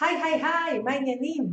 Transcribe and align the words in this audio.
היי 0.00 0.22
היי 0.22 0.42
היי, 0.42 0.78
מה 0.78 0.92
העניינים? 0.92 1.44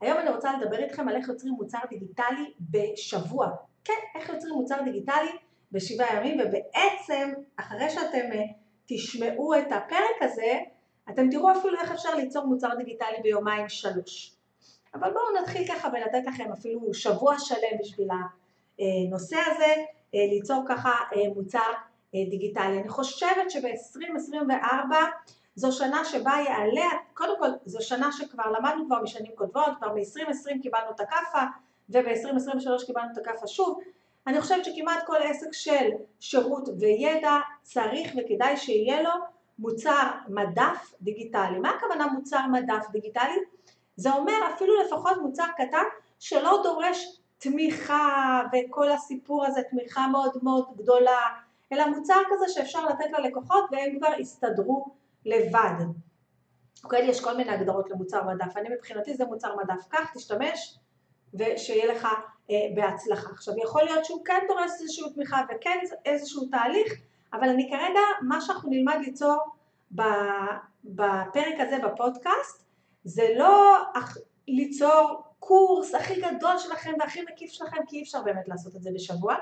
היום 0.00 0.18
אני 0.18 0.30
רוצה 0.30 0.52
לדבר 0.58 0.78
איתכם 0.78 1.08
על 1.08 1.16
איך 1.16 1.28
יוצרים 1.28 1.54
מוצר 1.54 1.78
דיגיטלי 1.90 2.52
בשבוע. 2.70 3.50
כן, 3.84 3.92
איך 4.14 4.28
יוצרים 4.28 4.54
מוצר 4.54 4.82
דיגיטלי 4.84 5.30
בשבעה 5.72 6.16
ימים, 6.16 6.38
ובעצם 6.40 7.32
אחרי 7.56 7.90
שאתם 7.90 8.32
אה, 8.32 8.44
תשמעו 8.86 9.58
את 9.58 9.72
הפרק 9.72 10.22
הזה, 10.22 10.58
אתם 11.10 11.30
תראו 11.30 11.52
אפילו 11.52 11.80
איך 11.80 11.92
אפשר 11.92 12.14
ליצור 12.14 12.46
מוצר 12.46 12.74
דיגיטלי 12.78 13.22
ביומיים 13.22 13.68
שלוש. 13.68 14.34
אבל 14.94 15.10
בואו 15.12 15.42
נתחיל 15.42 15.68
ככה 15.68 15.88
ולתת 15.88 16.26
לכם 16.26 16.52
אפילו 16.52 16.94
שבוע 16.94 17.38
שלם 17.38 17.78
בשביל 17.80 18.08
הנושא 18.78 19.36
הזה, 19.46 19.74
אה, 20.14 20.26
ליצור 20.30 20.64
ככה 20.68 20.90
אה, 20.90 21.34
מוצר 21.34 21.72
דיגיטלי. 22.30 22.78
אני 22.80 22.88
חושבת 22.88 23.50
שב-2024 23.50 24.94
זו 25.56 25.72
שנה 25.72 26.04
שבה 26.04 26.32
יעלה, 26.46 26.88
קודם 27.14 27.38
כל 27.38 27.48
זו 27.64 27.78
שנה 27.80 28.12
שכבר 28.12 28.50
למדנו 28.50 28.86
כבר 28.86 29.02
משנים 29.02 29.32
קודמות, 29.34 29.70
כבר 29.78 29.88
מ-2020 29.94 30.62
קיבלנו 30.62 30.90
את 30.90 31.00
הכאפה 31.00 31.42
וב-2023 31.90 32.86
קיבלנו 32.86 33.12
את 33.12 33.18
הכאפה 33.18 33.46
שוב. 33.46 33.78
אני 34.26 34.40
חושבת 34.40 34.64
שכמעט 34.64 35.06
כל 35.06 35.16
עסק 35.16 35.52
של 35.52 35.90
שירות 36.20 36.68
וידע 36.80 37.38
צריך 37.62 38.12
וכדאי 38.16 38.56
שיהיה 38.56 39.02
לו 39.02 39.10
מוצר 39.58 40.10
מדף 40.28 40.94
דיגיטלי. 41.00 41.58
מה 41.58 41.70
הכוונה 41.70 42.06
מוצר 42.06 42.46
מדף 42.52 42.86
דיגיטלי? 42.92 43.38
זה 43.96 44.12
אומר 44.12 44.38
אפילו 44.54 44.74
לפחות 44.82 45.16
מוצר 45.22 45.46
קטן 45.56 45.84
שלא 46.18 46.60
דורש 46.62 47.20
תמיכה 47.38 48.42
וכל 48.52 48.90
הסיפור 48.90 49.46
הזה, 49.46 49.60
תמיכה 49.70 50.06
מאוד 50.06 50.38
מאוד 50.42 50.64
גדולה, 50.76 51.20
אלא 51.72 51.86
מוצר 51.86 52.18
כזה 52.30 52.44
שאפשר 52.48 52.86
לתת 52.86 53.10
ללקוחות 53.18 53.64
והם 53.72 53.98
כבר 53.98 54.20
יסתדרו 54.20 54.86
לבד. 55.24 55.84
אוקיי, 56.84 57.06
יש 57.08 57.20
כל 57.20 57.36
מיני 57.36 57.52
הגדרות 57.52 57.90
למוצר 57.90 58.24
מדף, 58.24 58.56
אני 58.56 58.68
מבחינתי 58.74 59.14
זה 59.14 59.24
מוצר 59.24 59.56
מדף, 59.56 59.86
קח, 59.88 60.10
תשתמש 60.14 60.78
ושיהיה 61.34 61.86
לך 61.86 62.08
אה, 62.50 62.56
בהצלחה. 62.74 63.30
עכשיו 63.30 63.54
יכול 63.58 63.82
להיות 63.84 64.04
שהוא 64.04 64.24
כן 64.24 64.40
דורש 64.48 64.70
איזושהי 64.80 65.12
תמיכה 65.14 65.40
וכן 65.48 65.78
איזשהו 66.04 66.46
תהליך, 66.46 66.92
אבל 67.32 67.48
אני 67.48 67.70
כרגע, 67.70 68.00
מה 68.22 68.40
שאנחנו 68.40 68.70
נלמד 68.70 68.96
ליצור 69.00 69.36
בפרק 70.84 71.54
הזה 71.58 71.78
בפודקאסט, 71.84 72.64
זה 73.04 73.28
לא 73.36 73.82
ליצור 74.48 75.22
קורס 75.38 75.94
הכי 75.94 76.20
גדול 76.20 76.58
שלכם 76.58 76.92
והכי 77.00 77.22
מקיף 77.32 77.50
שלכם, 77.52 77.76
כי 77.86 77.96
אי 77.96 78.02
אפשר 78.02 78.22
באמת 78.22 78.48
לעשות 78.48 78.76
את 78.76 78.82
זה 78.82 78.90
בשבוע, 78.94 79.36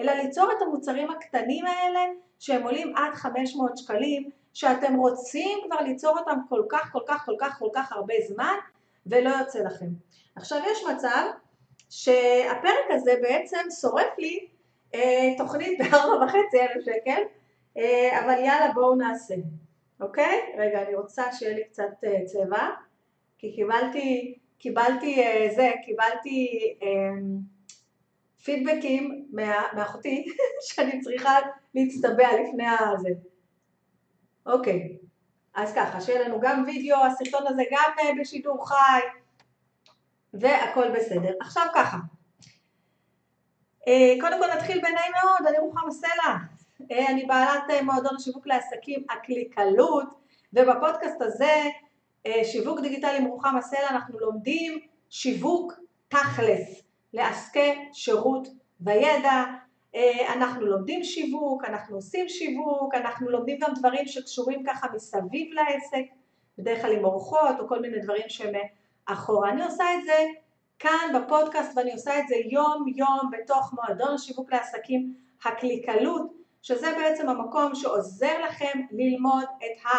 אלא 0.00 0.12
ליצור 0.12 0.52
את 0.56 0.62
המוצרים 0.62 1.10
הקטנים 1.10 1.66
האלה 1.66 2.00
שהם 2.38 2.62
עולים 2.62 2.96
עד 2.96 3.14
500 3.14 3.78
שקלים, 3.78 4.30
שאתם 4.58 4.94
רוצים 4.94 5.58
כבר 5.64 5.80
ליצור 5.80 6.18
אותם 6.18 6.38
כל 6.48 6.62
כך 6.68 6.92
כל 6.92 7.00
כך 7.06 7.24
כל 7.26 7.34
כך 7.38 7.58
כל 7.58 7.68
כך 7.74 7.92
הרבה 7.92 8.14
זמן 8.28 8.54
ולא 9.06 9.28
יוצא 9.28 9.58
לכם. 9.58 9.86
עכשיו 10.36 10.58
יש 10.70 10.84
מצב 10.94 11.24
שהפרק 11.90 12.86
הזה 12.90 13.12
בעצם 13.22 13.58
שורף 13.80 14.18
לי 14.18 14.46
אה, 14.94 15.34
תוכנית 15.36 15.78
בארבע 15.80 16.24
וחצי 16.24 16.60
אלף 16.60 16.84
שקל, 16.84 17.22
אה, 17.76 18.24
אבל 18.24 18.44
יאללה 18.44 18.72
בואו 18.74 18.94
נעשה, 18.94 19.34
אוקיי? 20.00 20.40
רגע 20.58 20.82
אני 20.82 20.94
רוצה 20.94 21.32
שיהיה 21.32 21.54
לי 21.54 21.64
קצת 21.64 22.04
אה, 22.04 22.24
צבע, 22.26 22.68
כי 23.38 23.52
קיבלתי, 23.52 24.38
קיבלתי 24.58 25.22
אה, 25.22 25.48
זה, 25.54 25.70
קיבלתי 25.84 26.48
אה, 26.82 27.20
פידבקים 28.44 29.26
מה, 29.32 29.62
מאחותי 29.76 30.24
שאני 30.66 31.00
צריכה 31.00 31.38
להצטבע 31.74 32.28
לפני 32.42 32.66
הזה. 32.68 33.27
אוקיי, 34.48 34.96
אז 35.54 35.72
ככה, 35.74 36.00
שיהיה 36.00 36.28
לנו 36.28 36.40
גם 36.40 36.64
וידאו, 36.66 36.96
הסרטון 37.04 37.46
הזה 37.46 37.62
גם 37.70 37.92
אה, 37.98 38.10
בשידור 38.20 38.68
חי, 38.68 39.00
והכל 40.34 40.88
בסדר. 40.90 41.32
עכשיו 41.40 41.62
ככה, 41.74 41.96
אה, 43.88 44.14
קודם 44.20 44.38
כל 44.38 44.46
נתחיל 44.56 44.78
בנעים 44.78 45.12
מאוד, 45.22 45.46
אני 45.48 45.58
רוחמה 45.58 45.90
סלע, 45.90 46.34
אה, 46.90 47.08
אני 47.08 47.26
בעלת 47.26 47.82
מועדון 47.84 48.16
השיווק 48.16 48.46
לעסקים 48.46 49.04
הקליקלות, 49.10 50.06
ובפודקאסט 50.52 51.22
הזה, 51.22 51.62
שיווק 52.44 52.80
דיגיטלי 52.80 53.16
עם 53.16 53.24
רוחמה 53.24 53.62
סלע, 53.62 53.88
אנחנו 53.90 54.18
לומדים 54.18 54.78
שיווק 55.10 55.72
תכלס, 56.08 56.82
לעסקי 57.12 57.88
שירות 57.92 58.48
וידע, 58.80 59.44
אנחנו 60.28 60.66
לומדים 60.66 61.04
שיווק, 61.04 61.64
אנחנו 61.64 61.96
עושים 61.96 62.28
שיווק, 62.28 62.94
אנחנו 62.94 63.30
לומדים 63.30 63.58
גם 63.60 63.74
דברים 63.74 64.06
שקשורים 64.06 64.62
ככה 64.66 64.86
מסביב 64.94 65.52
לעסק, 65.52 66.04
בדרך 66.58 66.82
כלל 66.82 66.92
עם 66.92 67.04
אורחות 67.04 67.60
או 67.60 67.68
כל 67.68 67.80
מיני 67.80 68.00
דברים 68.00 68.28
שהם 68.28 68.54
אחורה. 69.06 69.50
אני 69.50 69.64
עושה 69.64 69.84
את 69.98 70.04
זה 70.04 70.26
כאן 70.78 71.12
בפודקאסט 71.14 71.76
ואני 71.76 71.92
עושה 71.92 72.18
את 72.18 72.28
זה 72.28 72.34
יום 72.34 72.84
יום 72.96 73.30
בתוך 73.32 73.72
מועדון 73.72 74.14
השיווק 74.14 74.52
לעסקים 74.52 75.14
הקליקלות, 75.44 76.32
שזה 76.62 76.94
בעצם 76.98 77.28
המקום 77.28 77.74
שעוזר 77.74 78.44
לכם 78.44 78.80
ללמוד 78.90 79.44
את 79.56 79.90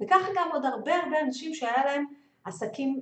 וככה 0.00 0.28
גם 0.36 0.48
עוד 0.52 0.64
הרבה 0.64 0.96
הרבה 0.96 1.20
אנשים 1.20 1.54
שהיה 1.54 1.84
להם 1.86 2.04
עסקים 2.44 3.00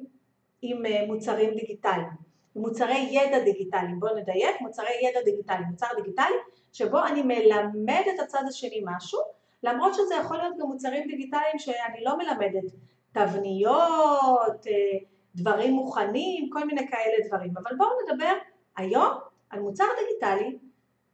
עם 0.62 0.86
אה, 0.86 1.06
מוצרים 1.06 1.54
דיגיטליים, 1.54 2.08
מוצרי 2.56 3.08
ידע 3.10 3.44
דיגיטליים, 3.44 4.00
בואו 4.00 4.16
נדייק, 4.16 4.60
מוצרי 4.60 4.86
ידע 5.02 5.20
דיגיטליים, 5.24 5.68
מוצר 5.70 5.86
דיגיטלי 5.96 6.36
שבו 6.72 7.06
אני 7.06 7.22
מלמד 7.22 8.02
את 8.14 8.20
הצד 8.20 8.42
השני 8.48 8.82
משהו, 8.84 9.20
למרות 9.62 9.94
שזה 9.94 10.14
יכול 10.14 10.36
להיות 10.36 10.54
גם 10.58 10.66
מוצרים 10.66 11.08
דיגיטליים 11.08 11.58
שאני 11.58 12.04
לא 12.04 12.18
מלמדת 12.18 12.72
תבניות, 13.12 14.66
אה, 14.66 14.98
דברים 15.34 15.72
מוכנים, 15.72 16.50
כל 16.50 16.66
מיני 16.66 16.88
כאלה 16.88 17.28
דברים, 17.28 17.54
אבל 17.56 17.76
בואו 17.76 17.90
נדבר 18.04 18.32
היום 18.76 19.12
על 19.50 19.60
מוצר 19.60 19.84
דיגיטלי 19.98 20.58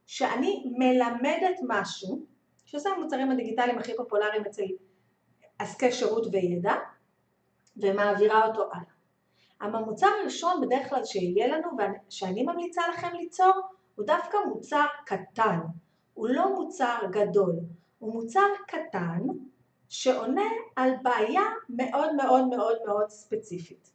שאני 0.05 0.63
מלמדת 0.77 1.59
משהו, 1.67 2.19
שזה 2.65 2.89
המוצרים 2.89 3.31
הדיגיטליים 3.31 3.77
הכי 3.77 3.95
פופולריים 3.95 4.45
אצל 4.45 4.63
עסקי 5.59 5.91
שירות 5.91 6.27
וידע, 6.31 6.73
ומעבירה 7.77 8.47
אותו 8.47 8.61
הלאה. 8.61 8.95
המוצר 9.61 10.07
הראשון 10.21 10.61
בדרך 10.61 10.89
כלל 10.89 11.05
שיהיה 11.05 11.47
לנו 11.47 11.69
ושאני 12.07 12.43
ממליצה 12.43 12.81
לכם 12.93 13.15
ליצור 13.15 13.53
הוא 13.95 14.05
דווקא 14.05 14.37
מוצר 14.47 14.85
קטן, 15.05 15.59
הוא 16.13 16.27
לא 16.29 16.55
מוצר 16.55 16.97
גדול, 17.11 17.55
הוא 17.99 18.13
מוצר 18.13 18.47
קטן 18.67 19.21
שעונה 19.89 20.49
על 20.75 20.91
בעיה 21.03 21.43
מאוד 21.69 22.15
מאוד 22.15 22.47
מאוד 22.47 22.77
מאוד 22.85 23.09
ספציפית. 23.09 23.91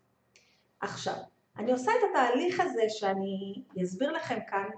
עכשיו, 0.80 1.14
אני 1.58 1.72
עושה 1.72 1.92
את 1.92 2.10
התהליך 2.10 2.60
הזה 2.60 2.82
שאני 2.88 3.62
אסביר 3.82 4.12
לכם 4.12 4.38
כאן, 4.48 4.68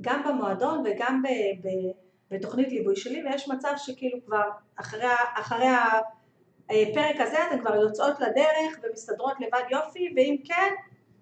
גם 0.00 0.22
במועדון 0.28 0.84
וגם 0.86 1.22
ב, 1.22 1.26
ב, 1.66 1.68
בתוכנית 2.30 2.68
ליווי 2.68 2.96
שלי, 2.96 3.24
ויש 3.24 3.48
מצב 3.48 3.72
שכאילו 3.76 4.18
כבר 4.26 4.48
אחרי, 4.76 5.06
אחרי 5.34 5.68
הפרק 6.68 7.20
הזה 7.20 7.36
אתן 7.48 7.60
כבר 7.60 7.74
יוצאות 7.74 8.20
לדרך 8.20 8.78
ומסתדרות 8.82 9.36
לבד 9.40 9.62
יופי, 9.70 10.12
ואם 10.16 10.36
כן, 10.44 10.74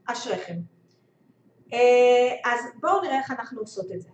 אשריכם. 0.06 0.75
אה, 1.72 2.36
אז 2.44 2.60
בואו 2.80 3.02
נראה 3.02 3.18
איך 3.18 3.30
אנחנו 3.30 3.60
עושות 3.60 3.92
את 3.94 4.00
זה. 4.00 4.10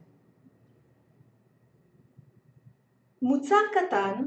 מוצר 3.23 3.57
קטן 3.75 4.27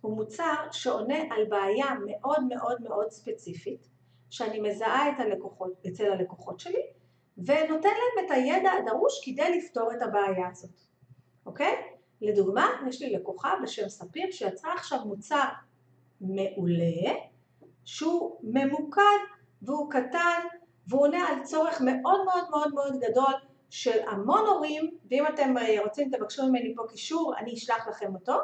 הוא 0.00 0.16
מוצר 0.16 0.54
שעונה 0.72 1.18
על 1.30 1.44
בעיה 1.48 1.86
מאוד 2.06 2.44
מאוד 2.48 2.82
מאוד 2.82 3.10
ספציפית 3.10 3.88
שאני 4.30 4.60
מזהה 4.60 5.08
את 5.08 5.20
הלקוחות, 5.20 5.72
אצל 5.88 6.12
הלקוחות 6.12 6.60
שלי 6.60 6.82
ונותן 7.38 7.88
להם 7.88 8.26
את 8.26 8.30
הידע 8.30 8.70
הדרוש 8.72 9.20
כדי 9.24 9.58
לפתור 9.58 9.92
את 9.92 10.02
הבעיה 10.02 10.48
הזאת, 10.50 10.80
אוקיי? 11.46 11.74
לדוגמה, 12.20 12.66
יש 12.88 13.02
לי 13.02 13.10
לקוחה 13.10 13.54
בשם 13.62 13.88
ספיר 13.88 14.30
שיצרה 14.30 14.74
עכשיו 14.74 14.98
מוצר 15.04 15.48
מעולה 16.20 17.14
שהוא 17.84 18.40
ממוקד 18.42 19.18
והוא 19.62 19.90
קטן 19.90 20.40
והוא 20.88 21.02
עונה 21.02 21.28
על 21.28 21.42
צורך 21.42 21.80
מאוד 21.80 22.24
מאוד 22.24 22.50
מאוד 22.50 22.74
מאוד 22.74 23.00
גדול 23.00 23.32
של 23.70 23.98
המון 24.08 24.46
הורים, 24.46 24.90
ואם 25.10 25.26
אתם 25.26 25.54
רוצים 25.84 26.10
תבקשו 26.10 26.46
ממני 26.46 26.74
פה 26.76 26.82
קישור, 26.88 27.34
אני 27.38 27.54
אשלח 27.54 27.88
לכם 27.88 28.14
אותו, 28.14 28.34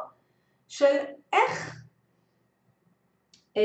של 0.69 0.96
איך, 1.32 1.85
אה, 3.56 3.62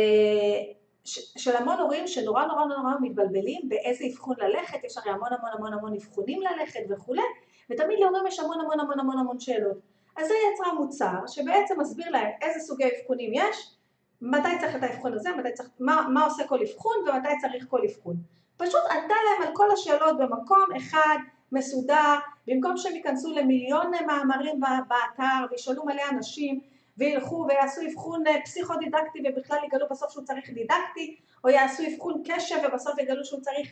של 1.38 1.56
המון 1.56 1.80
הורים 1.80 2.08
שנורא 2.08 2.46
נורא 2.46 2.66
נורא 2.66 2.94
מתבלבלים 3.02 3.70
באיזה 3.70 4.06
אבחון 4.12 4.36
ללכת, 4.40 4.84
יש 4.84 4.98
הרי 4.98 5.12
המון 5.12 5.30
המון 5.34 5.52
המון 5.54 5.74
המון 5.74 5.94
אבחונים 5.94 6.42
ללכת 6.42 6.80
וכולי, 6.90 7.22
ותמיד 7.70 8.00
להורים 8.00 8.28
יש 8.28 8.40
המון 8.40 8.60
המון 8.62 8.80
המון 8.80 9.00
המון 9.00 9.18
המון 9.18 9.40
שאלות. 9.40 9.78
אז 10.18 10.28
זה 10.28 10.34
יצרה 10.54 10.74
מוצר 10.74 11.28
שבעצם 11.28 11.82
מסביר 11.82 12.10
להם 12.10 12.30
איזה 12.42 12.60
סוגי 12.60 12.84
אבחונים 12.84 13.32
יש, 13.34 13.76
מתי 14.22 14.60
צריך 14.60 14.76
את 14.76 14.84
האבחון 14.84 15.14
הזה, 15.14 15.30
מתי 15.38 15.54
צריך, 15.54 15.70
מה, 15.80 16.08
מה 16.14 16.26
עושה 16.26 16.48
כל 16.48 16.60
אבחון 16.62 16.96
ומתי 17.08 17.34
צריך 17.42 17.66
כל 17.70 17.82
אבחון. 17.86 18.16
פשוט 18.60 18.82
ענתה 18.92 19.14
להם 19.26 19.48
על 19.48 19.56
כל 19.56 19.72
השאלות 19.72 20.18
במקום 20.18 20.66
אחד, 20.78 21.18
מסודר, 21.52 22.16
במקום 22.48 22.78
שהם 22.78 22.96
ייכנסו 22.96 23.34
למיליון 23.34 23.92
מאמרים 24.08 24.60
באתר 24.60 25.46
וישאלו 25.52 25.86
מלא 25.86 26.04
אנשים 26.12 26.60
וילכו 26.98 27.46
ויעשו 27.50 27.82
אבחון 27.90 28.28
אה, 28.28 28.42
פסיכודידקטי 28.46 29.20
ובכלל 29.26 29.58
יגלו 29.64 29.86
בסוף 29.92 30.12
שהוא 30.12 30.24
צריך 30.24 30.50
דידקטי, 30.50 31.16
או 31.44 31.50
יעשו 31.50 31.84
אבחון 31.94 32.24
קשב 32.26 32.56
ובסוף 32.68 33.00
יגלו 33.00 33.26
שהוא 33.26 33.42
צריך 33.42 33.70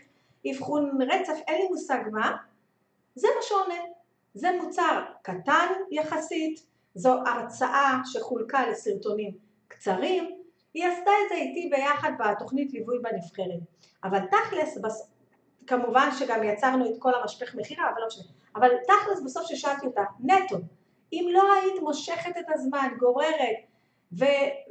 אבחון 0.51 1.01
רצף, 1.01 1.37
אין 1.47 1.61
לי 1.61 1.67
מושג 1.67 1.99
מה, 2.11 2.37
זה 3.15 3.27
מה 3.35 3.41
שעונה. 3.41 3.81
זה 4.33 4.49
מוצר 4.61 5.03
קטן 5.21 5.67
יחסית, 5.91 6.59
זו 6.95 7.13
הרצאה 7.25 7.99
שחולקה 8.05 8.69
לסרטונים 8.69 9.31
קצרים, 9.67 10.36
היא 10.77 10.85
עשתה 10.85 11.11
את 11.23 11.29
זה 11.29 11.35
איתי 11.35 11.69
ביחד 11.69 12.11
בתוכנית 12.19 12.73
ליווי 12.73 12.99
בנבחרת. 12.99 13.59
אבל 14.03 14.19
תכלס, 14.25 14.77
בס... 14.77 15.11
כמובן 15.67 16.09
שגם 16.19 16.43
יצרנו 16.43 16.85
את 16.85 16.95
כל 16.99 17.11
המשפך 17.21 17.55
מכירה, 17.55 17.89
אבל 17.89 18.01
לא 18.01 18.07
משנה. 18.07 18.25
אבל 18.55 18.69
תכלס 18.87 19.21
בסוף 19.25 19.45
ששאלתי 19.47 19.85
אותה, 19.85 20.01
נטו, 20.19 20.55
אם 21.13 21.27
לא 21.31 21.53
היית 21.53 21.81
מושכת 21.81 22.37
את 22.39 22.45
הזמן, 22.49 22.87
גוררת, 22.99 23.57
ו... 24.19 24.25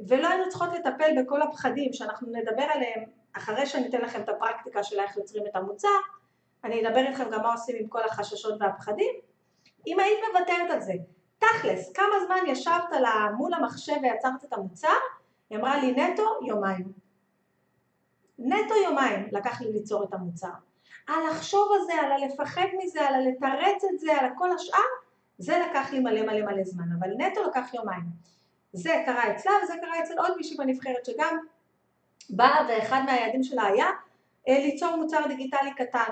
ולא 0.07 0.27
היינו 0.27 0.49
צריכות 0.49 0.69
לטפל 0.73 1.21
בכל 1.21 1.41
הפחדים 1.41 1.93
שאנחנו 1.93 2.27
נדבר 2.31 2.65
עליהם 2.73 3.03
אחרי 3.33 3.65
שאני 3.65 3.87
אתן 3.87 4.01
לכם 4.01 4.21
את 4.21 4.29
הפרקטיקה 4.29 4.83
של 4.83 4.99
איך 4.99 5.17
יוצרים 5.17 5.43
את 5.47 5.55
המוצר, 5.55 5.97
אני 6.63 6.87
אדבר 6.87 7.07
איתכם 7.07 7.29
גם 7.31 7.41
מה 7.41 7.51
עושים 7.51 7.75
עם 7.79 7.87
כל 7.87 8.03
החששות 8.05 8.61
והפחדים. 8.61 9.15
אם 9.87 9.99
היית 9.99 10.19
מוותרת 10.33 10.71
על 10.71 10.81
זה, 10.81 10.93
תכלס, 11.39 11.91
כמה 11.93 12.25
זמן 12.25 12.39
ישבת 12.47 12.91
לה 13.01 13.29
מול 13.37 13.53
המחשב 13.53 13.95
ויצרת 14.01 14.43
את 14.43 14.53
המוצר? 14.53 14.97
היא 15.49 15.59
אמרה 15.59 15.77
לי 15.77 15.91
נטו 15.91 16.23
יומיים. 16.47 16.91
נטו 18.39 18.75
יומיים 18.83 19.27
לקח 19.31 19.61
לי 19.61 19.71
ליצור 19.71 20.03
את 20.03 20.13
המוצר. 20.13 20.47
על 21.07 21.15
לחשוב 21.29 21.71
על 21.73 21.85
זה, 21.85 21.93
על 21.93 22.11
הלפחד 22.11 22.65
מזה, 22.83 23.01
על 23.01 23.15
הלתרץ 23.15 23.83
את 23.93 23.99
זה, 23.99 24.17
על 24.17 24.29
כל 24.37 24.51
השאר, 24.51 24.79
זה 25.37 25.59
לקח 25.69 25.91
לי 25.91 25.99
מלא 25.99 26.21
מלא 26.21 26.45
מלא 26.45 26.63
זמן, 26.63 26.85
אבל 26.99 27.09
נטו 27.17 27.43
לקח 27.43 27.73
יומיים. 27.73 28.03
זה 28.73 29.03
קרה 29.05 29.31
אצלה 29.31 29.51
וזה 29.63 29.73
קרה 29.81 30.03
אצל 30.03 30.13
עוד 30.19 30.37
מישהי 30.37 30.57
בנבחרת 30.57 31.05
שגם 31.05 31.37
באה 32.29 32.67
ואחד 32.69 33.01
מהיעדים 33.05 33.43
שלה 33.43 33.63
היה 33.63 33.87
אה, 34.47 34.59
ליצור 34.59 34.95
מוצר 34.95 35.27
דיגיטלי 35.27 35.73
קטן. 35.77 36.09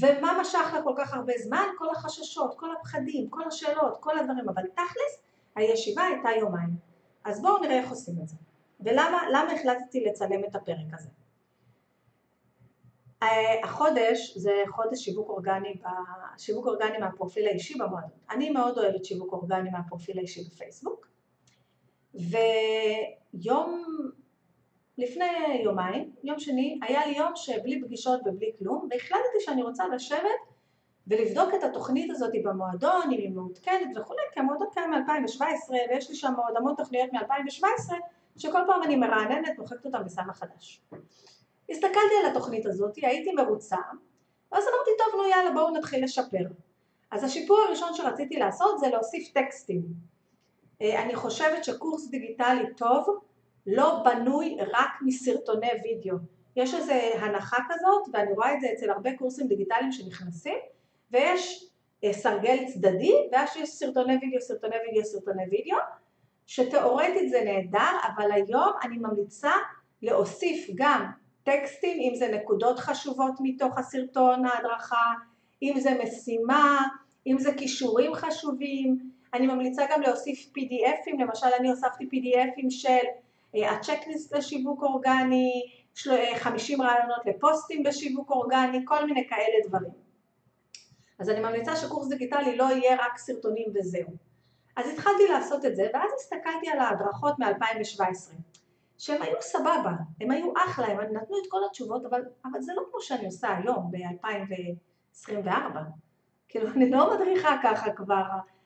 ומה 0.00 0.38
משך 0.40 0.70
לה 0.74 0.82
כל 0.82 0.94
כך 0.98 1.14
הרבה 1.14 1.32
זמן? 1.42 1.64
כל 1.78 1.90
החששות, 1.90 2.54
כל 2.58 2.72
הפחדים, 2.72 3.28
כל 3.30 3.42
השאלות, 3.46 3.96
כל 4.00 4.18
הדברים, 4.18 4.48
אבל 4.48 4.62
תכלס 4.74 5.22
הישיבה 5.56 6.02
הייתה 6.02 6.28
יומיים. 6.38 6.89
אז 7.24 7.42
בואו 7.42 7.58
נראה 7.58 7.78
איך 7.78 7.90
עושים 7.90 8.14
את 8.22 8.28
זה. 8.28 8.36
ולמה 8.80 9.52
החלטתי 9.52 10.04
לצלם 10.04 10.44
את 10.44 10.54
הפרק 10.54 10.94
הזה? 10.94 11.08
אה, 13.22 13.64
החודש 13.64 14.36
זה 14.36 14.62
חודש 14.68 15.04
שיווק 15.04 15.28
אורגני, 15.28 15.74
שיווק 16.38 16.66
אורגני 16.66 16.98
מהפרופיל 16.98 17.46
האישי 17.46 17.78
במועדון. 17.78 18.10
אני 18.30 18.50
מאוד 18.50 18.78
אוהבת 18.78 19.04
שיווק 19.04 19.32
אורגני 19.32 19.70
מהפרופיל 19.70 20.18
האישי 20.18 20.44
בפייסבוק, 20.44 21.08
ויום 22.14 23.84
לפני 24.98 25.62
יומיים, 25.64 26.12
יום 26.24 26.38
שני, 26.38 26.78
היה 26.82 27.06
לי 27.06 27.16
יום 27.16 27.32
שבלי 27.34 27.82
פגישות 27.82 28.20
ובלי 28.26 28.52
כלום, 28.58 28.88
והחלטתי 28.90 29.40
שאני 29.40 29.62
רוצה 29.62 29.84
לשבת 29.88 30.40
ולבדוק 31.10 31.54
את 31.54 31.62
התוכנית 31.62 32.10
הזאת 32.10 32.32
במועדון, 32.44 33.02
אם 33.04 33.18
היא 33.18 33.30
מעודכנת 33.30 33.96
וכולי, 33.96 34.20
כי 34.32 34.40
המועדון 34.40 34.66
קיים 34.72 34.90
מ-2017 34.90 35.70
ויש 35.90 36.10
לי 36.10 36.16
שם 36.16 36.34
עוד 36.36 36.56
המון 36.56 36.74
תוכניות 36.76 37.12
מ-2017 37.12 37.94
שכל 38.36 38.60
פעם 38.66 38.82
אני 38.82 38.96
מרעננת, 38.96 39.58
מוחקת 39.58 39.86
אותם 39.86 40.02
ושמה 40.06 40.32
חדש. 40.32 40.80
הסתכלתי 41.70 42.14
על 42.24 42.30
התוכנית 42.30 42.66
הזאת, 42.66 42.96
הייתי 42.96 43.32
מרוצה, 43.32 43.76
ואז 44.52 44.64
אמרתי, 44.64 44.90
טוב, 44.98 45.20
נו 45.20 45.28
יאללה, 45.28 45.50
בואו 45.50 45.70
נתחיל 45.70 46.04
לשפר. 46.04 46.44
אז 47.10 47.24
השיפור 47.24 47.58
הראשון 47.66 47.94
שרציתי 47.94 48.36
לעשות 48.36 48.78
זה 48.78 48.88
להוסיף 48.88 49.32
טקסטים. 49.32 49.82
אה, 50.82 51.02
אני 51.02 51.14
חושבת 51.14 51.64
שקורס 51.64 52.08
דיגיטלי 52.08 52.74
טוב 52.76 53.20
לא 53.66 54.02
בנוי 54.04 54.56
רק 54.60 54.90
מסרטוני 55.02 55.70
וידאו. 55.84 56.16
יש 56.56 56.74
איזו 56.74 56.92
הנחה 56.92 57.56
כזאת, 57.68 58.08
ואני 58.12 58.32
רואה 58.32 58.54
את 58.54 58.60
זה 58.60 58.66
אצל 58.72 58.90
הרבה 58.90 59.16
קורסים 59.16 59.48
דיגיטליים 59.48 59.92
שנכנסים, 59.92 60.58
ויש 61.10 61.70
אה, 62.04 62.12
סרגל 62.12 62.64
צדדי, 62.66 63.14
ואז 63.32 63.48
יש 63.56 63.68
סרטוני 63.68 64.18
וידאו, 64.22 64.40
סרטוני 64.40 64.76
וידאו, 64.86 65.04
סרטוני 65.04 65.42
וידאו, 65.50 65.78
שתאורטית 66.46 67.30
זה 67.30 67.42
נהדר, 67.44 67.96
אבל 68.14 68.32
היום 68.32 68.72
אני 68.82 68.96
ממליצה 68.96 69.52
להוסיף 70.02 70.66
גם 70.74 71.10
טקסטים, 71.42 72.00
אם 72.00 72.14
זה 72.14 72.28
נקודות 72.28 72.78
חשובות 72.78 73.34
מתוך 73.40 73.78
הסרטון 73.78 74.44
ההדרכה, 74.46 75.12
אם 75.62 75.74
זה 75.80 75.90
משימה, 76.04 76.86
אם 77.26 77.38
זה 77.38 77.54
כישורים 77.54 78.14
חשובים, 78.14 79.10
אני 79.34 79.46
ממליצה 79.46 79.86
גם 79.90 80.02
להוסיף 80.02 80.50
PDFים, 80.58 81.22
למשל 81.22 81.46
אני 81.58 81.70
הוספתי 81.70 82.04
PDFים 82.04 82.70
של 82.70 83.06
אה, 83.56 83.70
הצ'קליסט 83.70 84.34
לשיווק 84.34 84.82
אורגני, 84.82 85.62
50 86.36 86.80
אה, 86.80 86.86
רעיונות 86.86 87.26
לפוסטים 87.26 87.82
בשיווק 87.82 88.30
אורגני, 88.30 88.78
כל 88.84 89.06
מיני 89.06 89.28
כאלה 89.28 89.68
דברים. 89.68 90.09
אז 91.20 91.30
אני 91.30 91.40
ממליצה 91.40 91.76
שקורס 91.76 92.08
דיגיטלי 92.08 92.56
לא 92.56 92.64
יהיה 92.64 92.96
רק 93.04 93.18
סרטונים 93.18 93.66
וזהו. 93.74 94.10
אז 94.76 94.88
התחלתי 94.88 95.28
לעשות 95.28 95.64
את 95.64 95.76
זה, 95.76 95.86
ואז 95.94 96.10
הסתכלתי 96.20 96.70
על 96.70 96.78
ההדרכות 96.78 97.38
מ-2017. 97.38 98.32
שהם 98.98 99.22
היו 99.22 99.36
סבבה, 99.40 99.92
הם 100.20 100.30
היו 100.30 100.52
אחלה, 100.56 100.86
הם 100.86 101.00
נתנו 101.00 101.38
את 101.38 101.50
כל 101.50 101.58
התשובות, 101.66 102.06
אבל, 102.06 102.22
אבל 102.44 102.62
זה 102.62 102.72
לא 102.76 102.82
כמו 102.90 103.00
שאני 103.00 103.26
עושה 103.26 103.56
היום 103.56 103.90
ב-2024. 103.90 105.78
כאילו, 106.48 106.68
אני 106.68 106.90
לא 106.90 107.14
מדריכה 107.14 107.56
ככה 107.62 107.92
כבר, 107.92 108.22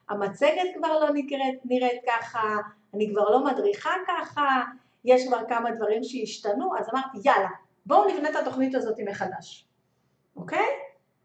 המצגת 0.08 0.66
כבר 0.76 0.98
לא 0.98 1.10
נקראת, 1.14 1.58
נראית 1.64 2.02
ככה, 2.06 2.56
אני 2.94 3.10
כבר 3.10 3.30
לא 3.30 3.44
מדריכה 3.44 3.90
ככה, 4.06 4.62
יש 5.04 5.26
כבר 5.26 5.40
כמה 5.48 5.70
דברים 5.70 6.04
שהשתנו, 6.04 6.78
אז 6.78 6.88
אמרתי, 6.92 7.18
יאללה, 7.24 7.48
בואו 7.86 8.08
נבנה 8.08 8.30
את 8.30 8.36
התוכנית 8.36 8.74
הזאת 8.74 8.96
מחדש, 9.06 9.68
אוקיי? 10.36 10.83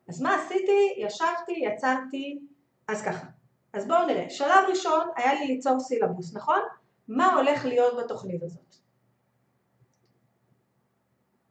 אז 0.09 0.21
מה 0.21 0.35
עשיתי? 0.35 0.93
ישבתי, 0.97 1.51
יצרתי, 1.51 2.39
אז 2.87 3.01
ככה. 3.01 3.27
אז 3.73 3.87
בואו 3.87 4.05
נראה. 4.07 4.29
שלב 4.29 4.65
ראשון 4.69 5.07
היה 5.15 5.33
לי 5.33 5.47
ליצור 5.47 5.79
סילבוס, 5.79 6.35
נכון? 6.35 6.59
מה 7.07 7.33
הולך 7.33 7.65
להיות 7.65 7.97
בתוכנית 7.97 8.43
הזאת? 8.43 8.75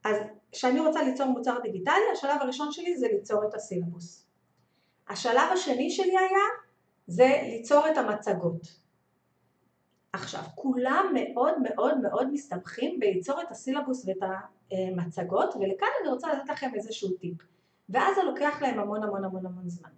אז 0.04 0.16
כשאני 0.52 0.80
רוצה 0.80 1.02
ליצור 1.02 1.26
מוצר 1.26 1.58
דיגיטלי, 1.62 1.94
השלב 2.12 2.36
הראשון 2.40 2.72
שלי 2.72 2.96
זה 2.96 3.06
ליצור 3.08 3.44
את 3.48 3.54
הסילבוס. 3.54 4.26
השלב 5.08 5.52
השני 5.52 5.90
שלי 5.90 6.18
היה 6.18 6.44
זה 7.06 7.40
ליצור 7.42 7.88
את 7.88 7.98
המצגות. 7.98 8.78
עכשיו, 10.12 10.42
כולם 10.54 11.06
מאוד 11.14 11.54
מאוד 11.62 11.98
מאוד 12.00 12.32
מסתבכים 12.32 13.00
בליצור 13.00 13.42
את 13.42 13.50
הסילבוס 13.50 14.06
ואת 14.06 14.30
מצגות, 14.96 15.54
ולכאן 15.56 15.88
אני 16.00 16.08
רוצה 16.08 16.32
לתת 16.32 16.48
לכם 16.48 16.70
איזשהו 16.74 17.10
טיפ. 17.10 17.57
ואז 17.88 18.16
זה 18.16 18.22
לוקח 18.22 18.62
להם 18.62 18.78
המון 18.78 19.02
המון 19.02 19.24
המון 19.24 19.46
המון 19.46 19.68
זמן. 19.68 19.90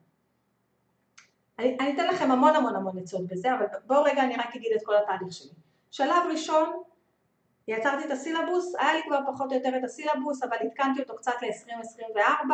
אני, 1.59 1.77
אני 1.81 1.95
אתן 1.95 2.07
לכם 2.07 2.31
המון 2.31 2.57
המון 2.57 2.77
המון 2.77 2.99
עצות 2.99 3.27
בזה, 3.27 3.55
אבל 3.55 3.67
בואו 3.87 4.03
רגע 4.03 4.23
אני 4.23 4.37
רק 4.37 4.57
אגיד 4.57 4.73
את 4.77 4.81
כל 4.85 4.97
התהליך 4.97 5.33
שלי. 5.33 5.51
שלב 5.91 6.23
ראשון, 6.31 6.83
יצרתי 7.69 8.05
את 8.05 8.11
הסילבוס, 8.11 8.75
היה 8.79 8.95
לי 8.95 9.01
כבר 9.07 9.21
פחות 9.33 9.53
או 9.53 9.57
יותר 9.57 9.77
את 9.77 9.85
הסילבוס, 9.85 10.43
אבל 10.43 10.57
עדכנתי 10.61 11.01
אותו 11.01 11.17
קצת 11.17 11.33
ל-2024, 11.43 12.51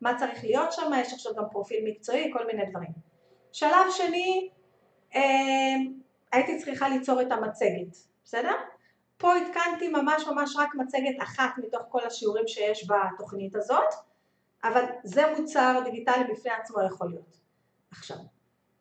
מה 0.00 0.18
צריך 0.18 0.44
להיות 0.44 0.72
שם, 0.72 0.90
יש 0.96 1.12
עכשיו 1.12 1.34
גם 1.34 1.44
פרופיל 1.50 1.84
מקצועי, 1.84 2.30
כל 2.32 2.46
מיני 2.46 2.66
דברים. 2.70 2.90
שלב 3.52 3.90
שני, 3.90 4.50
אה, 5.14 5.20
הייתי 6.32 6.58
צריכה 6.58 6.88
ליצור 6.88 7.22
את 7.22 7.32
המצגת, 7.32 7.96
בסדר? 8.24 8.54
פה 9.16 9.34
עדכנתי 9.36 9.88
ממש 9.88 10.26
ממש 10.26 10.56
רק 10.56 10.74
מצגת 10.74 11.22
אחת 11.22 11.50
מתוך 11.58 11.82
כל 11.88 12.06
השיעורים 12.06 12.48
שיש 12.48 12.88
בתוכנית 12.90 13.56
הזאת, 13.56 13.94
אבל 14.64 14.84
זה 15.04 15.22
מוצר 15.38 15.80
דיגיטלי 15.84 16.24
בפני 16.32 16.50
עצמו 16.50 16.82
יכול 16.82 17.10
להיות. 17.10 17.36
עכשיו, 17.90 18.16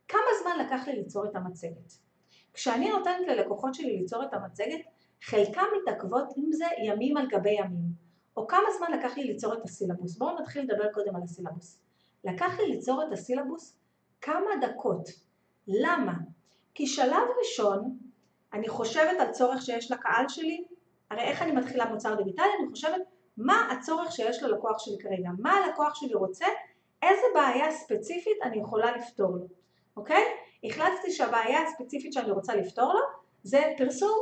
כמה 0.08 0.22
זמן 0.42 0.66
לקח 0.66 0.88
לי 0.88 0.96
ליצור 0.96 1.26
את 1.26 1.36
המצגת? 1.36 1.94
כשאני 2.54 2.90
נותנת 2.90 3.28
ללקוחות 3.28 3.74
שלי 3.74 3.98
ליצור 3.98 4.24
את 4.24 4.34
המצגת, 4.34 4.80
חלקם 5.24 5.66
מתעכבות 5.82 6.34
עם 6.38 6.52
זה 6.52 6.66
ימים 6.84 7.18
על 7.18 7.28
גבי 7.28 7.52
ימים. 7.52 8.08
או 8.38 8.48
כמה 8.48 8.68
זמן 8.78 9.00
לקח 9.00 9.18
לי 9.18 9.24
ליצור 9.24 9.54
את 9.54 9.64
הסילבוס? 9.64 10.18
בואו 10.18 10.40
נתחיל 10.40 10.64
לדבר 10.64 10.94
קודם 10.94 11.16
על 11.16 11.22
הסילבוס. 11.24 11.80
לקח 12.24 12.60
לי 12.60 12.68
ליצור 12.68 13.04
את 13.04 13.12
הסילבוס 13.12 13.78
כמה 14.22 14.50
דקות. 14.62 15.10
למה? 15.68 16.14
כי 16.74 16.88
שלב 16.88 17.24
ראשון, 17.40 17.98
אני 18.54 18.70
חושבת 18.70 19.20
על 19.20 19.32
צורך 19.32 19.62
שיש 19.62 19.92
לקהל 19.92 20.28
שלי, 20.28 20.66
הרי 21.12 21.22
איך 21.22 21.42
אני 21.42 21.52
מתחילה 21.52 21.86
מוצר 21.86 22.16
דיגיטלי? 22.16 22.46
אני 22.60 22.70
חושבת 22.72 23.02
מה 23.38 23.72
הצורך 23.72 24.12
שיש 24.12 24.44
ללקוח 24.44 24.79
שלי 24.79 24.98
כרגע, 25.00 25.29
מה 25.39 25.51
הלקוח 25.51 25.96
שלי 25.96 26.13
רוצה, 26.13 26.46
איזה 27.01 27.25
בעיה 27.34 27.72
ספציפית 27.72 28.38
אני 28.44 28.58
יכולה 28.58 28.98
לפתור 28.98 29.32
לו, 29.32 29.46
אוקיי? 29.98 30.24
החלטתי 30.63 31.12
שהבעיה 31.12 31.63
הספציפית 31.63 32.13
שאני 32.13 32.32
רוצה 32.32 32.56
לפתור 32.56 32.94
לו 32.94 33.00
זה 33.44 33.62
פרסום 33.77 34.17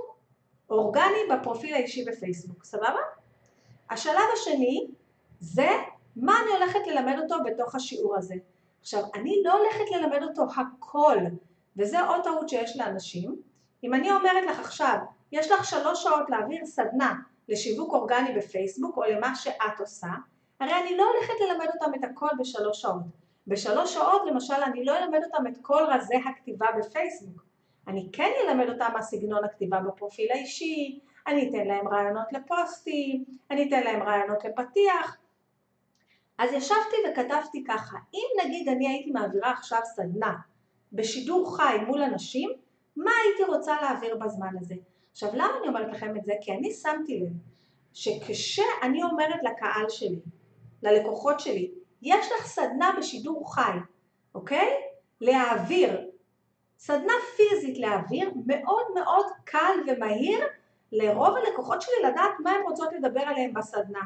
אורגני 0.69 1.19
בפרופיל 1.31 1.73
האישי 1.73 2.05
בפייסבוק, 2.05 2.63
סבבה? 2.63 2.99
השלב 3.89 4.23
השני 4.33 4.87
זה 5.39 5.67
מה 6.15 6.33
אני 6.43 6.51
הולכת 6.51 6.87
ללמד 6.87 7.15
אותו 7.23 7.35
בתוך 7.45 7.75
השיעור 7.75 8.17
הזה. 8.17 8.35
עכשיו, 8.81 9.03
אני 9.15 9.41
לא 9.43 9.53
הולכת 9.57 9.91
ללמד 9.91 10.23
אותו 10.23 10.45
הכל, 10.57 11.17
וזה 11.77 12.07
עוד 12.07 12.23
טעות 12.23 12.49
שיש 12.49 12.77
לאנשים. 12.77 13.35
אם 13.83 13.93
אני 13.93 14.11
אומרת 14.11 14.43
לך 14.47 14.59
עכשיו, 14.59 14.97
יש 15.31 15.51
לך 15.51 15.65
שלוש 15.65 16.03
שעות 16.03 16.29
להעביר 16.29 16.65
סדנה 16.65 17.13
לשיווק 17.49 17.93
אורגני 17.93 18.33
בפייסבוק 18.37 18.97
או 18.97 19.03
למה 19.03 19.35
שאת 19.35 19.79
עושה, 19.79 20.07
הרי 20.59 20.73
אני 20.73 20.97
לא 20.97 21.03
הולכת 21.13 21.33
ללמד 21.39 21.67
אותם 21.73 21.91
את 21.99 22.03
הכל 22.03 22.29
בשלוש 22.39 22.81
שעות. 22.81 23.25
בשלוש 23.47 23.93
שעות 23.93 24.21
למשל 24.27 24.53
אני 24.53 24.85
לא 24.85 24.97
אלמד 24.97 25.19
אותם 25.23 25.47
את 25.47 25.57
כל 25.61 25.83
רזי 25.89 26.15
הכתיבה 26.15 26.65
בפייסבוק. 26.79 27.45
אני 27.87 28.09
כן 28.13 28.31
אלמד 28.43 28.69
אותם 28.69 28.89
מה 28.93 29.01
סגנון 29.01 29.43
הכתיבה 29.43 29.79
בפרופיל 29.79 30.31
האישי, 30.31 30.99
אני 31.27 31.49
אתן 31.49 31.67
להם 31.67 31.87
רעיונות 31.87 32.33
לפוסטים, 32.33 33.25
אני 33.51 33.67
אתן 33.67 33.83
להם 33.83 34.03
רעיונות 34.03 34.45
לפתיח. 34.45 35.17
אז 36.37 36.53
ישבתי 36.53 36.95
וכתבתי 37.11 37.63
ככה, 37.67 37.97
אם 38.13 38.45
נגיד 38.45 38.69
אני 38.69 38.87
הייתי 38.87 39.11
מעבירה 39.11 39.51
עכשיו 39.51 39.79
סדנה 39.83 40.35
בשידור 40.93 41.57
חי 41.57 41.77
מול 41.87 42.01
אנשים, 42.01 42.49
מה 42.95 43.11
הייתי 43.23 43.51
רוצה 43.51 43.81
להעביר 43.81 44.15
בזמן 44.15 44.57
הזה? 44.59 44.75
עכשיו 45.15 45.29
למה 45.33 45.57
אני 45.59 45.67
אומרת 45.67 45.93
לכם 45.93 46.17
את 46.17 46.25
זה? 46.25 46.33
כי 46.41 46.51
אני 46.51 46.71
שמתי 46.71 47.19
לב 47.19 47.29
שכשאני 47.93 49.03
אומרת 49.03 49.39
לקהל 49.43 49.89
שלי, 49.89 50.19
ללקוחות 50.83 51.39
שלי, 51.39 51.71
יש 52.01 52.31
לך 52.31 52.45
סדנה 52.45 52.91
בשידור 52.97 53.53
חי, 53.55 53.77
אוקיי? 54.35 54.73
להעביר, 55.21 56.09
סדנה 56.77 57.13
פיזית 57.37 57.77
להעביר, 57.77 58.31
מאוד 58.45 58.85
מאוד 58.95 59.25
קל 59.43 59.77
ומהיר 59.87 60.39
לרוב 60.91 61.35
הלקוחות 61.35 61.81
שלי 61.81 61.95
לדעת 62.03 62.31
מה 62.43 62.51
הן 62.51 62.61
רוצות 62.61 62.89
לדבר 62.93 63.21
עליהם 63.21 63.53
בסדנה. 63.53 64.01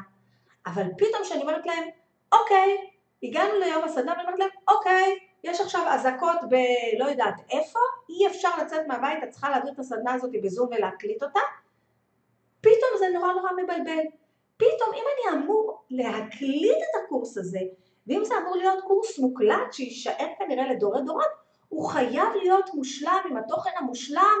אבל 0.66 0.86
פתאום 0.98 1.22
כשאני 1.22 1.42
אומרת 1.42 1.66
להם, 1.66 1.84
אוקיי, 2.32 2.76
הגענו 3.22 3.58
ליום 3.58 3.84
הסדנה 3.84 4.12
ואני 4.12 4.22
אומרת 4.22 4.38
להם, 4.38 4.50
אוקיי, 4.68 5.18
יש 5.44 5.60
עכשיו 5.60 5.86
אזעקות 5.88 6.36
בלא 6.48 7.10
יודעת 7.10 7.34
איפה, 7.50 7.78
אי 8.08 8.26
אפשר 8.26 8.48
לצאת 8.62 8.86
מהבית, 8.86 9.24
את 9.24 9.30
צריכה 9.30 9.50
להעביר 9.50 9.72
את 9.72 9.78
הסדנה 9.78 10.12
הזאת 10.14 10.30
בזום 10.42 10.68
ולהקליט 10.70 11.22
אותה, 11.22 11.40
פתאום 12.60 12.90
זה 12.98 13.08
נורא 13.14 13.32
נורא 13.32 13.50
מבלבל. 13.52 14.02
פתאום 14.56 14.94
אם 14.94 15.02
אני 15.14 15.38
אמור 15.38 15.82
להקליט 15.90 16.76
את 16.76 17.04
הקורס 17.04 17.38
הזה, 17.38 17.60
ואם 18.06 18.24
זה 18.24 18.34
אמור 18.38 18.56
להיות 18.56 18.84
קורס 18.84 19.18
מוקלט 19.18 19.72
שיישאר 19.72 20.26
כנראה 20.38 20.72
לדורי 20.72 21.02
דורות, 21.02 21.26
הוא 21.68 21.88
חייב 21.88 22.28
להיות 22.42 22.74
מושלם 22.74 23.20
עם 23.30 23.36
התוכן 23.36 23.70
המושלם, 23.76 24.38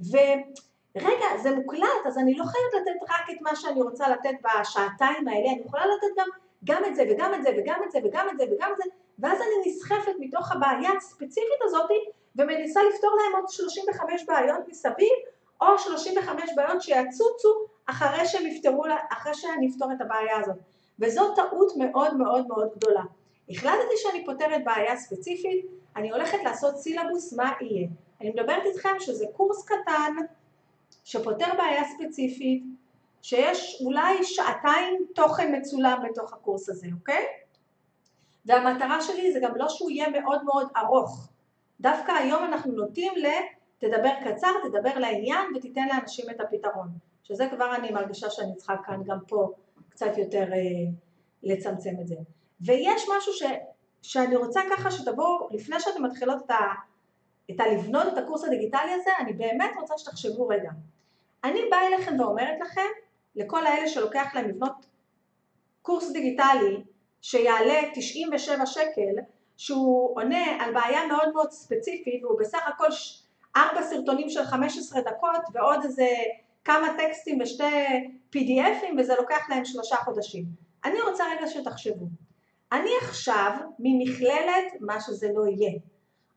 ורגע, 0.00 1.26
זה 1.42 1.54
מוקלט, 1.56 2.06
אז 2.06 2.18
אני 2.18 2.34
לא 2.34 2.44
חייבת 2.44 2.74
לתת 2.74 3.10
רק 3.10 3.30
את 3.30 3.40
מה 3.40 3.56
שאני 3.56 3.82
רוצה 3.82 4.08
לתת 4.08 4.34
בשעתיים 4.42 5.28
האלה, 5.28 5.50
אני 5.52 5.62
יכולה 5.66 5.84
לתת 5.86 6.16
גם, 6.16 6.26
גם 6.64 6.84
את 6.84 6.96
זה 6.96 7.04
וגם 7.10 7.34
את 7.34 7.42
זה 7.42 7.50
וגם 7.58 7.82
את 7.84 7.90
זה 7.90 7.98
וגם 8.04 8.28
את 8.32 8.38
זה 8.38 8.44
וגם 8.50 8.72
את 8.72 8.76
זה, 8.76 8.84
ואז 9.18 9.38
אני 9.40 9.70
נסחפת 9.70 10.12
מתוך 10.18 10.52
הבעיה 10.52 10.90
הספציפית 10.96 11.62
הזאת 11.62 11.90
ומנסה 12.36 12.80
לפתור 12.82 13.10
להם 13.16 13.40
עוד 13.40 13.48
35 13.48 14.24
בעיות 14.26 14.68
מסביב, 14.68 15.12
או 15.60 15.78
35 15.78 16.50
בעיות 16.56 16.82
שיצוצו 16.82 17.48
אחרי 17.86 18.26
שהם 18.26 18.46
יפתרו, 18.46 18.84
אחרי 19.12 19.34
שאני 19.34 19.70
אפתור 19.70 19.92
את 19.92 20.00
הבעיה 20.00 20.40
הזאת. 20.40 20.56
וזו 20.98 21.34
טעות 21.34 21.72
מאוד 21.76 22.16
מאוד 22.16 22.46
מאוד 22.46 22.68
גדולה. 22.76 23.02
החלטתי 23.50 23.96
שאני 23.96 24.24
פותרת 24.24 24.64
בעיה 24.64 24.96
ספציפית, 24.96 25.66
אני 25.96 26.10
הולכת 26.10 26.38
לעשות 26.44 26.76
סילבוס 26.76 27.32
מה 27.32 27.52
יהיה. 27.60 27.88
אני 28.20 28.30
מדברת 28.30 28.62
איתכם 28.64 28.94
שזה 28.98 29.24
קורס 29.32 29.64
קטן 29.64 30.12
שפותר 31.04 31.46
בעיה 31.58 31.82
ספציפית, 31.84 32.62
שיש 33.22 33.82
אולי 33.84 34.24
שעתיים 34.24 35.06
תוכן 35.14 35.54
מצולם 35.56 36.02
בתוך 36.10 36.32
הקורס 36.32 36.68
הזה, 36.68 36.86
אוקיי? 37.00 37.26
והמטרה 38.46 39.02
שלי 39.02 39.32
זה 39.32 39.40
גם 39.42 39.56
לא 39.56 39.68
שהוא 39.68 39.90
יהיה 39.90 40.08
מאוד 40.10 40.44
מאוד 40.44 40.68
ארוך. 40.76 41.28
דווקא 41.80 42.12
היום 42.12 42.44
אנחנו 42.44 42.72
נוטים 42.72 43.12
ל... 43.16 43.26
תדבר 43.78 44.10
קצר, 44.24 44.48
תדבר 44.62 44.98
לעניין 44.98 45.56
ותיתן 45.56 45.88
לאנשים 45.92 46.30
את 46.30 46.40
הפתרון. 46.40 46.88
שזה 47.22 47.48
כבר 47.50 47.74
אני 47.74 47.90
מרגישה 47.90 48.30
שאני 48.30 48.56
צריכה 48.56 48.74
כאן 48.84 49.02
גם 49.06 49.18
פה 49.28 49.52
קצת 49.88 50.18
יותר 50.18 50.52
אה, 50.52 50.58
לצמצם 51.42 51.90
את 52.00 52.06
זה. 52.06 52.14
ויש 52.60 53.02
משהו 53.16 53.32
ש, 53.32 53.42
שאני 54.02 54.36
רוצה 54.36 54.60
ככה 54.70 54.90
שתבואו, 54.90 55.48
לפני 55.50 55.80
שאתם 55.80 56.04
מתחילות 56.04 56.42
את, 56.46 56.50
ה, 56.50 56.58
את 57.50 57.60
הלבנות 57.60 58.06
את 58.12 58.18
הקורס 58.18 58.44
הדיגיטלי 58.44 58.92
הזה, 58.92 59.10
אני 59.20 59.32
באמת 59.32 59.70
רוצה 59.80 59.94
שתחשבו 59.98 60.48
רגע. 60.48 60.70
אני 61.44 61.60
באה 61.70 61.86
אליכם 61.86 62.20
ואומרת 62.20 62.60
לכם, 62.60 62.88
לכל 63.36 63.66
האלה 63.66 63.88
שלוקח 63.88 64.34
להם 64.34 64.48
לבנות 64.48 64.86
קורס 65.82 66.12
דיגיטלי 66.12 66.82
שיעלה 67.22 67.80
97 67.94 68.66
שקל, 68.66 69.14
שהוא 69.56 70.16
עונה 70.16 70.64
על 70.64 70.74
בעיה 70.74 71.06
מאוד 71.06 71.32
מאוד 71.32 71.50
ספציפית 71.50 72.24
והוא 72.24 72.38
בסך 72.40 72.68
הכל 72.68 72.88
ארבע 73.56 73.82
סרטונים 73.82 74.30
של 74.30 74.44
15 74.44 75.00
דקות 75.00 75.40
ועוד 75.52 75.84
איזה 75.84 76.06
כמה 76.64 76.88
טקסטים 76.98 77.40
ושתי 77.40 77.64
PDFים 78.36 78.94
וזה 78.98 79.14
לוקח 79.14 79.50
להם 79.50 79.64
שלושה 79.64 79.96
חודשים. 79.96 80.44
אני 80.84 81.00
רוצה 81.00 81.24
רגע 81.36 81.46
שתחשבו. 81.46 82.06
אני 82.72 82.90
עכשיו 83.02 83.52
ממכללת 83.78 84.72
מה 84.80 85.00
שזה 85.00 85.28
לא 85.34 85.46
יהיה, 85.46 85.72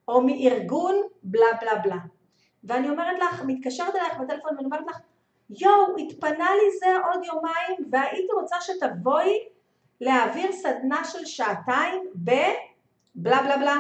או 0.08 0.22
מארגון 0.22 0.96
בלה 1.24 1.48
בלה 1.62 1.76
בלה. 1.76 2.00
ואני 2.64 2.90
אומרת 2.90 3.18
לך, 3.20 3.44
מתקשרת 3.48 3.96
אלייך 3.96 4.14
בטלפון 4.14 4.56
ואני 4.56 4.66
אומרת 4.66 4.88
לך, 4.88 5.00
יואו, 5.50 5.98
התפנה 5.98 6.50
לי 6.56 6.80
זה 6.80 6.86
עוד 7.08 7.26
יומיים 7.26 7.92
והייתי 7.92 8.34
רוצה 8.42 8.56
שתבואי 8.62 9.40
להעביר 10.02 10.52
סדנה 10.52 11.04
של 11.06 11.26
שעתיים 11.26 12.04
בבלה 12.16 13.44
בלה 13.44 13.58
בלה. 13.58 13.78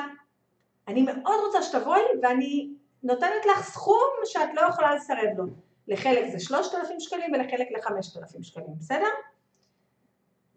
אני 0.87 1.01
מאוד 1.01 1.39
רוצה 1.45 1.61
שתבואי 1.61 2.01
ואני 2.21 2.69
נותנת 3.03 3.45
לך 3.45 3.63
סכום 3.63 4.09
שאת 4.25 4.49
לא 4.53 4.61
יכולה 4.61 4.95
לסרב 4.95 5.37
לו. 5.37 5.45
לחלק 5.87 6.31
זה 6.31 6.39
3,000 6.39 6.99
שקלים 6.99 7.33
ולחלק 7.33 7.67
ל-5,000 7.71 8.43
שקלים, 8.43 8.75
בסדר? 8.79 9.09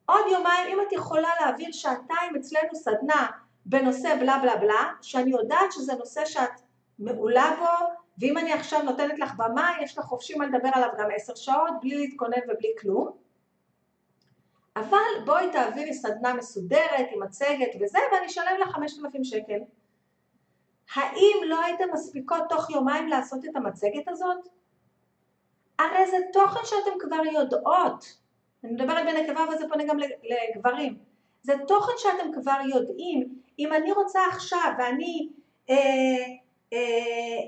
עוד 0.07 0.25
יומיים, 0.33 0.69
אם 0.69 0.79
את 0.87 0.93
יכולה 0.93 1.29
להעביר 1.41 1.73
שעתיים 1.73 2.37
אצלנו 2.37 2.75
סדנה 2.75 3.27
בנושא 3.67 4.17
בלה 4.21 4.39
בלה 4.43 4.57
בלה, 4.57 4.93
שאני 5.03 5.31
יודעת 5.31 5.73
שזה 5.73 5.95
נושא 5.95 6.25
שאת 6.25 6.61
מעולה 6.99 7.57
בו, 7.59 7.87
ואם 8.19 8.39
אני 8.39 8.53
עכשיו 8.53 8.83
נותנת 8.83 9.19
לך 9.19 9.35
במה, 9.37 9.71
יש 9.83 9.99
לך 9.99 10.05
חופשי 10.05 10.35
מה 10.35 10.47
לדבר 10.47 10.69
עליו 10.73 10.89
גם 10.99 11.09
עשר 11.15 11.35
שעות, 11.35 11.71
בלי 11.81 11.97
להתכונן 11.97 12.41
ובלי 12.45 12.75
כלום. 12.81 13.28
אבל 14.81 15.25
בואי 15.25 15.51
תעבירי 15.53 15.95
סדנה 15.95 16.35
מסודרת 16.35 17.07
עם 17.13 17.23
מצגת 17.23 17.71
וזה, 17.81 17.99
ואני 18.13 18.27
אשלם 18.27 18.61
לך 18.61 18.69
5,000 18.69 19.25
שקל. 19.25 19.59
האם 20.95 21.37
לא 21.45 21.65
הייתם 21.65 21.85
מספיקות 21.93 22.43
תוך 22.49 22.71
יומיים 22.71 23.09
לעשות 23.09 23.45
את 23.45 23.57
המצגת 23.57 24.09
הזאת? 24.09 24.49
הרי 25.79 26.11
זה 26.11 26.17
תוכן 26.33 26.61
שאתם 26.65 26.99
כבר 27.01 27.27
יודעות. 27.33 28.19
אני 28.65 28.73
מדברת 28.73 29.07
בנקבה 29.07 29.45
וזה 29.55 29.69
פונה 29.69 29.85
גם 29.85 29.99
לגברים. 30.23 30.99
זה 31.43 31.53
תוכן 31.69 31.93
שאתם 31.97 32.33
כבר 32.41 32.59
יודעים. 32.75 33.39
אם 33.59 33.73
אני 33.73 33.93
רוצה 33.93 34.21
עכשיו 34.29 34.73
ואני, 34.79 35.29
אה, 35.71 35.77
אה, 36.73 37.39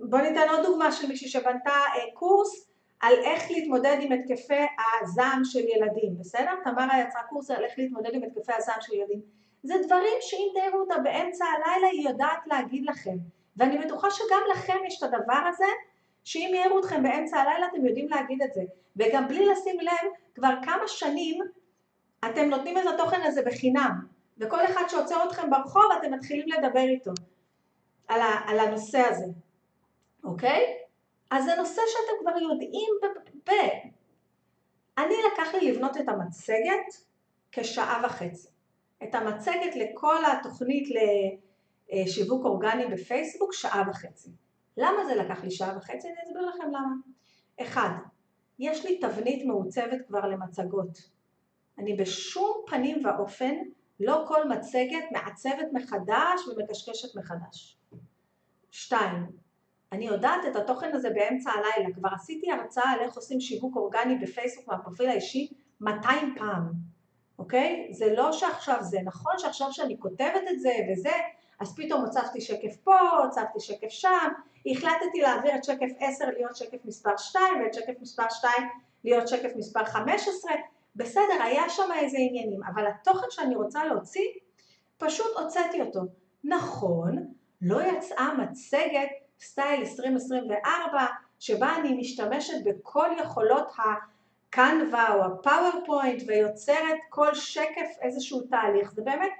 בוא 0.00 0.18
ניתן 0.18 0.48
עוד 0.50 0.66
דוגמה 0.66 0.92
של 0.92 1.08
מישהי 1.08 1.28
שבנתה 1.28 1.70
אה, 1.70 2.14
קורס 2.14 2.67
על 3.00 3.14
איך 3.24 3.50
להתמודד 3.50 3.96
עם 4.00 4.12
התקפי 4.12 4.66
הזעם 5.02 5.44
של 5.44 5.64
ילדים, 5.68 6.18
בסדר? 6.18 6.52
תמרה 6.64 7.00
יצרה 7.00 7.22
קורס 7.22 7.50
על 7.50 7.64
איך 7.64 7.78
להתמודד 7.78 8.14
עם 8.14 8.22
התקפי 8.22 8.52
הזעם 8.56 8.80
של 8.80 8.94
ילדים. 8.94 9.20
זה 9.62 9.74
דברים 9.86 10.18
שאם 10.20 10.48
תראו 10.54 10.80
אותה 10.80 10.98
באמצע 10.98 11.44
הלילה 11.44 11.88
היא 11.92 12.08
יודעת 12.08 12.46
להגיד 12.46 12.84
לכם. 12.86 13.16
ואני 13.56 13.78
בטוחה 13.78 14.10
שגם 14.10 14.40
לכם 14.52 14.76
יש 14.86 15.02
את 15.02 15.02
הדבר 15.02 15.48
הזה, 15.48 15.64
שאם 16.24 16.54
יראו 16.64 16.78
אתכם 16.80 17.02
באמצע 17.02 17.36
הלילה 17.36 17.66
אתם 17.66 17.86
יודעים 17.86 18.08
להגיד 18.08 18.42
את 18.42 18.52
זה. 18.54 18.62
וגם 18.96 19.28
בלי 19.28 19.46
לשים 19.46 19.80
לב, 19.80 20.10
כבר 20.34 20.54
כמה 20.62 20.88
שנים 20.88 21.38
אתם 22.24 22.48
נותנים 22.48 22.78
את 22.78 22.82
התוכן 22.94 23.22
הזה 23.22 23.42
בחינם. 23.42 23.90
וכל 24.38 24.64
אחד 24.64 24.82
שעוצר 24.88 25.24
אתכם 25.28 25.50
ברחוב 25.50 25.82
אתם 25.98 26.14
מתחילים 26.14 26.46
לדבר 26.48 26.80
איתו 26.80 27.10
על, 28.08 28.20
ה, 28.20 28.40
על 28.46 28.58
הנושא 28.58 28.98
הזה, 28.98 29.26
אוקיי? 30.24 30.87
אז 31.30 31.44
זה 31.44 31.54
נושא 31.56 31.82
שאתם 31.86 32.20
כבר 32.20 32.42
יודעים 32.42 32.90
ב... 33.46 33.50
אני 34.98 35.14
לקח 35.32 35.54
לי 35.54 35.72
לבנות 35.72 35.96
את 35.96 36.08
המצגת 36.08 37.04
כשעה 37.52 38.02
וחצי. 38.04 38.48
את 39.02 39.14
המצגת 39.14 39.76
לכל 39.76 40.24
התוכנית 40.24 40.88
לשיווק 41.92 42.44
אורגני 42.44 42.86
בפייסבוק 42.86 43.52
שעה 43.52 43.82
וחצי. 43.90 44.30
למה 44.76 45.04
זה 45.04 45.14
לקח 45.14 45.44
לי 45.44 45.50
שעה 45.50 45.76
וחצי? 45.76 46.08
אני 46.08 46.16
אסביר 46.26 46.46
לכם 46.46 46.68
למה. 46.68 46.94
אחד, 47.60 47.90
יש 48.58 48.84
לי 48.84 48.98
תבנית 48.98 49.46
מעוצבת 49.46 50.06
כבר 50.06 50.26
למצגות. 50.26 51.10
אני 51.78 51.96
בשום 51.96 52.62
פנים 52.66 53.06
ואופן 53.06 53.54
לא 54.00 54.24
כל 54.28 54.48
מצגת 54.48 55.04
מעצבת 55.12 55.66
מחדש 55.72 56.48
ומקשקשת 56.48 57.16
מחדש. 57.16 57.76
שתיים, 58.70 59.26
אני 59.92 60.06
יודעת 60.06 60.40
את 60.50 60.56
התוכן 60.56 60.90
הזה 60.92 61.10
באמצע 61.10 61.50
הלילה, 61.50 61.94
כבר 61.94 62.08
עשיתי 62.14 62.50
הרצאה 62.52 62.90
על 62.90 63.00
איך 63.00 63.14
עושים 63.16 63.40
שיווק 63.40 63.76
אורגני 63.76 64.18
בפייסבוק 64.18 64.68
מהפרופיל 64.68 65.08
האישי 65.08 65.52
200 65.80 66.34
פעם, 66.38 66.72
אוקיי? 67.38 67.88
זה 67.92 68.14
לא 68.14 68.32
שעכשיו 68.32 68.76
זה, 68.80 68.98
נכון 69.04 69.32
שעכשיו 69.38 69.72
שאני 69.72 69.98
כותבת 69.98 70.42
את 70.50 70.60
זה 70.60 70.72
וזה, 70.92 71.12
אז 71.60 71.76
פתאום 71.76 72.04
הוצבתי 72.04 72.40
שקף 72.40 72.76
פה, 72.84 73.00
הוצבתי 73.24 73.60
שקף 73.60 73.88
שם, 73.88 74.28
החלטתי 74.66 75.20
להעביר 75.20 75.56
את 75.56 75.64
שקף 75.64 75.88
10 75.98 76.24
להיות 76.24 76.56
שקף 76.56 76.84
מספר 76.84 77.16
2 77.16 77.44
ואת 77.62 77.74
שקף 77.74 78.00
מספר 78.00 78.28
2 78.30 78.52
להיות 79.04 79.28
שקף 79.28 79.56
מספר 79.56 79.84
15, 79.84 80.52
בסדר, 80.96 81.42
היה 81.44 81.68
שם 81.68 81.88
איזה 81.98 82.16
עניינים, 82.20 82.60
אבל 82.74 82.86
התוכן 82.86 83.26
שאני 83.30 83.56
רוצה 83.56 83.84
להוציא, 83.84 84.28
פשוט 84.98 85.36
הוצאתי 85.38 85.80
אותו. 85.80 86.00
נכון, 86.44 87.32
לא 87.62 87.82
יצאה 87.82 88.34
מצגת 88.34 89.08
סטייל 89.40 89.80
2024, 89.80 91.06
שבה 91.38 91.76
אני 91.76 91.96
משתמשת 92.00 92.64
בכל 92.64 93.08
יכולות 93.18 93.72
ה 93.78 94.01
Canva 94.01 95.14
או 95.14 95.24
ה 95.24 95.33
PowerPoint 95.33 96.22
ויוצרת 96.26 96.96
כל 97.08 97.34
שקף 97.34 97.88
איזשהו 98.02 98.40
תהליך. 98.40 98.92
זה 98.92 99.02
באמת 99.02 99.32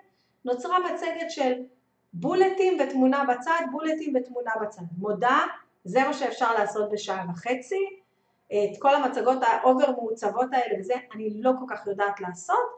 נוצרה 0.44 0.78
מצגת 0.78 1.30
של 1.30 1.52
בולטים 2.12 2.78
ותמונה 2.80 3.24
בצד, 3.24 3.60
בולטים 3.70 4.14
ותמונה 4.16 4.50
בצד. 4.62 4.82
מודה, 4.98 5.38
זה 5.84 6.04
מה 6.06 6.12
שאפשר 6.12 6.54
לעשות 6.54 6.90
בשעה 6.92 7.24
וחצי. 7.30 8.00
את 8.46 8.78
כל 8.78 8.94
המצגות 8.94 9.38
ה 9.42 9.52
over 9.52 9.90
מעוצבות 9.90 10.46
האלה 10.52 10.80
וזה, 10.80 10.94
אני 11.14 11.42
לא 11.42 11.52
כל 11.58 11.74
כך 11.74 11.86
יודעת 11.86 12.20
לעשות. 12.20 12.77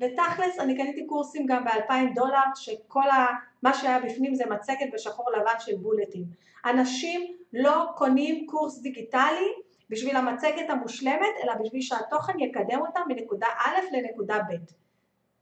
ותכלס, 0.00 0.58
אני 0.58 0.76
קניתי 0.76 1.06
קורסים 1.06 1.46
גם 1.46 1.64
ב-2,000 1.64 2.14
דולר, 2.14 2.38
שכל 2.54 3.08
ה... 3.10 3.26
מה 3.62 3.74
שהיה 3.74 4.00
בפנים 4.00 4.34
זה 4.34 4.44
מצגת 4.46 4.88
בשחור 4.92 5.30
לבן 5.30 5.54
של 5.58 5.76
בולטים. 5.76 6.24
אנשים 6.64 7.36
לא 7.52 7.84
קונים 7.96 8.46
קורס 8.46 8.80
דיגיטלי 8.80 9.52
בשביל 9.90 10.16
המצגת 10.16 10.70
המושלמת, 10.70 11.34
אלא 11.44 11.54
בשביל 11.54 11.80
שהתוכן 11.80 12.40
יקדם 12.40 12.80
אותם 12.80 13.00
מנקודה 13.08 13.46
א' 13.58 13.96
לנקודה 13.96 14.38
ב'. 14.38 14.54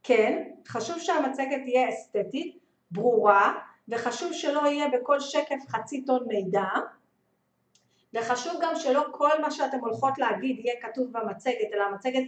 כן, 0.03 0.43
חשוב 0.67 0.99
שהמצגת 0.99 1.61
תהיה 1.63 1.89
אסתטית, 1.89 2.57
ברורה, 2.91 3.59
וחשוב 3.89 4.33
שלא 4.33 4.67
יהיה 4.67 4.87
בכל 4.87 5.19
שקף 5.19 5.67
חצי 5.67 6.05
טון 6.05 6.27
מידע, 6.27 6.67
וחשוב 8.13 8.53
גם 8.61 8.75
שלא 8.75 9.05
כל 9.11 9.41
מה 9.41 9.51
שאתם 9.51 9.79
הולכות 9.79 10.17
להגיד 10.17 10.59
יהיה 10.59 10.81
כתוב 10.81 11.07
במצגת, 11.11 11.73
אלא 11.73 11.83
המצגת 11.83 12.23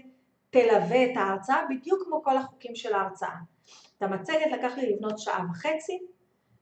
תלווה 0.51 1.05
את 1.05 1.17
ההרצאה 1.17 1.65
בדיוק 1.69 2.03
כמו 2.03 2.23
כל 2.23 2.37
החוקים 2.37 2.75
של 2.75 2.93
ההרצאה. 2.93 3.35
את 3.97 4.03
המצגת 4.03 4.51
לקח 4.51 4.77
לי 4.77 4.93
לבנות 4.93 5.19
שעה 5.19 5.45
וחצי, 5.51 5.99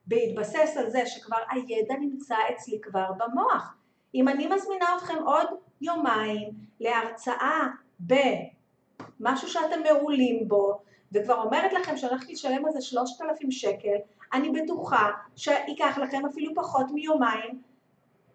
בהתבסס 0.06 0.78
על 0.78 0.90
זה 0.90 1.06
שכבר 1.06 1.38
הידע 1.52 1.96
נמצא 2.00 2.36
אצלי 2.54 2.82
כבר 2.82 3.12
במוח. 3.18 3.76
אם 4.16 4.28
אני 4.28 4.48
מזמינה 4.48 4.86
אתכם 4.98 5.24
עוד 5.26 5.48
יומיים 5.82 6.50
להרצאה 6.80 7.68
במשהו 8.00 9.48
שאתם 9.48 9.84
מעולים 9.84 10.48
בו, 10.48 10.80
וכבר 11.12 11.42
אומרת 11.44 11.74
לכם 11.74 11.98
שאני 11.98 12.12
הולכת 12.12 12.30
לשלם 12.30 12.66
על 12.66 12.72
זה 12.72 12.82
שלושת 12.82 13.22
אלפים 13.22 13.52
שקל, 13.52 13.96
אני 14.34 14.50
בטוחה 14.50 15.10
שייקח 15.36 15.98
לכם 15.98 16.26
אפילו 16.26 16.56
פחות 16.56 16.86
מיומיים 16.92 17.62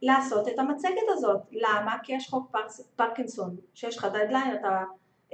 לעשות 0.02 0.48
את 0.48 0.58
המצגת 0.58 1.08
הזאת. 1.08 1.40
למה? 1.52 1.96
כי 2.02 2.12
יש 2.12 2.28
חוק 2.28 2.50
פר... 2.50 2.66
פרקינסון, 2.96 3.56
שיש 3.74 3.98
לך 3.98 4.04
דדליין, 4.04 4.54
אתה... 4.54 4.82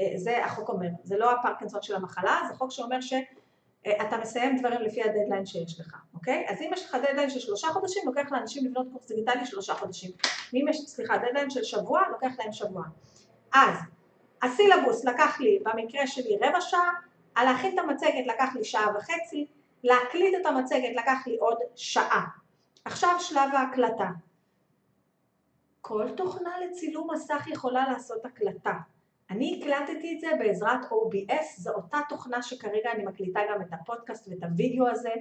אה, 0.01 0.13
זה 0.17 0.45
החוק 0.45 0.69
אומר, 0.69 0.89
זה 1.03 1.19
לא 1.19 1.33
הפרקינסון 1.33 1.83
של 1.83 1.95
המחלה, 1.95 2.41
זה 2.49 2.55
חוק 2.55 2.71
שאומר 2.71 3.01
שאתה 3.01 4.19
מסיים 4.21 4.59
דברים 4.59 4.81
לפי 4.81 5.03
הדדליין 5.03 5.47
שיש 5.47 5.81
לך, 5.81 5.97
אוקיי? 6.15 6.47
אז 6.49 6.61
אם 6.61 6.71
יש 6.73 6.85
לך 6.85 6.95
דדליין 6.95 7.31
של 7.31 7.41
שלושה 7.41 7.69
חודשים, 7.69 8.03
לוקח 8.07 8.33
לאנשים 8.33 8.67
לבנות 8.67 8.87
קורס 8.93 9.09
דיגיטלי 9.09 9.47
שלושה 9.47 9.75
חודשים. 9.75 10.11
ואם 10.53 10.67
יש, 10.69 10.81
סליחה, 10.87 11.19
דדליין 11.19 11.51
של 11.51 11.63
שבוע, 11.63 12.03
לוקח 12.13 12.33
להם 12.39 12.53
שבוע. 12.53 12.85
אז 13.53 13.79
הסילבוס 14.43 15.05
לקח 15.05 15.41
לי, 15.41 15.59
במקרה 15.63 16.07
שלי, 16.07 16.37
רבע 16.43 16.61
שעה, 16.61 16.91
על 17.35 17.47
להכין 17.47 17.75
את 17.75 17.79
המצגת 17.79 18.27
לקח 18.27 18.57
לי 18.57 18.65
שעה 18.65 18.87
וחצי, 18.97 19.47
להקליט 19.85 20.35
את 20.41 20.47
המצגת 20.47 20.97
לקח 20.97 21.27
לי 21.27 21.37
עוד 21.37 21.59
שעה. 21.77 22.27
עכשיו 22.85 23.17
שלב 23.19 23.55
ההקלטה. 23.55 24.09
כל 25.81 26.09
תוכנה 26.17 26.51
לצילום 26.61 27.11
מסך 27.15 27.47
יכולה 27.47 27.89
לעשות 27.89 28.25
הקלטה. 28.25 28.73
אני 29.31 29.61
הקלטתי 29.61 30.15
את 30.15 30.21
זה 30.21 30.29
בעזרת 30.39 30.85
OBS, 30.85 31.45
זו 31.57 31.71
אותה 31.71 31.99
תוכנה 32.09 32.43
שכרגע 32.43 32.93
אני 32.93 33.05
מקליטה 33.05 33.41
גם 33.51 33.63
את 33.63 33.73
הפודקאסט 33.73 34.29
ואת 34.29 34.43
הוידאו 34.43 34.89
הזה. 34.89 35.13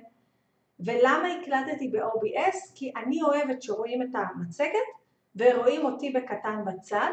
ולמה 0.79 1.27
הקלטתי 1.33 1.87
ב-OBS? 1.87 2.75
כי 2.75 2.91
אני 2.95 3.21
אוהבת 3.21 3.61
שרואים 3.61 4.01
את 4.01 4.09
המצגת 4.13 4.87
ורואים 5.35 5.85
אותי 5.85 6.09
בקטן 6.09 6.63
בצד, 6.65 7.09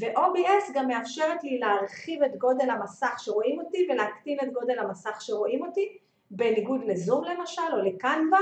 ו-OBS 0.00 0.72
גם 0.74 0.88
מאפשרת 0.88 1.44
לי 1.44 1.58
להרחיב 1.58 2.22
את 2.22 2.36
גודל 2.36 2.70
המסך 2.70 3.14
שרואים 3.18 3.60
אותי 3.60 3.86
ולהקטין 3.90 4.38
את 4.42 4.52
גודל 4.52 4.78
המסך 4.78 5.16
שרואים 5.20 5.66
אותי, 5.66 5.98
בניגוד 6.30 6.84
לזום 6.84 7.24
למשל 7.24 7.62
או 7.72 7.82
לקנווה, 7.82 8.40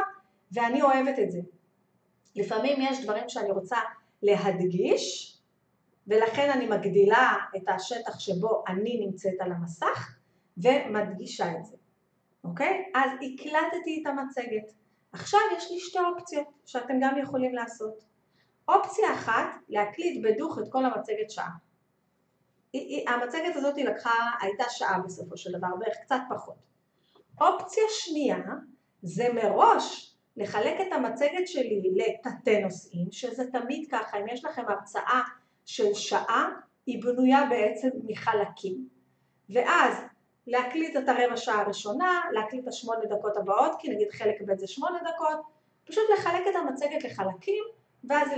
ואני 0.52 0.82
אוהבת 0.82 1.18
את 1.18 1.30
זה. 1.30 1.40
לפעמים 2.36 2.76
יש 2.80 3.04
דברים 3.04 3.28
שאני 3.28 3.50
רוצה 3.50 3.76
להדגיש, 4.22 5.35
ולכן 6.06 6.50
אני 6.50 6.66
מגדילה 6.66 7.34
את 7.56 7.68
השטח 7.68 8.20
שבו 8.20 8.64
אני 8.68 9.06
נמצאת 9.06 9.40
על 9.40 9.52
המסך 9.52 10.16
ומדגישה 10.56 11.52
את 11.52 11.64
זה, 11.64 11.76
אוקיי? 12.44 12.84
אז 12.94 13.10
הקלטתי 13.10 14.02
את 14.02 14.06
המצגת. 14.06 14.72
עכשיו 15.12 15.40
יש 15.56 15.70
לי 15.70 15.80
שתי 15.80 15.98
אופציות 15.98 16.46
שאתם 16.66 16.94
גם 17.00 17.18
יכולים 17.18 17.54
לעשות. 17.54 18.04
אופציה 18.68 19.14
אחת, 19.14 19.48
להקליט 19.68 20.24
בדוך 20.24 20.58
את 20.58 20.64
כל 20.70 20.84
המצגת 20.84 21.30
שעה. 21.30 21.50
המצגת 23.06 23.56
הזאת 23.56 23.78
לקחה, 23.78 24.30
הייתה 24.40 24.64
שעה 24.68 24.98
בסופו 24.98 25.36
של 25.36 25.52
דבר, 25.52 25.68
בערך 25.78 25.96
קצת 26.02 26.20
פחות. 26.28 26.56
אופציה 27.40 27.84
שנייה 27.90 28.38
זה 29.02 29.32
מראש 29.32 30.16
לחלק 30.36 30.80
את 30.80 30.92
המצגת 30.92 31.48
שלי 31.48 31.82
לתתי 31.94 32.60
נושאים, 32.60 33.12
שזה 33.12 33.50
תמיד 33.52 33.88
ככה, 33.90 34.18
אם 34.18 34.28
יש 34.28 34.44
לכם 34.44 34.62
הרצאה 34.68 35.22
של 35.66 35.94
שעה, 35.94 36.48
היא 36.86 37.02
בנויה 37.02 37.46
בעצם 37.50 37.88
מחלקים. 38.04 38.88
ואז 39.50 39.94
להקליט 40.46 40.96
את 40.96 41.08
הרבע 41.08 41.36
שעה 41.36 41.60
הראשונה, 41.60 42.20
להקליט 42.32 42.62
את 42.62 42.68
השמונה 42.68 43.04
דקות 43.04 43.36
הבאות, 43.36 43.72
כי 43.78 43.88
נגיד 43.88 44.10
חלק 44.10 44.42
ב' 44.46 44.58
זה 44.58 44.66
שמונה 44.66 44.98
דקות, 44.98 45.40
פשוט 45.84 46.04
לחלק 46.18 46.46
את 46.50 46.54
המצגת 46.56 47.04
לחלקים, 47.04 47.64
ואז 48.04 48.28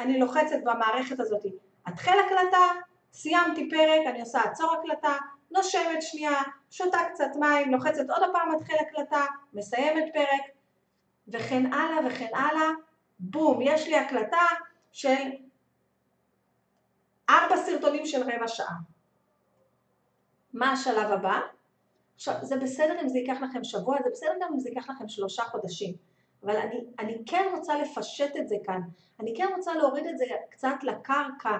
אני 0.00 0.18
לוחצת 0.18 0.58
במערכת 0.64 1.20
הזאת, 1.20 1.42
התחל 1.86 2.18
הקלטה, 2.26 2.66
סיימתי 3.12 3.70
פרק, 3.70 4.00
אני 4.06 4.20
עושה 4.20 4.40
עצור 4.40 4.72
הקלטה, 4.72 5.16
נושמת 5.50 6.02
שנייה, 6.02 6.42
שותה 6.70 6.98
קצת 7.12 7.30
מים, 7.40 7.72
לוחצת 7.72 8.10
עוד 8.10 8.22
הפעם 8.30 8.54
התחל 8.54 8.76
הקלטה, 8.80 9.24
מסיימת 9.54 10.04
פרק, 10.12 10.42
וכן 11.28 11.72
הלאה 11.72 12.06
וכן 12.06 12.34
הלאה, 12.34 12.68
בום, 13.18 13.58
יש 13.62 13.86
לי 13.86 13.96
הקלטה 13.96 14.46
של 14.92 15.16
ארבע 17.30 17.56
סרטונים 17.56 18.06
של 18.06 18.22
רבע 18.22 18.48
שעה, 18.48 18.76
מה 20.52 20.72
השלב 20.72 21.12
הבא? 21.12 21.40
עכשיו, 22.14 22.34
זה 22.42 22.56
בסדר 22.56 23.00
אם 23.02 23.08
זה 23.08 23.18
ייקח 23.18 23.36
לכם 23.42 23.64
שבוע, 23.64 23.96
זה 24.04 24.10
בסדר 24.10 24.32
גם 24.40 24.52
אם 24.54 24.60
זה 24.60 24.68
ייקח 24.68 24.90
לכם 24.90 25.08
שלושה 25.08 25.42
חודשים, 25.42 25.94
אבל 26.44 26.56
אני, 26.56 26.84
אני 26.98 27.22
כן 27.26 27.44
רוצה 27.56 27.78
לפשט 27.78 28.36
את 28.36 28.48
זה 28.48 28.56
כאן, 28.64 28.80
אני 29.20 29.34
כן 29.36 29.46
רוצה 29.56 29.74
להוריד 29.74 30.06
את 30.06 30.18
זה 30.18 30.24
קצת 30.50 30.74
לקרקע, 30.82 31.58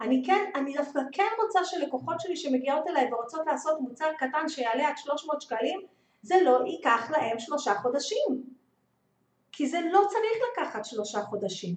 אני 0.00 0.22
כן, 0.26 0.50
אני 0.54 0.74
דווקא 0.74 1.00
כן 1.12 1.28
רוצה 1.44 1.64
שלקוחות 1.64 2.20
שלי 2.20 2.36
שמגיעות 2.36 2.86
אליי 2.86 3.12
ורוצות 3.12 3.46
לעשות 3.46 3.80
מוצר 3.80 4.12
קטן 4.18 4.48
שיעלה 4.48 4.88
עד 4.88 4.96
300 4.96 5.42
שקלים, 5.42 5.80
זה 6.22 6.34
לא 6.44 6.60
ייקח 6.66 7.10
להם 7.10 7.38
שלושה 7.38 7.74
חודשים, 7.74 8.42
כי 9.52 9.66
זה 9.66 9.80
לא 9.92 10.00
צריך 10.08 10.38
לקחת 10.52 10.84
שלושה 10.84 11.22
חודשים, 11.22 11.74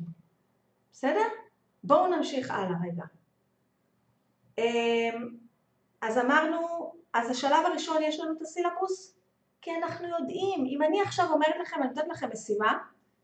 בסדר? 0.91 1.27
בואו 1.83 2.07
נמשיך 2.07 2.51
הלאה 2.51 2.75
רגע. 2.83 3.03
אמ, 4.59 5.29
אז 6.01 6.17
אמרנו, 6.17 6.91
אז 7.13 7.29
השלב 7.29 7.65
הראשון 7.65 8.03
יש 8.03 8.19
לנו 8.19 8.31
את 8.37 8.41
הסילבוס, 8.41 9.17
כי 9.61 9.71
אנחנו 9.75 10.07
יודעים, 10.07 10.65
אם 10.65 10.83
אני 10.83 11.01
עכשיו 11.01 11.25
אומרת 11.31 11.55
לכם, 11.61 11.81
אני 11.81 11.87
נותנת 11.87 12.07
לכם 12.09 12.29
משימה, 12.33 12.77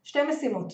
שתי 0.04 0.24
משימות. 0.24 0.74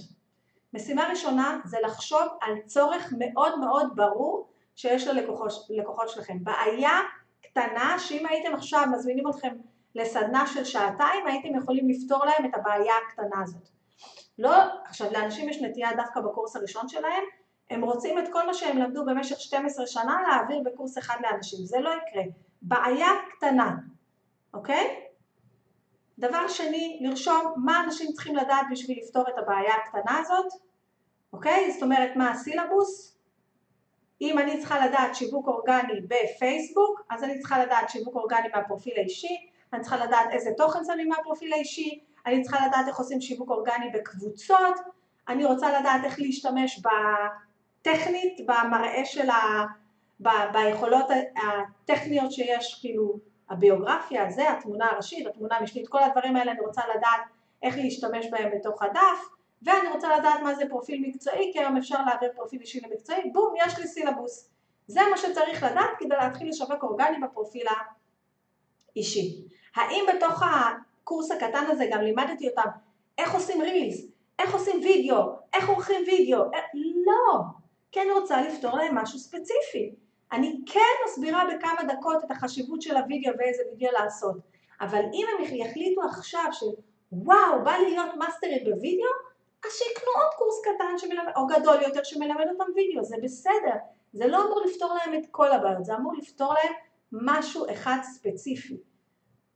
משימה 0.74 1.10
ראשונה 1.10 1.60
זה 1.66 1.78
לחשוב 1.84 2.28
על 2.42 2.54
צורך 2.66 3.14
מאוד 3.20 3.60
מאוד 3.60 3.96
ברור 3.96 4.50
שיש 4.76 5.08
ללקוחות 5.08 6.10
שלכם. 6.10 6.44
בעיה 6.44 7.00
קטנה 7.44 8.00
שאם 8.00 8.26
הייתם 8.26 8.54
עכשיו 8.54 8.86
מזמינים 8.92 9.30
אתכם 9.30 9.56
לסדנה 9.96 10.48
של 10.48 10.64
שעתיים 10.64 11.28
הייתם 11.28 11.56
יכולים 11.56 11.90
לפתור 11.90 12.26
להם 12.26 12.46
את 12.46 12.56
הבעיה 12.56 12.94
הקטנה 13.08 13.44
הזאת. 13.44 13.70
לא, 14.38 14.56
עכשיו 14.86 15.08
לאנשים 15.14 15.50
יש 15.50 15.62
נטייה 15.62 15.90
דווקא 15.96 16.22
בקורס 16.22 16.56
הראשון 16.56 16.88
שלהם, 16.88 17.24
הם 17.72 17.84
רוצים 17.84 18.20
את 18.20 18.24
כל 18.32 18.46
מה 18.46 18.54
שהם 18.54 18.78
למדו 18.78 19.06
במשך 19.06 19.40
12 19.40 19.88
שנה 19.88 20.18
להעביר 20.28 20.62
בקורס 20.66 20.98
אחד 20.98 21.16
לאנשים, 21.22 21.66
זה 21.66 21.80
לא 21.80 21.90
יקרה. 21.90 22.24
בעיה 22.62 23.08
קטנה, 23.30 23.76
אוקיי? 24.54 25.06
דבר 26.20 26.48
שני, 26.48 27.00
לרשום 27.02 27.54
מה 27.58 27.84
אנשים 27.84 28.12
צריכים 28.12 28.36
לדעת 28.36 28.66
בשביל 28.72 29.00
לפתור 29.04 29.24
את 29.30 29.38
הבעיה 29.38 29.74
הקטנה 29.76 30.18
הזאת, 30.20 30.54
אוקיי? 31.34 31.72
זאת 31.72 31.84
אומרת 31.84 32.16
מה 32.16 32.32
הסילבוס, 32.32 33.18
אם 34.22 34.40
אני 34.40 34.60
צריכה 34.60 34.88
לדעת 34.88 35.16
שיווק 35.16 35.48
אורגני 35.48 36.02
בפייסבוק, 36.02 37.02
אז 37.10 37.24
אני 37.24 37.40
צריכה 37.40 37.66
לדעת 37.66 37.90
שיווק 37.90 38.16
אורגני 38.16 38.48
מהפרופיל 38.56 38.94
האישי, 38.98 39.50
אני 39.74 39.82
צריכה 39.82 40.06
לדעת 40.06 40.28
איזה 40.32 40.50
תוכן 40.58 40.80
שמים 40.86 41.10
מהפרופיל 41.10 41.54
האישי, 41.54 42.00
אני 42.26 42.42
צריכה 42.42 42.68
לדעת 42.68 42.88
איך 42.88 42.98
עושים 42.98 43.22
שיווק 43.22 43.50
אורגני 43.50 43.90
בקבוצות, 43.94 44.80
אני 45.28 45.46
רוצה 45.46 45.80
לדעת 45.80 46.04
איך 46.04 46.20
להשתמש 46.20 46.82
בטכנית, 47.82 48.40
במראה 48.46 49.06
של 49.06 49.30
ה... 49.30 49.66
ב... 50.20 50.30
ביכולות 50.54 51.06
הטכניות 51.36 52.32
שיש, 52.32 52.80
כאילו 52.82 53.20
הביוגרפיה, 53.50 54.32
זה, 54.32 54.52
התמונה 54.52 54.86
הראשית, 54.92 55.28
התמונה 55.28 55.58
המשנית, 55.58 55.88
כל 55.88 56.04
הדברים 56.04 56.36
האלה 56.36 56.52
אני 56.52 56.60
רוצה 56.60 56.82
לדעת 56.96 57.22
איך 57.64 57.78
להשתמש 57.78 58.26
בהם 58.32 58.50
בתוך 58.56 58.84
הדף, 58.84 59.30
ואני 59.62 59.90
רוצה 59.94 60.18
לדעת 60.18 60.42
מה 60.44 60.56
זה 60.56 60.64
פרופיל 60.70 61.04
מקצועי, 61.08 61.50
כי 61.54 61.60
היום 61.60 61.78
אפשר 61.78 62.04
להעביר 62.06 62.30
פרופיל 62.36 62.62
אישי 62.62 62.80
למקצועי, 62.84 63.30
בום, 63.34 63.54
יש 63.66 63.80
לי 63.80 63.88
סילבוס. 63.88 64.50
זה 64.88 65.02
מה 65.12 65.18
שצריך 65.18 65.64
לדעת 65.64 65.90
כדי 66.00 66.16
להתחיל 66.16 66.50
לשווק 66.50 66.84
אורגני 66.84 67.18
בפרופיל 67.20 67.68
האישי. 68.96 69.44
האם 69.76 70.06
בתוך 70.16 70.44
הקורס 70.44 71.32
הקטן 71.32 71.66
הזה 71.70 71.86
גם 71.92 72.02
לימדתי 72.02 72.50
אותם 72.50 72.70
איך 73.18 73.34
עושים 73.34 73.62
רילס, 73.62 74.06
איך 74.40 74.54
עושים 74.54 74.80
וידאו, 74.84 75.18
איך 75.54 75.70
עורכים 75.70 76.04
וידאו, 76.08 76.42
אה, 76.54 76.60
לא, 77.06 77.42
אני 78.00 78.12
רוצה 78.12 78.42
לפתור 78.42 78.78
להם 78.78 78.96
משהו 78.96 79.20
ספציפי. 79.20 79.96
אני 80.32 80.62
כן 80.66 80.80
מסבירה 81.06 81.44
בכמה 81.46 81.94
דקות 81.94 82.24
את 82.24 82.32
החשיבות 82.32 82.82
של 82.82 82.98
הוידאו 82.98 83.34
ואיזה 83.38 83.64
וידאו 83.72 83.92
לעשות, 83.92 84.36
אבל 84.82 85.02
אם 85.14 85.26
הם 85.40 85.56
יחליטו 85.56 86.02
עכשיו 86.02 86.46
שוואו, 86.52 87.64
בא 87.64 87.72
לי 87.72 87.92
להיות 87.92 88.16
מאסטרית 88.16 88.64
בוידאו, 88.64 89.10
אז 89.66 89.72
שיקנו 89.72 90.12
עוד 90.16 90.34
קורס 90.38 90.62
קטן 90.62 90.98
שמלמד, 90.98 91.32
או 91.36 91.48
גדול 91.48 91.82
יותר 91.82 92.04
שמלמד 92.04 92.46
אותם 92.50 92.72
וידאו, 92.76 93.04
זה 93.04 93.16
בסדר. 93.24 93.76
זה 94.14 94.28
לא 94.28 94.46
אמור 94.46 94.62
לפתור 94.66 94.94
להם 94.94 95.20
את 95.20 95.28
כל 95.32 95.52
הבעיות, 95.52 95.86
זה 95.86 95.96
אמור 95.96 96.14
לפתור 96.14 96.54
להם 96.54 96.74
משהו 97.12 97.66
אחד 97.72 97.98
ספציפי, 98.04 98.78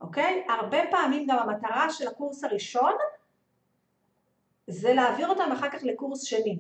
אוקיי? 0.02 0.46
הרבה 0.50 0.78
פעמים 0.92 1.28
גם 1.28 1.38
המטרה 1.38 1.90
של 1.90 2.08
הקורס 2.08 2.44
הראשון 2.44 2.94
זה 4.68 4.94
להעביר 4.94 5.30
אותם 5.30 5.52
אחר 5.54 5.70
כך 5.70 5.84
לקורס 5.84 6.24
שני. 6.24 6.60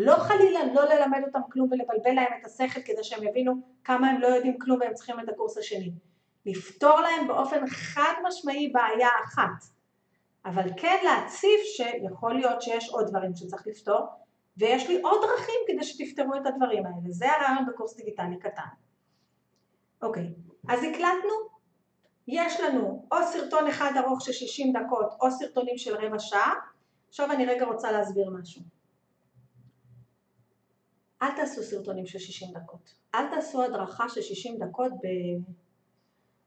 לא 0.00 0.16
חלילה 0.16 0.60
לא 0.74 0.84
ללמד 0.84 1.20
אותם 1.26 1.40
כלום 1.52 1.68
ולבלבל 1.70 2.12
להם 2.12 2.32
את 2.40 2.44
השכל 2.44 2.80
כדי 2.80 3.04
שהם 3.04 3.22
יבינו 3.22 3.52
כמה 3.84 4.10
הם 4.10 4.20
לא 4.20 4.26
יודעים 4.26 4.58
כלום 4.58 4.80
והם 4.80 4.94
צריכים 4.94 5.20
את 5.20 5.28
הקורס 5.28 5.58
השני. 5.58 5.92
לפתור 6.46 7.00
להם 7.00 7.28
באופן 7.28 7.66
חד 7.66 8.12
משמעי 8.26 8.68
בעיה 8.68 9.08
אחת. 9.24 9.64
אבל 10.44 10.70
כן 10.76 10.96
להציף 11.04 11.60
שיכול 11.76 12.34
להיות 12.34 12.62
שיש 12.62 12.88
עוד 12.88 13.06
דברים 13.06 13.34
שצריך 13.34 13.66
לפתור 13.66 14.06
ויש 14.56 14.88
לי 14.88 15.00
עוד 15.00 15.20
דרכים 15.22 15.60
כדי 15.66 15.84
שתפתרו 15.84 16.34
את 16.34 16.46
הדברים 16.46 16.86
האלה. 16.86 17.10
זה 17.10 17.26
הרעיון 17.32 17.66
בקורס 17.66 17.96
דיגיטלי 17.96 18.38
קטן. 18.38 18.62
אוקיי, 20.02 20.34
אז 20.68 20.84
הקלטנו, 20.84 21.34
יש 22.28 22.60
לנו 22.60 23.06
או 23.12 23.16
סרטון 23.22 23.66
אחד 23.66 23.92
ארוך 23.96 24.20
של 24.22 24.32
60 24.32 24.72
דקות 24.72 25.14
או 25.20 25.30
סרטונים 25.30 25.78
של 25.78 25.96
רבע 25.96 26.18
שעה. 26.18 26.54
עכשיו 27.08 27.32
אני 27.32 27.46
רגע 27.46 27.66
רוצה 27.66 27.92
להסביר 27.92 28.30
משהו. 28.30 28.77
אל 31.22 31.30
תעשו 31.36 31.62
סרטונים 31.62 32.06
של 32.06 32.18
60 32.18 32.48
דקות. 32.54 32.94
אל 33.14 33.30
תעשו 33.34 33.62
הדרכה 33.62 34.08
של 34.08 34.20
60 34.22 34.58
דקות 34.58 34.92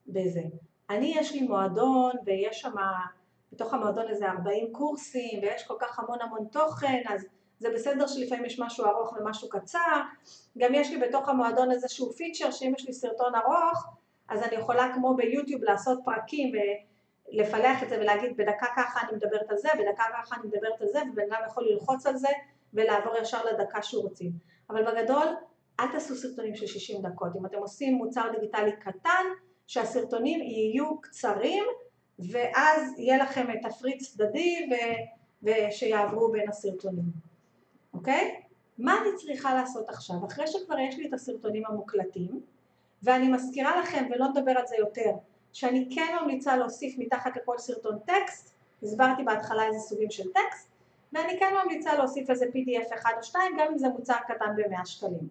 בזה. 0.07 0.41
אני 0.89 1.13
יש 1.15 1.31
לי 1.31 1.41
מועדון 1.41 2.11
ויש 2.25 2.61
שם 2.61 2.75
בתוך 3.53 3.73
המועדון 3.73 4.07
איזה 4.07 4.29
40 4.29 4.71
קורסים 4.71 5.39
ויש 5.41 5.63
כל 5.67 5.75
כך 5.79 5.99
המון 5.99 6.21
המון 6.21 6.47
תוכן 6.51 7.01
אז 7.09 7.25
זה 7.59 7.69
בסדר 7.73 8.07
שלפעמים 8.07 8.45
יש 8.45 8.59
משהו 8.59 8.85
ארוך 8.85 9.13
ומשהו 9.13 9.49
קצר 9.49 10.01
גם 10.57 10.73
יש 10.73 10.89
לי 10.89 10.97
בתוך 10.97 11.29
המועדון 11.29 11.71
איזשהו 11.71 12.11
פיצ'ר 12.13 12.51
שאם 12.51 12.73
יש 12.77 12.87
לי 12.87 12.93
סרטון 12.93 13.35
ארוך 13.35 13.85
אז 14.27 14.43
אני 14.43 14.55
יכולה 14.55 14.91
כמו 14.95 15.15
ביוטיוב 15.15 15.63
לעשות 15.63 15.99
פרקים 16.05 16.51
ולפלח 17.31 17.83
את 17.83 17.89
זה 17.89 17.97
ולהגיד 17.99 18.37
בדקה 18.37 18.65
ככה 18.75 19.07
אני 19.07 19.17
מדברת 19.17 19.49
על 19.49 19.57
זה, 19.57 19.69
בדקה 19.79 20.03
ככה 20.13 20.35
אני 20.35 20.47
מדברת 20.47 20.81
על 20.81 20.87
זה 20.87 20.99
ובן 21.11 21.23
אדם 21.31 21.41
יכול 21.47 21.67
ללחוץ 21.69 22.05
על 22.05 22.17
זה 22.17 22.29
ולעבור 22.73 23.17
ישר 23.17 23.45
לדקה 23.45 23.83
שהוא 23.83 24.03
רוצים 24.03 24.31
אבל 24.71 24.83
בגדול 24.83 25.27
אל 25.79 25.91
תעשו 25.91 26.15
סרטונים 26.15 26.55
של 26.55 26.67
60 26.67 27.01
דקות 27.01 27.35
אם 27.35 27.45
אתם 27.45 27.57
עושים 27.57 27.93
מוצר 27.95 28.27
דיגיטלי 28.39 28.71
קטן 28.71 29.25
שהסרטונים 29.67 30.41
יהיו 30.41 31.01
קצרים 31.01 31.63
ואז 32.19 32.99
יהיה 32.99 33.17
לכם 33.17 33.47
תפריט 33.61 34.01
צדדי 34.01 34.69
ו... 34.71 34.73
ושיעברו 35.43 36.31
בין 36.31 36.49
הסרטונים, 36.49 37.05
אוקיי? 37.93 38.41
מה 38.77 38.97
אני 39.01 39.09
צריכה 39.15 39.53
לעשות 39.53 39.89
עכשיו? 39.89 40.15
אחרי 40.27 40.47
שכבר 40.47 40.79
יש 40.79 40.97
לי 40.97 41.07
את 41.07 41.13
הסרטונים 41.13 41.63
המוקלטים, 41.65 42.41
ואני 43.03 43.27
מזכירה 43.27 43.81
לכם, 43.81 44.07
ולא 44.11 44.27
נדבר 44.27 44.51
על 44.51 44.67
זה 44.67 44.75
יותר, 44.75 45.11
שאני 45.53 45.89
כן 45.95 46.15
ממליצה 46.21 46.57
להוסיף 46.57 46.95
מתחת 46.97 47.37
לכל 47.37 47.57
סרטון 47.57 47.99
טקסט, 48.05 48.55
הסברתי 48.83 49.23
בהתחלה 49.23 49.67
איזה 49.67 49.79
סוגים 49.79 50.11
של 50.11 50.31
טקסט, 50.31 50.70
ואני 51.13 51.39
כן 51.39 51.53
ממליצה 51.63 51.95
להוסיף 51.95 52.29
איזה 52.29 52.45
pdf 52.45 52.95
אחד 52.99 53.11
או 53.17 53.23
שתיים, 53.23 53.57
גם 53.57 53.67
אם 53.71 53.77
זה 53.77 53.87
מוצר 53.89 54.17
קטן 54.27 54.55
ב-100 54.55 54.85
שקלים. 54.85 55.27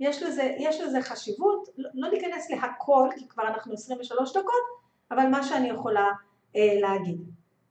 יש 0.00 0.22
לזה, 0.22 0.54
יש 0.58 0.80
לזה 0.80 1.02
חשיבות, 1.02 1.68
לא, 1.76 1.90
לא 1.94 2.10
ניכנס 2.10 2.50
להכל, 2.50 3.08
כי 3.16 3.28
כבר 3.28 3.48
אנחנו 3.48 3.74
23 3.74 4.30
דקות, 4.30 4.80
אבל 5.10 5.26
מה 5.26 5.42
שאני 5.42 5.68
יכולה 5.68 6.08
אה, 6.56 6.80
להגיד. 6.80 7.20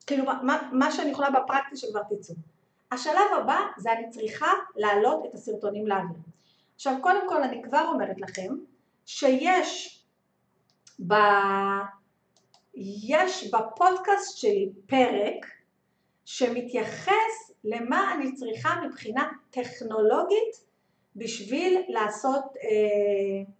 כאילו 0.07 0.25
מה, 0.25 0.69
מה 0.71 0.91
שאני 0.91 1.11
יכולה 1.11 1.29
בפרקטי 1.29 1.77
שכבר 1.77 2.01
תצאו. 2.03 2.35
השלב 2.91 3.33
הבא 3.41 3.59
זה 3.77 3.91
אני 3.93 4.09
צריכה 4.09 4.51
להעלות 4.75 5.25
את 5.25 5.33
הסרטונים 5.33 5.87
לאוויר. 5.87 6.17
עכשיו 6.75 6.93
קודם 7.01 7.29
כל 7.29 7.43
אני 7.43 7.63
כבר 7.63 7.85
אומרת 7.93 8.21
לכם 8.21 8.55
שיש 9.05 10.03
ב... 11.07 11.13
יש 12.75 13.53
בפודקאסט 13.53 14.37
שלי 14.37 14.69
פרק 14.87 15.45
שמתייחס 16.31 17.51
למה 17.63 18.13
אני 18.13 18.33
צריכה 18.33 18.69
מבחינה 18.85 19.31
טכנולוגית 19.49 20.65
בשביל 21.15 21.81
לעשות 21.87 22.43
אה, 22.63 23.51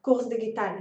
קורס 0.00 0.26
דיגיטלי. 0.26 0.80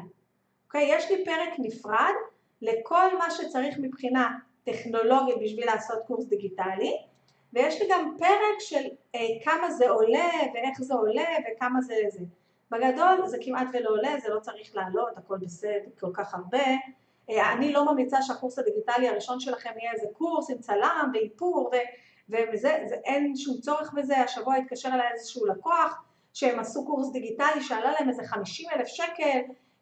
אוקיי? 0.65 0.95
יש 0.95 1.11
לי 1.11 1.25
פרק 1.25 1.53
נפרד 1.59 2.13
לכל 2.61 3.17
מה 3.17 3.31
שצריך 3.31 3.75
מבחינה 3.79 4.29
טכנולוגית 4.63 5.35
בשביל 5.43 5.65
לעשות 5.65 5.99
קורס 6.07 6.25
דיגיטלי 6.25 6.97
ויש 7.53 7.81
לי 7.81 7.87
גם 7.91 8.15
פרק 8.19 8.59
של 8.59 8.87
אה, 9.15 9.19
כמה 9.43 9.71
זה 9.71 9.89
עולה 9.89 10.29
ואיך 10.53 10.81
זה 10.81 10.93
עולה 10.93 11.27
וכמה 11.45 11.81
זה 11.81 11.95
זה. 12.09 12.25
בגדול 12.71 13.27
זה 13.27 13.37
כמעט 13.41 13.67
ולא 13.73 13.89
עולה, 13.89 14.19
זה 14.23 14.29
לא 14.29 14.39
צריך 14.39 14.75
לעלות, 14.75 15.17
הכל 15.17 15.37
בסדר, 15.37 15.89
כל 15.99 16.11
כך 16.13 16.33
הרבה. 16.33 16.65
אה, 17.29 17.53
אני 17.53 17.73
לא 17.73 17.91
ממליצה 17.91 18.21
שהקורס 18.21 18.59
הדיגיטלי 18.59 19.09
הראשון 19.09 19.39
שלכם 19.39 19.69
יהיה 19.79 19.91
איזה 19.91 20.07
קורס 20.13 20.49
עם 20.49 20.57
צלם 20.57 21.11
ואיפור 21.13 21.71
ו, 21.73 21.75
וזה, 22.29 22.83
זה, 22.89 22.95
אין 22.95 23.35
שום 23.35 23.57
צורך 23.57 23.93
בזה, 23.93 24.17
השבוע 24.17 24.55
התקשר 24.55 24.89
אליי 24.93 25.07
איזשהו 25.13 25.45
לקוח 25.45 26.03
שהם 26.33 26.59
עשו 26.59 26.85
קורס 26.85 27.11
דיגיטלי 27.11 27.61
שעלה 27.61 27.91
להם 27.91 28.09
איזה 28.09 28.23
50 28.23 28.69
אלף 28.69 28.87
שקל 28.87 29.39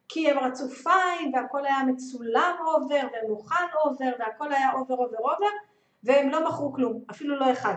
כי 0.09 0.31
הם 0.31 0.37
רצו 0.37 0.69
fine 0.69 1.31
והכל 1.33 1.65
היה 1.65 1.83
מצולם 1.87 2.55
over 2.67 3.07
ומוכן 3.23 3.65
over 3.85 4.11
והכל 4.19 4.53
היה 4.53 4.73
over 4.73 4.95
over 4.95 5.17
over 5.17 5.47
והם 6.03 6.29
לא 6.29 6.47
מכרו 6.47 6.73
כלום, 6.73 7.01
אפילו 7.11 7.39
לא 7.39 7.51
אחד. 7.51 7.75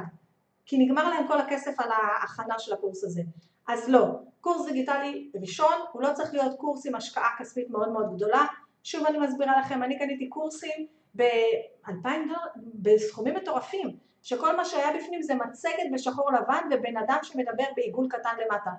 כי 0.66 0.78
נגמר 0.78 1.08
להם 1.08 1.28
כל 1.28 1.40
הכסף 1.40 1.80
על 1.80 1.90
ההכנה 1.92 2.58
של 2.58 2.72
הקורס 2.72 3.04
הזה. 3.04 3.22
אז 3.68 3.88
לא, 3.88 4.06
קורס 4.40 4.66
דיגיטלי 4.66 5.30
ראשון 5.40 5.74
הוא 5.92 6.02
לא 6.02 6.12
צריך 6.14 6.34
להיות 6.34 6.58
קורס 6.58 6.86
עם 6.86 6.94
השקעה 6.94 7.30
כספית 7.38 7.70
מאוד 7.70 7.92
מאוד 7.92 8.14
גדולה. 8.16 8.46
שוב 8.84 9.06
אני 9.06 9.18
מסבירה 9.18 9.60
לכם, 9.60 9.82
אני 9.82 9.98
קניתי 9.98 10.28
קורסים 10.28 10.86
ב-2000 11.16 12.08
דולר, 12.28 12.38
בסכומים 12.56 13.34
מטורפים, 13.34 13.96
שכל 14.22 14.56
מה 14.56 14.64
שהיה 14.64 14.96
בפנים 14.96 15.22
זה 15.22 15.34
מצגת 15.34 15.90
בשחור 15.92 16.32
לבן 16.32 16.68
ובן 16.70 16.96
אדם 16.96 17.18
שמדבר 17.22 17.64
בעיגול 17.76 18.08
קטן 18.10 18.36
למטה. 18.44 18.70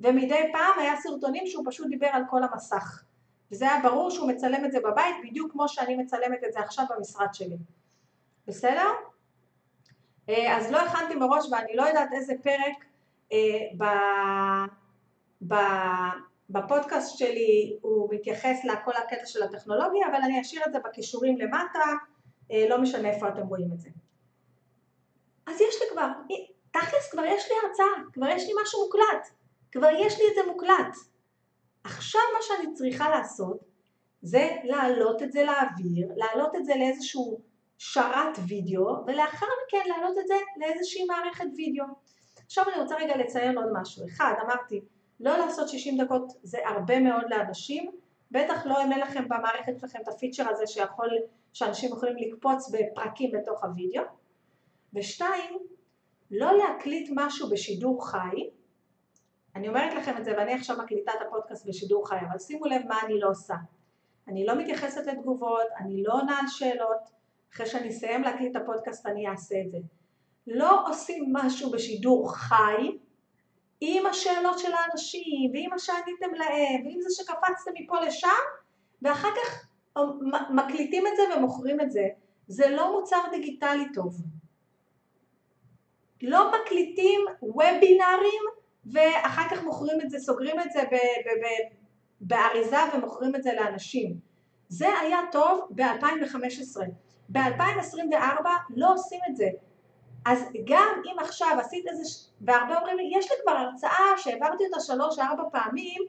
ומדי 0.00 0.50
פעם 0.52 0.78
היה 0.78 0.96
סרטונים 0.96 1.46
שהוא 1.46 1.64
פשוט 1.68 1.88
דיבר 1.88 2.06
על 2.12 2.22
כל 2.30 2.42
המסך. 2.42 3.04
וזה 3.50 3.72
היה 3.72 3.82
ברור 3.82 4.10
שהוא 4.10 4.28
מצלם 4.28 4.64
את 4.64 4.72
זה 4.72 4.78
בבית 4.80 5.16
בדיוק 5.24 5.52
כמו 5.52 5.68
שאני 5.68 5.96
מצלמת 5.96 6.44
את 6.46 6.52
זה 6.52 6.60
עכשיו 6.60 6.84
במשרד 6.96 7.34
שלי. 7.34 7.56
בסדר? 8.46 8.88
אה, 10.28 10.56
אז 10.56 10.72
לא 10.72 10.80
הכנתי 10.80 11.14
מראש 11.14 11.46
ואני 11.52 11.76
לא 11.76 11.82
יודעת 11.82 12.12
איזה 12.12 12.34
פרק 12.42 12.84
אה, 13.32 14.66
בפודקאסט 16.52 17.18
שלי 17.18 17.78
הוא 17.80 18.14
מתייחס 18.14 18.64
לכל 18.64 18.92
הקטע 18.92 19.26
של 19.26 19.42
הטכנולוגיה, 19.42 20.06
אבל 20.06 20.18
אני 20.24 20.40
אשאיר 20.40 20.62
את 20.66 20.72
זה 20.72 20.78
בכישורים 20.78 21.38
למטה, 21.38 21.84
אה, 22.52 22.66
לא 22.68 22.80
משנה 22.80 23.08
איפה 23.10 23.28
אתם 23.28 23.46
רואים 23.46 23.70
את 23.74 23.80
זה. 23.80 23.90
אז 25.46 25.60
יש 25.60 25.74
לי 25.82 25.86
כבר, 25.92 26.08
תכלס 26.70 27.10
כבר 27.10 27.24
יש 27.24 27.48
לי 27.48 27.54
הרצאה, 27.62 28.04
כבר 28.12 28.28
יש 28.28 28.46
לי 28.46 28.52
משהו 28.62 28.84
מוקלט, 28.84 29.28
כבר 29.72 29.90
יש 29.98 30.18
לי 30.18 30.24
את 30.28 30.34
זה 30.34 30.52
מוקלט. 30.52 30.96
עכשיו 31.84 32.20
מה 32.34 32.42
שאני 32.42 32.74
צריכה 32.74 33.10
לעשות 33.10 33.58
זה 34.22 34.50
להעלות 34.64 35.22
את 35.22 35.32
זה 35.32 35.44
לאוויר, 35.44 36.08
להעלות 36.16 36.56
את 36.56 36.64
זה 36.64 36.74
לאיזשהו 36.74 37.40
שרת 37.78 38.38
וידאו, 38.48 38.96
ולאחר 39.06 39.46
מכן 39.66 39.88
להעלות 39.88 40.18
את 40.18 40.26
זה 40.26 40.34
לאיזושהי 40.56 41.04
מערכת 41.04 41.44
וידאו. 41.56 41.84
עכשיו 42.46 42.64
אני 42.72 42.82
רוצה 42.82 42.96
רגע 42.96 43.16
לציין 43.16 43.58
עוד 43.58 43.66
משהו. 43.72 44.06
אחד, 44.08 44.34
אמרתי, 44.42 44.80
לא 45.22 45.38
לעשות 45.38 45.68
60 45.68 46.00
דקות 46.00 46.32
זה 46.42 46.58
הרבה 46.66 47.00
מאוד 47.00 47.24
לאנשים, 47.30 47.90
בטח 48.30 48.66
לא 48.66 48.84
אם 48.84 48.92
אין 48.92 49.00
לכם 49.00 49.24
במערכת 49.24 49.80
שלכם 49.80 49.98
את 50.02 50.08
הפיצ'ר 50.08 50.48
הזה 50.48 50.66
שיכול, 50.66 51.08
שאנשים 51.52 51.92
יכולים 51.92 52.16
לקפוץ 52.16 52.70
בפרקים 52.70 53.30
בתוך 53.30 53.64
הוידאו. 53.64 54.02
ושתיים, 54.94 55.58
לא 56.30 56.58
להקליט 56.58 57.10
משהו 57.14 57.50
בשידור 57.50 58.10
חי, 58.10 58.50
אני 59.56 59.68
אומרת 59.68 59.94
לכם 59.94 60.16
את 60.18 60.24
זה 60.24 60.32
ואני 60.36 60.54
עכשיו 60.54 60.76
מקליטה 60.78 61.12
את 61.16 61.26
הפודקאסט 61.26 61.66
בשידור 61.66 62.08
חי, 62.08 62.16
אבל 62.30 62.38
שימו 62.38 62.66
לב 62.66 62.82
מה 62.88 62.96
אני 63.06 63.20
לא 63.20 63.28
עושה. 63.28 63.54
אני 64.28 64.46
לא 64.46 64.54
מתייחסת 64.54 65.06
לתגובות, 65.06 65.66
אני 65.80 66.02
לא 66.02 66.12
עונה 66.12 66.38
על 66.38 66.46
שאלות, 66.48 67.10
אחרי 67.52 67.66
שאני 67.66 67.88
אסיים 67.88 68.22
להקליט 68.22 68.56
את 68.56 68.62
הפודקאסט 68.62 69.06
אני 69.06 69.28
אעשה 69.28 69.54
את 69.66 69.70
זה. 69.70 69.78
לא 70.46 70.88
עושים 70.88 71.24
משהו 71.32 71.70
בשידור 71.70 72.34
חי 72.34 72.98
עם 73.84 74.06
השאלות 74.06 74.58
של 74.58 74.72
האנשים 74.72 75.50
ועם 75.52 75.70
מה 75.70 75.78
שעניתם 75.78 76.34
להם 76.34 76.86
ועם 76.86 77.00
זה 77.00 77.08
שקפצתם 77.10 77.70
מפה 77.80 78.00
לשם 78.00 78.28
ואחר 79.02 79.28
כך 79.28 79.66
מקליטים 80.50 81.06
את 81.06 81.12
זה 81.16 81.36
ומוכרים 81.36 81.80
את 81.80 81.90
זה. 81.90 82.08
זה 82.48 82.70
לא 82.70 82.92
מוצר 82.92 83.20
דיגיטלי 83.30 83.84
טוב. 83.94 84.16
לא 86.22 86.52
מקליטים 86.52 87.20
וובינארים 87.42 88.42
ואחר 88.86 89.48
כך 89.50 89.64
מוכרים 89.64 90.00
את 90.00 90.10
זה, 90.10 90.18
סוגרים 90.18 90.60
את 90.60 90.72
זה 90.72 90.82
באריזה 92.20 92.76
ומוכרים 92.94 93.36
את 93.36 93.42
זה 93.42 93.52
לאנשים. 93.52 94.16
זה 94.68 94.98
היה 95.00 95.18
טוב 95.32 95.68
ב-2015. 95.70 96.80
ב-2024 97.28 98.46
לא 98.76 98.92
עושים 98.92 99.20
את 99.30 99.36
זה. 99.36 99.48
אז 100.26 100.44
גם 100.64 101.02
אם 101.04 101.18
עכשיו 101.18 101.56
עשית 101.60 101.86
איזה, 101.88 102.02
והרבה 102.40 102.78
אומרים 102.78 102.96
לי, 102.96 103.10
יש 103.18 103.30
לי 103.30 103.36
כבר 103.42 103.52
הרצאה 103.52 104.16
שהעברתי 104.16 104.64
אותה 104.66 104.80
שלוש-ארבע 104.80 105.42
פעמים, 105.52 106.02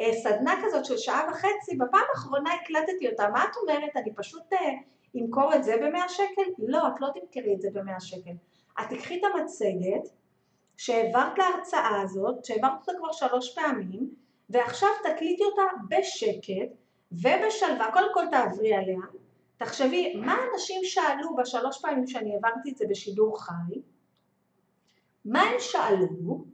אה, 0.00 0.12
סדנה 0.22 0.54
כזאת 0.64 0.84
של 0.84 0.96
שעה 0.96 1.26
וחצי, 1.30 1.76
בפעם 1.76 2.04
האחרונה 2.10 2.50
הקלטתי 2.54 3.08
אותה, 3.10 3.28
מה 3.28 3.44
את 3.44 3.56
אומרת, 3.56 3.96
אני 3.96 4.14
פשוט 4.14 4.52
אה, 4.52 4.72
אמכור 5.16 5.54
את 5.54 5.64
זה 5.64 5.76
במאה 5.76 6.08
שקל? 6.08 6.42
לא, 6.58 6.88
את 6.88 7.00
לא 7.00 7.08
תמכרי 7.14 7.54
את 7.54 7.60
זה 7.60 7.68
במאה 7.72 8.00
שקל. 8.00 8.34
את 8.80 8.84
תקחי 8.90 9.18
את 9.18 9.22
המצגת 9.34 10.08
שהעברת 10.76 11.38
להרצאה 11.38 12.00
הזאת, 12.02 12.44
שהעברת 12.44 12.72
אותה 12.80 12.92
כבר 12.98 13.12
שלוש 13.12 13.54
פעמים, 13.54 14.10
ועכשיו 14.50 14.88
תקליטי 15.02 15.44
אותה 15.44 15.62
בשקט 15.88 16.76
ובשלווה, 17.12 17.90
קודם 17.92 18.08
כל 18.14 18.24
תעברי 18.30 18.74
עליה, 18.74 18.98
תחשבי, 19.56 20.14
מה 20.14 20.36
אנשים 20.52 20.80
שאלו 20.84 21.36
בשלוש 21.36 21.80
פעמים 21.80 22.06
שאני 22.06 22.34
העברתי 22.34 22.70
את 22.70 22.76
זה 22.76 22.84
בשידור 22.90 23.42
חי? 23.42 23.80
מה 25.24 25.42
הם 25.42 25.56
שאלו? 25.58 26.44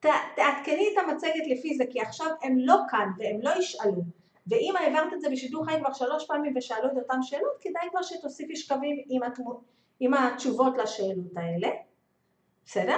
תעדכני 0.00 0.88
את 0.92 0.98
המצגת 0.98 1.46
לפי 1.50 1.76
זה, 1.76 1.84
כי 1.90 2.00
עכשיו 2.00 2.26
הם 2.42 2.56
לא 2.58 2.76
כאן 2.90 3.08
והם 3.18 3.40
לא 3.42 3.50
ישאלו. 3.58 4.02
ואם 4.46 4.74
העברת 4.78 5.12
את 5.12 5.20
זה 5.20 5.28
בשידור 5.30 5.64
חי 5.64 5.80
כבר 5.80 5.92
שלוש 5.92 6.26
פעמים 6.26 6.52
ושאלו 6.56 6.86
את 6.86 6.96
אותן 6.96 7.22
שאלות, 7.22 7.52
כדאי 7.60 7.90
כבר 7.90 8.02
שתוסיפי 8.02 8.56
שקבים 8.56 8.96
עם, 9.08 9.22
התמו, 9.22 9.60
עם 10.00 10.14
התשובות 10.14 10.78
לשאלות 10.78 11.36
האלה. 11.36 11.68
בסדר? 12.66 12.96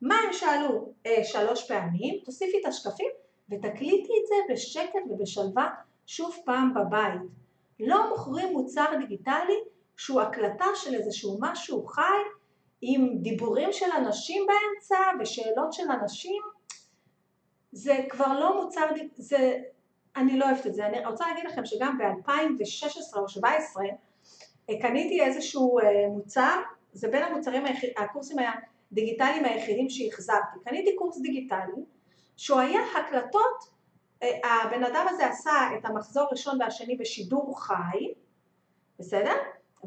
מה 0.00 0.14
הם 0.26 0.32
שאלו 0.32 0.92
אה, 1.06 1.24
שלוש 1.24 1.68
פעמים? 1.68 2.20
תוסיפי 2.24 2.60
את 2.60 2.66
השקפים 2.66 3.10
ותקליטי 3.50 4.12
את 4.22 4.26
זה 4.26 4.34
בשקט 4.52 5.10
ובשלווה 5.10 5.68
שוב 6.06 6.36
פעם 6.44 6.74
בבית. 6.74 7.45
לא 7.80 8.08
מוכרים 8.10 8.52
מוצר 8.52 8.86
דיגיטלי 9.00 9.60
שהוא 9.96 10.20
הקלטה 10.20 10.64
של 10.74 10.94
איזשהו 10.94 11.38
משהו 11.40 11.86
חי 11.86 12.02
עם 12.80 13.18
דיבורים 13.22 13.72
של 13.72 13.86
אנשים 13.96 14.46
באמצע 14.46 14.96
ושאלות 15.20 15.72
של 15.72 15.90
אנשים. 16.00 16.42
זה 17.72 17.96
כבר 18.08 18.40
לא 18.40 18.62
מוצר, 18.62 18.86
זה, 19.16 19.58
אני 20.16 20.38
לא 20.38 20.44
אוהבת 20.44 20.66
את 20.66 20.74
זה, 20.74 20.86
אני 20.86 21.06
רוצה 21.06 21.26
להגיד 21.28 21.44
לכם 21.44 21.64
שגם 21.64 21.98
ב-2016 21.98 23.16
או 23.16 23.22
2017 23.22 23.84
קניתי 24.80 25.22
איזשהו 25.22 25.78
אה, 25.78 25.84
מוצר, 26.08 26.60
זה 26.92 27.08
בין 27.08 27.22
המוצרים, 27.22 27.64
היחיד, 27.64 27.90
הקורסים 27.96 28.36
הדיגיטליים 28.92 29.44
היחידים 29.44 29.90
שהחזרתי, 29.90 30.58
קניתי 30.64 30.96
קורס 30.96 31.20
דיגיטלי 31.20 31.82
שהוא 32.36 32.60
היה 32.60 32.80
הקלטות 32.98 33.75
הבן 34.22 34.84
אדם 34.84 35.06
הזה 35.08 35.26
עשה 35.26 35.52
את 35.78 35.84
המחזור 35.84 36.26
הראשון 36.28 36.62
והשני 36.62 36.96
בשידור 36.96 37.60
חי, 37.60 38.14
בסדר? 38.98 39.34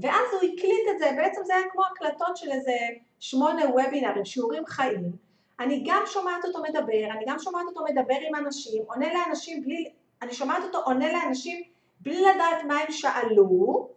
ואז 0.01 0.27
הוא 0.31 0.39
הקליט 0.39 0.87
את 0.91 0.99
זה, 0.99 1.11
בעצם 1.17 1.41
זה 1.43 1.55
היה 1.55 1.63
כמו 1.71 1.81
הקלטות 1.85 2.37
של 2.37 2.51
איזה 2.51 2.71
שמונה 3.19 3.65
וובינרים, 3.65 4.25
שיעורים 4.25 4.65
חיים. 4.65 5.11
אני 5.59 5.83
גם 5.87 6.01
שומעת 6.05 6.45
אותו 6.45 6.61
מדבר, 6.61 7.11
אני 7.11 7.25
גם 7.27 7.39
שומעת 7.39 7.65
אותו 7.67 7.83
מדבר 7.83 8.15
עם 8.27 8.35
אנשים, 8.35 8.83
עונה 8.87 9.13
לאנשים 9.13 9.61
בלי, 9.61 9.91
אני 10.21 10.33
שומעת 10.33 10.63
אותו 10.63 10.77
עונה 10.85 11.13
לאנשים 11.13 11.63
בלי 11.99 12.21
לדעת 12.21 12.63
מה 12.67 12.79
הם 12.79 12.91
שאלו, 12.91 13.89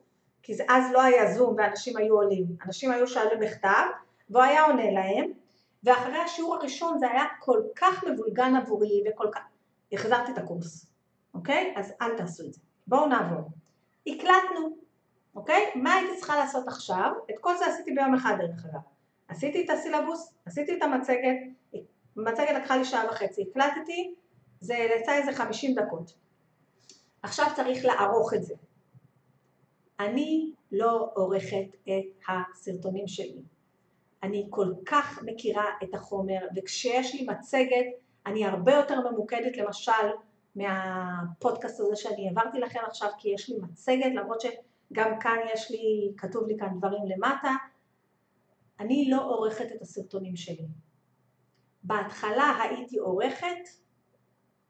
כי 0.43 0.55
זה, 0.55 0.65
אז 0.69 0.93
לא 0.93 1.03
היה 1.03 1.35
זום 1.35 1.55
ואנשים 1.59 1.97
היו 1.97 2.15
עולים, 2.15 2.45
אנשים 2.67 2.91
היו 2.91 3.07
שאלים 3.07 3.41
בכתב, 3.41 3.85
והוא 4.31 4.43
היה 4.43 4.65
עונה 4.65 4.91
להם, 4.91 5.33
ואחרי 5.85 6.19
השיעור 6.19 6.55
הראשון 6.55 6.99
זה 6.99 7.11
היה 7.11 7.25
כל 7.41 7.61
כך 7.77 8.05
מבולגן 8.05 8.57
עבורי 8.57 9.03
וכל 9.07 9.27
כך, 9.33 9.41
החזרתי 9.93 10.33
את 10.33 10.39
הקורס, 10.39 10.87
אוקיי? 11.35 11.75
אז 11.77 11.93
אל 12.03 12.17
תעשו 12.17 12.47
את 12.47 12.55
זה. 12.55 12.61
בואו 12.87 13.07
נעבור. 13.07 13.51
הקלטנו, 14.07 14.77
אוקיי? 15.35 15.71
מה 15.75 15.95
הייתי 15.95 16.17
צריכה 16.17 16.37
לעשות 16.37 16.69
עכשיו? 16.69 17.13
את 17.31 17.35
כל 17.41 17.57
זה 17.57 17.67
עשיתי 17.67 17.93
ביום 17.95 18.15
אחד 18.15 18.35
דרך 18.39 18.65
אגב. 18.67 18.81
עשיתי 19.29 19.65
את 19.65 19.71
הסילבוס, 19.71 20.35
עשיתי 20.47 20.77
את 20.77 20.83
המצגת, 20.83 21.37
המצגת 22.17 22.63
לקחה 22.63 22.77
לי 22.77 22.85
שעה 22.85 23.05
וחצי, 23.11 23.45
הקלטתי, 23.51 24.15
זה 24.61 24.75
יצא 24.75 25.15
איזה 25.15 25.33
חמישים 25.33 25.75
דקות. 25.75 26.13
עכשיו 27.23 27.47
צריך 27.57 27.85
לערוך 27.85 28.35
את 28.35 28.43
זה. 28.45 28.55
אני 30.01 30.51
לא 30.73 31.11
עורכת 31.15 31.77
את 31.85 32.29
הסרטונים 32.29 33.09
שלי. 33.09 33.43
אני 34.23 34.47
כל 34.51 34.73
כך 34.87 35.23
מכירה 35.23 35.65
את 35.83 35.95
החומר, 35.95 36.39
וכשיש 36.57 37.15
לי 37.15 37.27
מצגת 37.27 37.87
אני 38.27 38.45
הרבה 38.45 38.75
יותר 38.75 39.11
ממוקדת 39.11 39.57
למשל 39.57 39.93
מהפודקאסט 40.57 41.81
הזה 41.81 41.97
שאני 41.97 42.29
העברתי 42.29 42.61
לכם 42.61 42.81
עכשיו 42.87 43.09
כי 43.19 43.29
יש 43.29 43.49
לי 43.49 43.57
מצגת 43.63 44.13
למרות 44.15 44.41
שגם 44.41 45.19
כאן 45.21 45.37
יש 45.55 45.71
לי, 45.71 46.13
כתוב 46.17 46.47
לי 46.47 46.57
כאן 46.59 46.79
דברים 46.79 47.03
למטה 47.07 47.51
אני 48.81 49.11
לא 49.11 49.25
עורכת 49.25 49.67
את 49.77 49.83
הסרטונים 49.83 50.37
שלי. 50.37 50.67
בהתחלה 51.83 52.59
הייתי 52.63 52.99
עורכת 52.99 53.69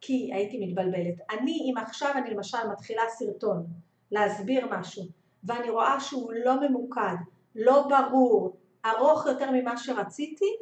כי 0.01 0.31
הייתי 0.35 0.67
מתבלבלת. 0.67 1.15
אני, 1.31 1.59
אם 1.71 1.75
עכשיו 1.77 2.13
אני 2.17 2.31
למשל 2.31 2.69
מתחילה 2.73 3.03
סרטון 3.09 3.67
להסביר 4.11 4.67
משהו 4.71 5.05
ואני 5.45 5.71
רואה 5.71 6.01
שהוא 6.01 6.33
לא 6.45 6.69
ממוקד, 6.69 7.15
לא 7.55 7.89
ברור, 7.89 8.57
ארוך 8.87 9.27
יותר 9.27 9.51
ממה 9.51 9.77
שרציתי, 9.77 10.57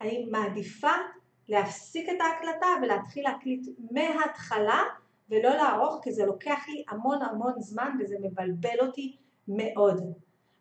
אני 0.00 0.26
מעדיפה 0.30 0.92
להפסיק 1.48 2.08
את 2.08 2.20
ההקלטה 2.20 2.66
ולהתחיל 2.82 3.24
להקליט 3.24 3.66
מההתחלה 3.90 4.82
ולא 5.30 5.50
לערוך 5.50 6.00
כי 6.02 6.12
זה 6.12 6.26
לוקח 6.26 6.64
לי 6.68 6.84
המון 6.88 7.22
המון 7.22 7.52
זמן 7.58 7.96
וזה 8.00 8.16
מבלבל 8.20 8.80
אותי 8.80 9.16
מאוד. 9.48 10.12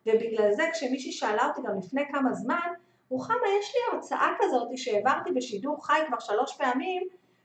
ובגלל 0.06 0.54
זה 0.54 0.64
כשמישהי 0.74 1.12
שאלה 1.12 1.48
אותי 1.48 1.62
גם 1.62 1.78
לפני 1.78 2.02
כמה 2.12 2.34
זמן, 2.34 2.68
רוחמה 3.10 3.48
יש 3.60 3.76
לי 3.76 3.82
הרצאה 3.94 4.28
כזאת 4.40 4.68
שהעברתי 4.76 5.32
בשידור 5.32 5.86
חי 5.86 6.00
כבר 6.08 6.20
שלוש 6.20 6.58
פעמים 6.58 7.04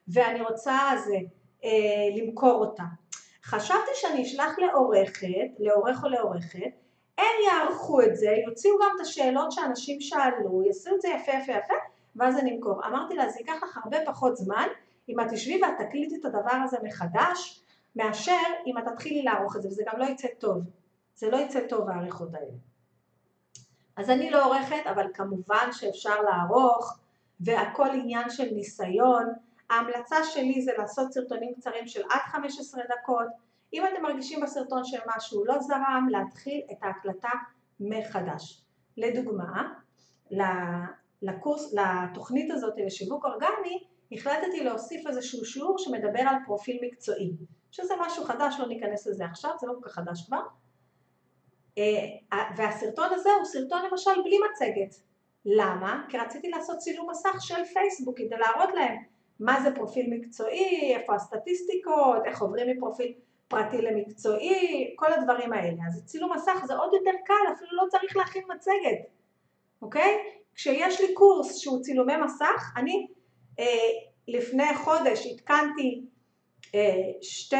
ואני 0.08 0.40
רוצה 0.40 0.78
זה, 1.04 1.16
אה, 1.64 1.70
למכור 2.16 2.64
אותה. 2.64 2.82
חשבתי 3.44 3.90
שאני 3.94 4.22
אשלח 4.22 4.58
לעורכת, 4.58 5.50
לעורך 5.58 6.04
או 6.04 6.08
לעורכת, 6.08 6.70
הם 7.18 7.24
יערכו 7.46 8.00
את 8.02 8.16
זה, 8.16 8.30
יוציאו 8.46 8.74
גם 8.82 8.90
את 8.96 9.00
השאלות 9.00 9.52
שאנשים 9.52 10.00
שאלו, 10.00 10.62
יעשו 10.66 10.94
את 10.94 11.00
זה 11.00 11.08
יפה 11.08 11.32
יפה 11.32 11.52
יפה, 11.52 11.74
ואז 12.18 12.38
אני 12.38 12.56
אמכור. 12.56 12.86
אמרתי 12.86 13.14
לה, 13.14 13.28
זה 13.28 13.38
ייקח 13.38 13.62
לך 13.62 13.78
הרבה 13.84 13.96
פחות 14.06 14.36
זמן 14.36 14.66
אם 15.08 15.20
את 15.20 15.26
תשבי 15.32 15.62
ואת 15.62 15.86
תקליטי 15.86 16.16
את 16.20 16.24
הדבר 16.24 16.56
הזה 16.64 16.76
מחדש, 16.82 17.62
מאשר 17.96 18.40
אם 18.66 18.78
את 18.78 18.84
תתחילי 18.84 19.22
לערוך 19.22 19.56
את 19.56 19.62
זה, 19.62 19.68
וזה 19.68 19.82
גם 19.92 19.98
לא 19.98 20.04
יצא 20.04 20.28
טוב. 20.38 20.62
זה 21.14 21.30
לא 21.30 21.36
יצא 21.36 21.60
טוב 21.68 21.88
העריכות 21.88 22.34
האלה. 22.34 22.52
אז 23.96 24.10
אני 24.10 24.30
לא 24.30 24.44
עורכת, 24.44 24.86
אבל 24.90 25.06
כמובן 25.14 25.68
שאפשר 25.72 26.22
לערוך, 26.22 26.98
והכל 27.40 27.88
עניין 27.88 28.30
של 28.30 28.54
ניסיון. 28.54 29.32
ההמלצה 29.70 30.16
שלי 30.24 30.62
זה 30.62 30.72
לעשות 30.78 31.12
סרטונים 31.12 31.54
קצרים 31.54 31.88
של 31.88 32.02
עד 32.10 32.20
15 32.20 32.82
דקות. 32.88 33.26
אם 33.72 33.82
אתם 33.86 34.02
מרגישים 34.02 34.40
בסרטון 34.40 34.82
שמשהו 34.84 35.44
לא 35.44 35.58
זרם, 35.58 36.08
להתחיל 36.10 36.60
את 36.72 36.82
ההקלטה 36.82 37.30
מחדש. 37.80 38.62
לדוגמה, 38.96 39.74
לקורס, 41.22 41.74
לתוכנית 41.74 42.50
הזאת 42.50 42.74
לשיווק 42.86 43.24
אורגני, 43.24 43.84
החלטתי 44.12 44.64
להוסיף 44.64 45.06
איזשהו 45.06 45.44
שיעור 45.44 45.78
שמדבר 45.78 46.20
על 46.20 46.36
פרופיל 46.46 46.78
מקצועי, 46.82 47.32
שזה 47.70 47.94
משהו 48.00 48.24
חדש, 48.24 48.54
לא 48.58 48.68
ניכנס 48.68 49.06
לזה 49.06 49.24
עכשיו, 49.24 49.50
זה 49.60 49.66
לא 49.66 49.72
כל 49.72 49.88
כך 49.88 49.94
חדש 49.94 50.26
כבר. 50.26 50.42
אה, 51.78 52.44
והסרטון 52.56 53.08
הזה 53.12 53.30
הוא 53.38 53.44
סרטון 53.44 53.82
למשל 53.90 54.22
בלי 54.24 54.36
מצגת. 54.50 54.94
למה? 55.44 56.04
כי 56.08 56.18
רציתי 56.18 56.48
לעשות 56.48 56.78
צילום 56.78 57.10
מסך 57.10 57.36
של 57.40 57.64
פייסבוק 57.64 58.18
כדי 58.18 58.36
להראות 58.38 58.74
להם 58.74 58.96
מה 59.40 59.60
זה 59.62 59.74
פרופיל 59.74 60.06
מקצועי, 60.10 60.94
איפה 60.94 61.14
הסטטיסטיקות, 61.14 62.22
איך 62.24 62.42
עוברים 62.42 62.76
מפרופיל 62.76 63.12
פרטי 63.48 63.82
למקצועי, 63.82 64.94
כל 64.96 65.12
הדברים 65.12 65.52
האלה. 65.52 65.82
אז 65.88 66.04
צילום 66.04 66.32
מסך 66.32 66.64
זה 66.66 66.74
עוד 66.74 66.94
יותר 66.94 67.18
קל, 67.24 67.52
אפילו 67.52 67.70
לא 67.72 67.88
צריך 67.88 68.16
להכין 68.16 68.42
מצגת, 68.54 68.98
אוקיי? 69.82 70.18
כשיש 70.58 71.00
לי 71.00 71.14
קורס 71.14 71.56
שהוא 71.56 71.82
צילומי 71.82 72.16
מסך, 72.16 72.72
אני 72.76 73.06
אה, 73.58 73.64
לפני 74.28 74.74
חודש 74.74 75.26
עדכנתי 75.26 76.00
אה, 76.74 77.10
שתי, 77.22 77.56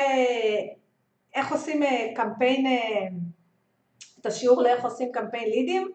איך 1.35 1.53
עושים 1.53 1.83
אה, 1.83 2.13
קמפיין, 2.17 2.67
אה, 2.67 3.07
את 4.21 4.27
השיעור 4.27 4.63
לאיך 4.63 4.85
עושים 4.85 5.13
קמפיין 5.13 5.51
לידים, 5.51 5.89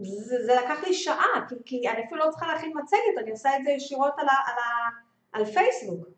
זה, 0.00 0.44
זה 0.46 0.54
לקח 0.54 0.84
לי 0.86 0.94
שעה, 0.94 1.46
כי, 1.48 1.54
כי 1.64 1.88
אני 1.88 2.04
אפילו 2.06 2.24
לא 2.24 2.30
צריכה 2.30 2.46
להכין 2.46 2.72
מצגת, 2.82 3.22
אני 3.22 3.30
עושה 3.30 3.56
את 3.56 3.64
זה 3.64 3.70
ישירות 3.70 4.12
על, 4.18 4.28
ה, 4.28 4.32
על, 4.32 4.58
ה, 4.58 4.88
על 5.32 5.44
פייסבוק. 5.44 6.08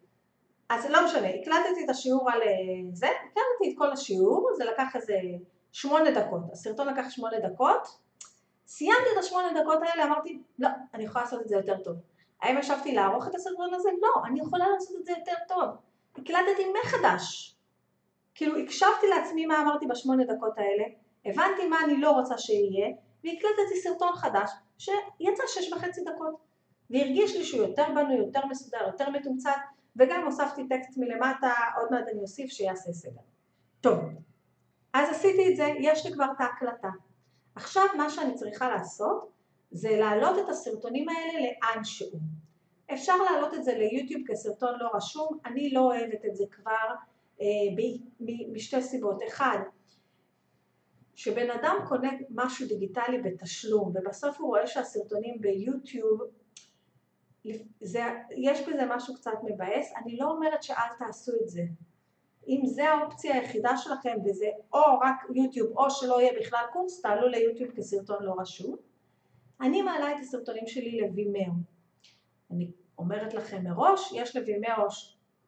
אז 0.68 0.87
לא 0.90 1.04
משנה, 1.04 1.28
הקלטתי 1.28 1.85
את 1.85 1.90
השיעור 1.90 2.31
על 2.31 2.42
אה, 2.42 2.48
זה, 2.92 3.07
הקלטתי 3.07 3.72
את 3.72 3.78
כל 3.78 3.92
השיעור, 3.92 4.50
זה 4.57 4.64
לקח 4.64 4.96
איזה 4.96 5.14
שמונה 5.72 6.11
דקות, 6.11 6.42
הסרטון 6.52 6.88
לקח 6.88 7.11
שמונה 7.11 7.38
דקות, 7.38 8.08
סיימתי 8.68 9.12
את 9.12 9.18
השמונה 9.18 9.62
דקות 9.62 9.78
האלה, 9.83 10.04
אמרתי, 10.04 10.42
לא, 10.59 10.68
אני 10.94 11.04
יכולה 11.04 11.24
לעשות 11.24 11.42
את 11.42 11.48
זה 11.48 11.57
יותר 11.57 11.76
טוב. 11.85 11.96
האם 12.42 12.59
ישבתי 12.59 12.94
לערוך 12.94 13.28
את 13.28 13.35
הסרטון 13.35 13.74
הזה? 13.74 13.88
לא, 14.02 14.22
אני 14.24 14.40
יכולה 14.40 14.68
לעשות 14.68 14.96
את 15.00 15.04
זה 15.04 15.12
יותר 15.18 15.35
טוב. 15.48 15.68
הקלטתי 16.16 16.62
מחדש. 16.85 17.57
כאילו 18.35 18.59
הקשבתי 18.59 19.07
לעצמי 19.07 19.46
מה 19.46 19.61
אמרתי 19.62 19.87
בשמונה 19.87 20.24
דקות 20.24 20.59
האלה, 20.59 20.85
הבנתי 21.24 21.66
מה 21.66 21.76
אני 21.85 21.96
לא 21.96 22.11
רוצה 22.11 22.38
שיהיה, 22.38 22.88
והקלטתי 23.24 23.81
סרטון 23.83 24.12
חדש 24.12 24.50
שיצא 24.78 25.42
שש 25.46 25.72
וחצי 25.72 26.00
דקות. 26.04 26.35
והרגיש 26.90 27.37
לי 27.37 27.44
שהוא 27.44 27.62
יותר 27.62 27.85
בנוי, 27.94 28.16
יותר 28.16 28.46
מסודר, 28.46 28.87
יותר 28.87 29.11
מתומצת, 29.11 29.57
וגם 29.96 30.24
הוספתי 30.24 30.68
טקסט 30.68 30.96
מלמטה, 30.96 31.52
עוד 31.76 31.88
מעט 31.90 32.09
אני 32.12 32.20
אוסיף 32.20 32.50
שיעשה 32.50 32.92
סדר. 32.92 33.20
טוב, 33.81 33.98
אז 34.92 35.09
עשיתי 35.11 35.52
את 35.52 35.57
זה, 35.57 35.68
יש 35.81 36.07
לי 36.07 36.12
כבר 36.12 36.26
את 36.37 36.40
ההקלטה. 36.40 36.88
עכשיו 37.59 37.85
מה 37.97 38.11
שאני 38.11 38.35
צריכה 38.35 38.68
לעשות 38.68 39.31
זה 39.71 39.90
להעלות 39.90 40.38
את 40.38 40.49
הסרטונים 40.49 41.09
האלה 41.09 41.33
לאן 41.40 41.85
שהוא. 41.85 42.21
אפשר 42.92 43.16
להעלות 43.16 43.55
את 43.55 43.64
זה 43.64 43.75
ליוטיוב 43.79 44.23
כסרטון 44.27 44.79
לא 44.79 44.88
רשום, 44.94 45.38
אני 45.47 45.71
לא 45.71 45.81
אוהבת 45.81 46.25
את 46.27 46.37
זה 46.37 46.44
כבר 46.51 46.94
אה, 47.40 47.47
משתי 48.53 48.83
סיבות. 48.83 49.23
אחד, 49.29 49.59
כשבן 51.14 51.51
אדם 51.51 51.77
קונה 51.88 52.11
משהו 52.31 52.68
דיגיטלי 52.68 53.23
בתשלום 53.23 53.92
ובסוף 53.94 54.40
הוא 54.40 54.49
רואה 54.49 54.66
שהסרטונים 54.66 55.40
ביוטיוב 55.40 56.21
זה, 57.81 58.03
יש 58.37 58.68
בזה 58.68 58.83
משהו 58.88 59.14
קצת 59.14 59.38
מבאס, 59.44 59.92
אני 59.97 60.16
לא 60.16 60.31
אומרת 60.31 60.62
שאל 60.62 60.88
תעשו 60.99 61.33
את 61.42 61.49
זה. 61.49 61.62
אם 62.49 62.67
זה 62.67 62.91
האופציה 62.91 63.35
היחידה 63.35 63.77
שלכם 63.77 64.17
וזה 64.25 64.47
או 64.73 64.99
רק 65.01 65.17
יוטיוב 65.35 65.79
או 65.79 65.91
שלא 65.91 66.21
יהיה 66.21 66.33
בכלל 66.41 66.65
קורס, 66.73 67.03
תעלו 67.03 67.29
ליוטיוב 67.29 67.71
כסרטון 67.71 68.23
לא 68.23 68.35
רשום. 68.39 68.77
אני 69.61 69.83
מעלה 69.83 70.13
את 70.13 70.21
הסרטונים 70.21 70.67
שלי 70.67 71.01
לווימאו. 71.01 71.53
אני 72.51 72.71
אומרת 72.99 73.35
לכם 73.35 73.65
מראש, 73.65 74.13
יש 74.15 74.37
לווימאו 74.37 74.87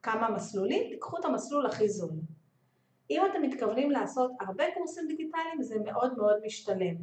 כמה 0.02 0.30
מסלולים, 0.30 0.88
תיקחו 0.90 1.18
את 1.18 1.24
המסלול 1.24 1.66
הכי 1.66 1.88
זול. 1.88 2.10
אם 3.10 3.22
אתם 3.30 3.42
מתכוונים 3.42 3.90
לעשות 3.90 4.30
הרבה 4.40 4.64
קורסים 4.74 5.06
דיגיטליים 5.06 5.62
זה 5.62 5.76
מאוד 5.84 6.16
מאוד 6.16 6.36
משתלם. 6.44 6.94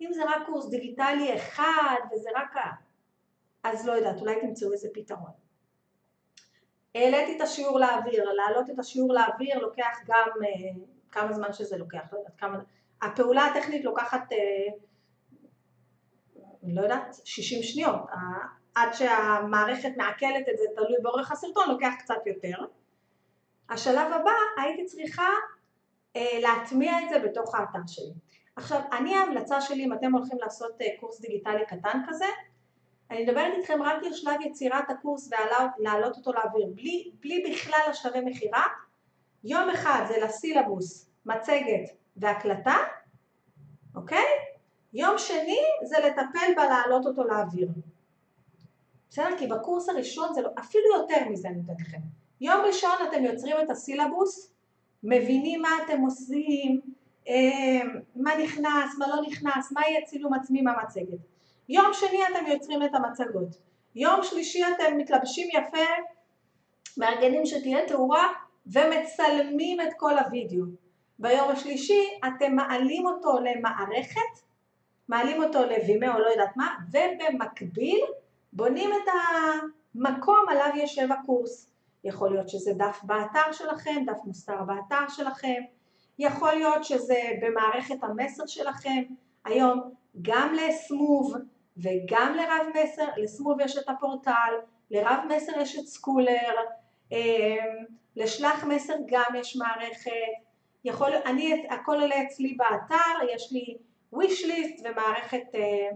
אם 0.00 0.12
זה 0.12 0.24
רק 0.24 0.46
קורס 0.46 0.68
דיגיטלי 0.68 1.34
אחד 1.34 1.96
וזה 2.12 2.28
רק 2.36 2.56
ה... 2.56 2.60
אז 3.64 3.86
לא 3.86 3.92
יודעת, 3.92 4.20
אולי 4.20 4.40
תמצאו 4.40 4.72
איזה 4.72 4.88
פתרון. 4.94 5.43
העליתי 6.94 7.36
את 7.36 7.40
השיעור 7.40 7.80
לאוויר, 7.80 8.24
להעלות 8.32 8.70
את 8.70 8.78
השיעור 8.78 9.14
לאוויר 9.14 9.58
לוקח 9.58 9.98
גם 10.06 10.28
אה, 10.44 10.82
כמה 11.12 11.32
זמן 11.32 11.52
שזה 11.52 11.76
לוקח, 11.76 12.12
לא 12.12 12.18
יודעת 12.18 12.36
כמה, 12.38 12.58
הפעולה 13.02 13.44
הטכנית 13.44 13.84
לוקחת, 13.84 14.32
אה, 14.32 14.38
לא 16.62 16.82
יודעת, 16.82 17.16
60 17.24 17.62
שניות, 17.62 18.00
עד 18.74 18.92
שהמערכת 18.92 19.90
מעכלת 19.96 20.48
את 20.52 20.58
זה, 20.58 20.64
תלוי 20.76 20.96
באורך 21.02 21.32
הסרטון, 21.32 21.70
לוקח 21.70 21.92
קצת 21.98 22.26
יותר. 22.26 22.64
השלב 23.70 24.12
הבא, 24.12 24.32
הייתי 24.62 24.84
צריכה 24.84 25.28
אה, 26.16 26.38
להטמיע 26.40 27.02
את 27.02 27.08
זה 27.08 27.18
בתוך 27.18 27.54
האתר 27.54 27.86
שלי. 27.86 28.12
עכשיו, 28.56 28.80
אני 28.92 29.14
ההמלצה 29.14 29.60
שלי, 29.60 29.84
אם 29.84 29.92
אתם 29.92 30.12
הולכים 30.14 30.38
לעשות 30.38 30.78
קורס 31.00 31.20
דיגיטלי 31.20 31.66
קטן 31.66 32.00
כזה, 32.08 32.26
אני 33.14 33.22
מדברת 33.22 33.52
איתכם 33.56 33.82
רק 33.82 34.02
על 34.04 34.12
שלב 34.12 34.40
יצירת 34.40 34.90
הקורס 34.90 35.30
ולהעלות 35.78 36.16
אותו 36.16 36.32
לאוויר, 36.32 36.66
בלי, 36.74 37.10
בלי 37.20 37.44
בכלל 37.50 37.90
השלבי 37.90 38.20
מכירה. 38.20 38.64
יום 39.44 39.70
אחד 39.70 40.04
זה 40.08 40.20
לסילבוס, 40.24 41.10
מצגת 41.26 41.90
והקלטה, 42.16 42.76
אוקיי? 43.94 44.24
יום 44.92 45.18
שני 45.18 45.58
זה 45.84 45.96
לטפל 45.98 46.52
בלהעלות 46.56 47.06
אותו 47.06 47.24
לאוויר. 47.24 47.68
בסדר? 49.10 49.38
כי 49.38 49.46
בקורס 49.46 49.88
הראשון 49.88 50.34
זה 50.34 50.42
לא, 50.42 50.50
אפילו 50.58 50.84
יותר 50.94 51.28
מזה 51.30 51.48
אני 51.48 51.56
נותנת 51.56 51.80
לכם. 51.80 51.98
יום 52.40 52.60
ראשון 52.66 52.96
אתם 53.08 53.24
יוצרים 53.24 53.56
את 53.64 53.70
הסילבוס, 53.70 54.52
מבינים 55.02 55.62
מה 55.62 55.68
אתם 55.84 56.00
עושים, 56.00 56.80
אה, 57.28 57.80
מה 58.16 58.30
נכנס, 58.44 58.98
מה 58.98 59.06
לא 59.08 59.22
נכנס, 59.26 59.72
מה 59.72 59.80
יהיה 59.88 60.04
צילום 60.04 60.34
עצמי 60.34 60.62
מהמצגת. 60.62 61.33
יום 61.68 61.92
שני 61.92 62.20
אתם 62.26 62.46
יוצרים 62.46 62.82
את 62.82 62.94
המצגות, 62.94 63.56
יום 63.94 64.22
שלישי 64.22 64.62
אתם 64.64 64.96
מתלבשים 64.98 65.48
יפה, 65.48 65.86
מארגנים 66.96 67.46
שתהיה 67.46 67.86
תאורה 67.88 68.28
ומצלמים 68.66 69.80
את 69.80 69.88
כל 69.96 70.18
הוידאו. 70.18 70.64
ביום 71.18 71.50
השלישי 71.50 72.18
אתם 72.26 72.54
מעלים 72.54 73.06
אותו 73.06 73.38
למערכת, 73.40 74.40
מעלים 75.08 75.42
אותו 75.42 75.58
לווימאו 75.60 76.18
לא 76.18 76.26
יודעת 76.26 76.56
מה, 76.56 76.74
ובמקביל 76.90 78.00
בונים 78.52 78.90
את 78.92 79.12
המקום 79.94 80.44
עליו 80.48 80.70
יושב 80.74 81.08
הקורס. 81.12 81.70
יכול 82.04 82.30
להיות 82.30 82.48
שזה 82.48 82.72
דף 82.72 83.00
באתר 83.02 83.52
שלכם, 83.52 84.04
דף 84.06 84.16
מוסתר 84.24 84.62
באתר 84.62 85.08
שלכם, 85.08 85.62
יכול 86.18 86.52
להיות 86.54 86.84
שזה 86.84 87.20
במערכת 87.42 88.04
המסר 88.04 88.46
שלכם, 88.46 89.02
היום 89.44 89.80
גם 90.22 90.54
לסמוב 90.54 91.34
וגם 91.76 92.36
לרב 92.36 92.66
מסר, 92.74 93.06
לסמוב 93.16 93.60
יש 93.60 93.78
את 93.78 93.88
הפורטל, 93.88 94.54
לרב 94.90 95.18
מסר 95.28 95.52
יש 95.60 95.78
את 95.78 95.86
סקולר, 95.86 96.54
אמ, 97.12 97.84
לשלח 98.16 98.64
מסר 98.64 98.94
גם 99.06 99.34
יש 99.34 99.56
מערכת, 99.56 100.10
יכול, 100.84 101.10
אני, 101.26 101.66
הכל 101.70 102.00
עולה 102.00 102.22
אצלי 102.22 102.54
באתר, 102.54 103.26
יש 103.34 103.52
לי 103.52 103.76
wish 104.14 104.44
list 104.46 104.80
ומערכת 104.84 105.54
אה, 105.54 105.88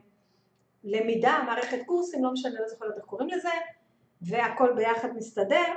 למידה, 0.85 1.39
מערכת 1.47 1.79
קורסים, 1.87 2.25
לא 2.25 2.33
משנה, 2.33 2.61
לא 2.61 2.69
זוכרת 2.69 2.97
איך 2.97 3.05
קוראים 3.05 3.29
לזה, 3.29 3.53
והכל 4.23 4.73
ביחד 4.73 5.09
מסתדר. 5.17 5.75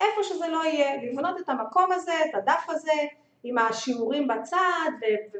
איפה 0.00 0.22
שזה 0.22 0.48
לא 0.48 0.64
יהיה, 0.64 1.02
לבנות 1.02 1.40
את 1.40 1.48
המקום 1.48 1.92
הזה, 1.92 2.12
את 2.30 2.34
הדף 2.34 2.64
הזה, 2.68 2.92
עם 3.44 3.58
השיעורים 3.58 4.28
בצד 4.28 4.90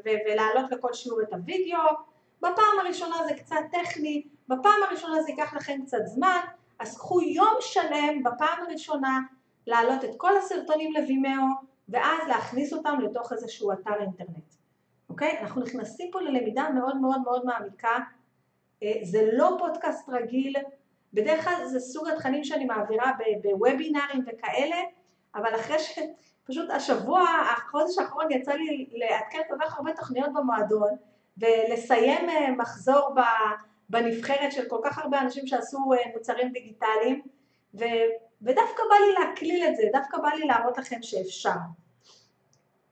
ולהעלות 0.05 0.71
לכל 0.71 0.93
שיעור 0.93 1.21
את 1.21 1.33
הוידאו. 1.33 2.12
בפעם 2.43 2.79
הראשונה 2.85 3.15
זה 3.27 3.33
קצת 3.33 3.55
טכני, 3.71 4.23
בפעם 4.47 4.83
הראשונה 4.87 5.21
זה 5.21 5.29
ייקח 5.29 5.53
לכם 5.53 5.79
קצת 5.85 6.05
זמן, 6.05 6.39
אז 6.79 6.97
קחו 6.97 7.21
יום 7.21 7.55
שלם 7.59 8.23
בפעם 8.23 8.63
הראשונה 8.67 9.19
להעלות 9.67 10.03
את 10.03 10.09
כל 10.17 10.37
הסרטונים 10.37 10.93
לווימאו 10.93 11.45
ואז 11.89 12.27
להכניס 12.27 12.73
אותם 12.73 12.99
לתוך 12.99 13.33
איזשהו 13.33 13.71
אתר 13.71 14.01
אינטרנט. 14.01 14.53
אוקיי? 15.09 15.39
אנחנו 15.39 15.61
נכנסים 15.61 16.11
פה 16.11 16.21
ללמידה 16.21 16.69
מאוד 16.69 16.97
מאוד 16.97 17.21
מאוד 17.21 17.45
מעמיקה, 17.45 17.99
אה, 18.83 18.93
זה 19.03 19.29
לא 19.33 19.55
פודקאסט 19.59 20.09
רגיל, 20.09 20.55
בדרך 21.13 21.43
כלל 21.43 21.65
זה 21.65 21.79
סוג 21.79 22.07
התכנים 22.07 22.43
שאני 22.43 22.65
מעבירה 22.65 23.11
בוובינארים 23.43 24.25
וכאלה, 24.27 24.77
אבל 25.35 25.55
אחרי 25.55 25.77
שפשוט 25.79 26.69
השבוע, 26.69 27.23
החודש 27.57 27.97
האחרון 27.97 28.31
יצא 28.31 28.53
לי 28.53 28.89
לעדכן 28.91 29.39
כל 29.49 29.55
כך 29.61 29.77
הרבה 29.77 29.93
תוכניות 29.93 30.33
במועדון 30.33 30.89
ולסיים 31.37 32.29
אה, 32.29 32.51
מחזור 32.51 33.15
בנבחרת 33.89 34.51
של 34.51 34.69
כל 34.69 34.79
כך 34.83 34.97
הרבה 34.97 35.21
אנשים 35.21 35.47
שעשו 35.47 35.93
אה, 35.93 36.11
מוצרים 36.13 36.51
דיגיטליים 36.51 37.21
ו, 37.73 37.83
ודווקא 38.41 38.83
בא 38.89 38.95
לי 38.95 39.13
להקליל 39.19 39.63
את 39.67 39.75
זה, 39.75 39.83
דווקא 39.93 40.17
בא 40.17 40.29
לי 40.29 40.47
להראות 40.47 40.77
לכם 40.77 41.01
שאפשר. 41.01 41.49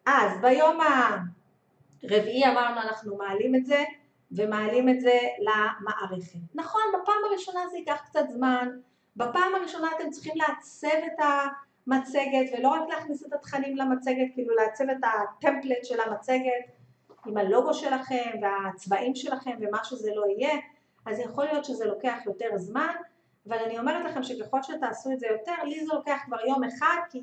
אז 0.06 0.42
ביום 0.42 0.80
הרביעי 2.04 2.46
אמרנו 2.46 2.82
אנחנו 2.82 3.18
מעלים 3.18 3.56
את 3.56 3.66
זה 3.66 3.84
ומעלים 4.32 4.90
את 4.90 5.02
זה 5.02 5.20
למערכת. 5.40 6.40
נכון, 6.56 6.82
בפעם 6.94 7.18
הראשונה 7.30 7.60
זה 7.72 7.78
ייקח 7.78 8.02
קצת 8.06 8.24
זמן, 8.30 8.70
בפעם 9.16 9.56
הראשונה 9.56 9.88
אתם 9.98 10.10
צריכים 10.10 10.34
לעצב 10.36 10.88
את 10.88 11.26
המצגת 11.88 12.58
ולא 12.58 12.70
רק 12.70 12.90
להכניס 12.90 13.26
את 13.26 13.34
התכנים 13.34 13.78
למצגת, 13.78 14.28
כאילו 14.34 14.56
לעצב 14.56 14.90
את 14.90 15.04
הטמפלט 15.04 15.86
של 15.86 16.00
המצגת 16.00 16.81
עם 17.26 17.38
הלוגו 17.38 17.74
שלכם 17.74 18.32
והצבעים 18.42 19.16
שלכם 19.16 19.52
ומה 19.62 19.84
שזה 19.84 20.12
לא 20.16 20.26
יהיה, 20.28 20.58
אז 21.06 21.20
יכול 21.20 21.46
להיות 21.46 21.66
שזה 21.66 21.86
לוקח 21.86 22.18
יותר 22.26 22.50
זמן, 22.56 22.94
אבל 23.48 23.58
אני 23.58 23.80
אומרת 23.80 24.06
לכם 24.06 24.24
שככל 24.24 24.64
שתעשו 24.64 25.12
את 25.12 25.20
זה 25.20 25.28
יותר, 25.28 25.64
לי 25.64 25.86
זה 25.86 25.94
לוקח 25.94 26.18
כבר 26.26 26.38
יום 26.48 26.64
אחד, 26.64 26.98
כי 27.10 27.20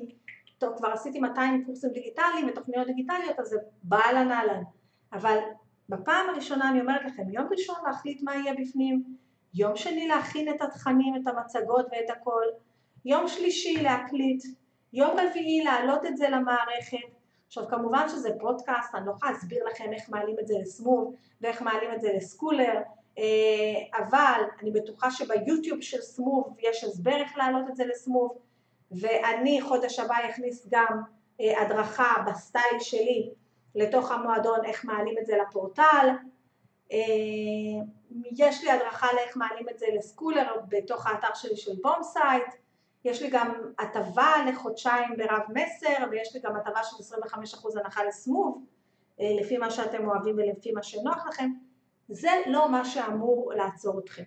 טוב, 0.57 0.77
כבר 0.77 0.87
עשיתי 0.87 1.19
200 1.19 1.65
קורסים 1.65 1.89
דיגיטליים 1.89 2.47
ותוכניות 2.47 2.87
דיגיטליות, 2.87 3.39
אז 3.39 3.47
זה 3.47 3.57
באהלן 3.83 4.31
אהלן. 4.31 4.63
אבל 5.13 5.37
בפעם 5.89 6.29
הראשונה 6.29 6.69
אני 6.69 6.81
אומרת 6.81 7.05
לכם, 7.05 7.29
יום 7.29 7.47
ראשון 7.51 7.75
להחליט 7.85 8.21
מה 8.23 8.35
יהיה 8.35 8.53
בפנים, 8.53 9.03
יום 9.53 9.75
שני 9.75 10.07
להכין 10.07 10.55
את 10.55 10.61
התכנים, 10.61 11.15
את 11.15 11.27
המצגות 11.27 11.85
ואת 11.91 12.09
הכל, 12.09 12.43
יום 13.05 13.27
שלישי 13.27 13.83
להקליט, 13.83 14.43
יום 14.93 15.17
רביעי 15.19 15.63
להעלות 15.63 16.05
את 16.05 16.17
זה 16.17 16.29
למערכת. 16.29 17.18
עכשיו 17.49 17.67
כמובן 17.69 18.09
שזה 18.09 18.29
פודקאסט, 18.39 18.95
אני 18.95 19.05
לא 19.05 19.11
יכולה 19.11 19.31
להסביר 19.31 19.63
לכם 19.65 19.93
איך 19.93 20.09
מעלים 20.09 20.39
את 20.39 20.47
זה 20.47 20.53
לסמוב 20.61 21.15
ואיך 21.41 21.61
מעלים 21.61 21.93
את 21.93 22.01
זה 22.01 22.13
לסקולר, 22.17 22.73
אה, 23.17 23.23
אבל 23.99 24.41
אני 24.61 24.71
בטוחה 24.71 25.11
שביוטיוב 25.11 25.81
של 25.81 26.01
סמוב 26.01 26.55
יש 26.59 26.83
הסבר 26.83 27.15
איך 27.15 27.37
להעלות 27.37 27.69
את 27.69 27.75
זה 27.75 27.85
לסמוב, 27.85 28.37
ואני 28.91 29.61
חודש 29.61 29.99
הבא 29.99 30.15
אכניס 30.29 30.67
גם 30.71 31.01
אה, 31.41 31.61
הדרכה 31.61 32.13
בסטייל 32.27 32.79
שלי 32.79 33.29
לתוך 33.75 34.11
המועדון 34.11 34.65
איך 34.65 34.85
מעלים 34.85 35.15
את 35.21 35.25
זה 35.25 35.37
לפורטל, 35.37 36.09
אה, 36.91 36.97
יש 38.37 38.63
לי 38.63 38.71
הדרכה 38.71 39.07
לאיך 39.13 39.37
מעלים 39.37 39.69
את 39.69 39.79
זה 39.79 39.85
ל 39.97 40.03
Schooler 40.03 40.55
בתוך 40.67 41.07
האתר 41.07 41.33
שלי 41.33 41.57
של 41.57 41.71
Boomsite, 41.81 42.53
יש 43.05 43.21
לי 43.21 43.29
גם 43.29 43.53
הטבה 43.79 44.33
לחודשיים 44.49 45.17
ברב 45.17 45.41
מסר 45.49 46.05
ויש 46.11 46.35
לי 46.35 46.41
גם 46.41 46.55
הטבה 46.55 46.83
של 46.83 47.15
25% 47.15 47.79
הנחה 47.79 48.03
ל 48.03 48.12
Smoove 48.12 48.65
אה, 49.19 49.25
לפי 49.41 49.57
מה 49.57 49.71
שאתם 49.71 50.07
אוהבים 50.07 50.35
ולפי 50.37 50.71
מה 50.71 50.83
שנוח 50.83 51.27
לכם, 51.27 51.51
זה 52.09 52.29
לא 52.47 52.71
מה 52.71 52.85
שאמור 52.85 53.53
לעצור 53.55 53.99
אתכם. 53.99 54.23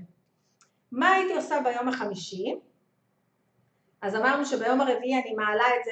מה 0.93 1.13
הייתי 1.13 1.35
עושה 1.35 1.61
ביום 1.65 1.89
החמישי? 1.89 2.55
אז 4.03 4.17
אמרנו 4.17 4.47
שביום 4.47 4.81
הרביעי 4.81 5.23
אני 5.23 5.35
מעלה 5.35 5.65
את 5.79 5.85
זה 5.85 5.91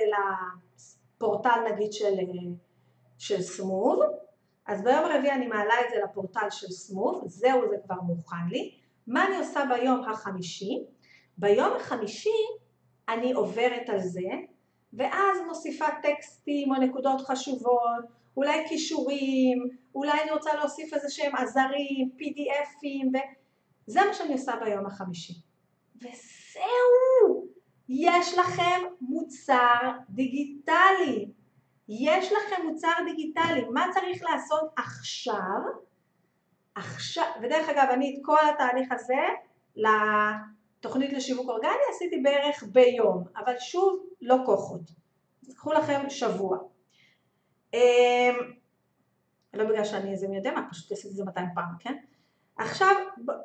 לפורטל 1.16 1.60
נגיד 1.72 1.92
של 1.92 2.14
של 3.18 3.42
Smoove, 3.42 4.00
אז 4.66 4.84
ביום 4.84 5.04
הרביעי 5.04 5.32
אני 5.32 5.46
מעלה 5.46 5.74
את 5.80 5.90
זה 5.90 5.96
לפורטל 6.04 6.50
של 6.50 6.70
סמוב, 6.70 7.22
זהו 7.26 7.68
זה 7.70 7.76
כבר 7.84 8.00
מוכן 8.00 8.46
לי. 8.50 8.74
מה 9.06 9.26
אני 9.26 9.36
עושה 9.36 9.64
ביום 9.68 10.04
החמישי? 10.04 10.84
ביום 11.38 11.76
החמישי 11.76 12.59
אני 13.10 13.32
עוברת 13.32 13.88
על 13.88 14.00
זה, 14.00 14.28
ואז 14.92 15.38
מוסיפה 15.46 15.86
טקסטים 16.02 16.70
או 16.70 16.76
נקודות 16.76 17.20
חשובות, 17.20 18.04
אולי 18.36 18.68
כישורים, 18.68 19.68
אולי 19.94 20.22
אני 20.22 20.30
רוצה 20.30 20.54
להוסיף 20.54 20.94
איזה 20.94 21.10
שהם 21.10 21.36
עזרים, 21.36 22.10
PDFים, 22.18 23.18
וזה 23.88 24.00
מה 24.06 24.14
שאני 24.14 24.32
עושה 24.32 24.52
ביום 24.64 24.86
החמישי. 24.86 25.32
וזהו! 25.96 27.46
יש 27.88 28.38
לכם 28.38 28.80
מוצר 29.00 29.90
דיגיטלי. 30.10 31.28
יש 31.88 32.32
לכם 32.32 32.66
מוצר 32.66 32.92
דיגיטלי, 33.04 33.64
מה 33.72 33.86
צריך 33.94 34.22
לעשות 34.22 34.70
עכשיו? 34.76 35.60
עכשיו, 36.74 37.24
ודרך 37.42 37.68
אגב 37.68 37.88
אני 37.90 38.14
את 38.14 38.20
כל 38.24 38.38
התהליך 38.54 38.92
הזה 38.92 39.22
לתוכנית 40.80 41.12
לשיווק 41.12 41.48
אורגני 41.48 41.70
עשיתי 41.90 42.16
בערך 42.20 42.64
ביום, 42.72 43.24
אבל 43.36 43.58
שוב 43.58 44.06
לא 44.20 44.36
כוחות, 44.46 44.80
קחו 45.56 45.72
לכם 45.72 46.10
שבוע. 46.10 46.58
אמ, 47.74 48.34
לא 49.54 49.64
בגלל 49.64 49.84
שאני 49.84 50.12
איזה 50.12 50.28
מי 50.28 50.36
יודע 50.36 50.52
מה, 50.54 50.68
פשוט 50.70 50.92
עשיתי 50.92 51.08
את 51.08 51.16
זה 51.16 51.24
200 51.24 51.46
פעם, 51.54 51.74
כן? 51.78 51.96
עכשיו, 52.56 52.96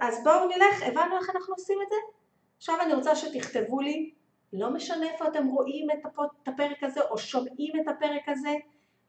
אז 0.02 0.24
בואו 0.24 0.48
נלך, 0.48 0.84
הבנו 0.86 1.18
איך 1.18 1.30
אנחנו 1.36 1.54
עושים 1.54 1.78
את 1.84 1.88
זה? 1.90 1.96
עכשיו 2.58 2.76
אני 2.82 2.94
רוצה 2.94 3.16
שתכתבו 3.16 3.80
לי 3.80 4.14
לא 4.54 4.74
משנה 4.74 5.12
איפה 5.12 5.28
אתם 5.28 5.48
רואים 5.48 5.88
את 5.92 6.06
הפרק 6.48 6.84
הזה 6.84 7.02
או 7.02 7.18
שומעים 7.18 7.74
את 7.82 7.88
הפרק 7.88 8.30
הזה, 8.30 8.54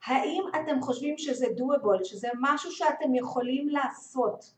האם 0.05 0.43
אתם 0.49 0.81
חושבים 0.81 1.17
שזה 1.17 1.45
doable, 1.45 2.03
שזה 2.03 2.27
משהו 2.41 2.71
שאתם 2.71 3.15
יכולים 3.15 3.69
לעשות, 3.69 4.53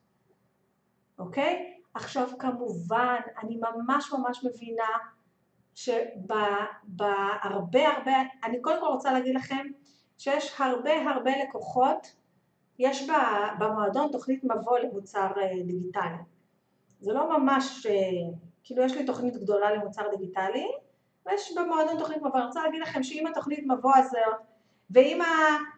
אוקיי? 1.20 1.78
עכשיו 2.00 2.30
כמובן, 2.39 3.20
אני 3.43 3.58
ממש 3.58 4.14
ממש 4.14 4.43
מבינה 4.43 4.97
שבהרבה 5.76 7.18
הרבה, 7.88 8.14
אני 8.43 8.62
קודם 8.62 8.80
כל 8.80 8.88
רוצה 8.88 9.12
להגיד 9.14 9.36
לכם 9.36 9.68
שיש 10.18 10.56
הרבה 10.60 11.10
הרבה 11.10 11.32
לקוחות, 11.43 12.16
יש 12.80 13.10
במועדון 13.60 14.12
תוכנית 14.12 14.43
מבוא 14.43 14.80
למוצר 14.80 15.32
אה, 15.38 15.64
דיגיטלי. 15.66 16.18
זה 17.00 17.14
לא 17.14 17.39
ממש 17.39 17.86
אה, 17.86 17.93
כאילו 18.64 18.84
יש 18.84 18.93
לי 18.93 19.06
תוכנית 19.06 19.38
גדולה 19.38 19.72
למוצר 19.72 20.04
דיגיטלי, 20.12 20.72
ויש 21.26 21.58
במועדון 21.58 22.00
תוכנית 22.00 22.18
מבוא. 22.18 22.39
אני 22.39 22.45
רוצה 22.45 22.64
להגיד 22.64 22.82
לכם 22.82 23.04
שאם 23.04 23.28
התוכנית 23.28 23.66
מבוא 23.68 23.95
הזאת, 23.95 24.36
ועם 24.89 25.20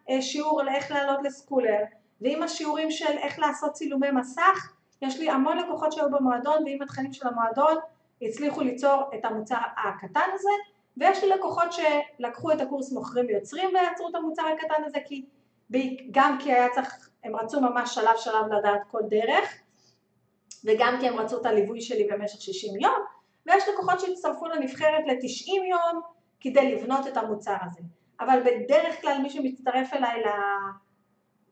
השיעור 0.08 0.62
לאיך 0.62 0.90
לעלות 0.90 1.20
לסקולר, 1.22 1.84
ועם 2.20 2.42
השיעורים 2.42 2.90
של 2.90 3.18
איך 3.18 3.38
לעשות 3.38 3.72
צילומי 3.72 4.10
מסך, 4.10 4.72
יש 5.02 5.18
לי 5.18 5.30
המון 5.30 5.58
לקוחות 5.58 5.92
שהיו 5.92 6.10
במועדון, 6.10 6.64
ועם 6.64 6.82
התכנים 6.82 7.12
של 7.12 7.28
המועדון 7.28 7.74
הצליחו 8.22 8.60
ליצור 8.60 9.02
את 9.14 9.24
המוצר 9.24 9.56
הקטן 9.84 10.28
הזה, 10.34 10.50
ויש 10.96 11.24
לי 11.24 11.30
לקוחות 11.30 11.68
שלקחו 11.72 12.52
את 12.52 12.60
הקורס 12.60 12.92
מוכרים 12.92 13.26
ויוצרים 13.26 13.70
ויצרו 13.74 14.08
את 14.08 14.14
המוצר 14.14 14.42
הקטן 14.46 14.84
הזה, 14.86 14.98
כי 15.06 15.24
גם 16.10 16.38
כי 16.40 16.52
היה 16.52 16.70
צריך, 16.70 17.10
הם 17.24 17.36
רצו 17.36 17.60
ממש 17.60 17.94
שלב 17.94 18.16
שלב 18.16 18.52
לדעת 18.52 18.80
כל 18.90 19.02
דרך, 19.08 19.54
וגם 20.64 20.96
כי 21.00 21.08
הם 21.08 21.18
רצו 21.18 21.40
את 21.40 21.46
הליווי 21.46 21.80
שלי 21.80 22.04
במשך 22.04 22.40
60 22.40 22.80
יום, 22.80 23.00
ויש 23.46 23.64
לקוחות 23.72 24.00
שהצטרפו 24.00 24.46
לנבחרת 24.46 25.04
ל-90 25.06 25.64
יום 25.70 26.00
כדי 26.40 26.74
לבנות 26.74 27.06
את 27.06 27.16
המוצר 27.16 27.56
הזה. 27.66 27.80
אבל 28.20 28.40
בדרך 28.44 29.00
כלל 29.00 29.18
מי 29.22 29.30
שמצטרף 29.30 29.92
אליי 29.92 30.22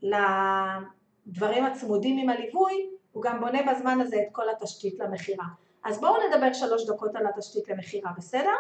לדברים 0.03 1.65
הצמודים 1.65 2.19
עם 2.19 2.29
הליווי, 2.29 2.91
הוא 3.13 3.23
גם 3.23 3.41
בונה 3.41 3.59
בזמן 3.63 4.01
הזה 4.01 4.17
את 4.17 4.29
כל 4.33 4.51
התשתית 4.51 4.99
למכירה. 4.99 5.45
אז 5.85 6.01
בואו 6.01 6.15
נדבר 6.29 6.53
שלוש 6.53 6.91
דקות 6.91 7.17
על 7.17 7.27
התשתית 7.27 7.69
למכירה, 7.69 8.11
בסדר? 8.17 8.55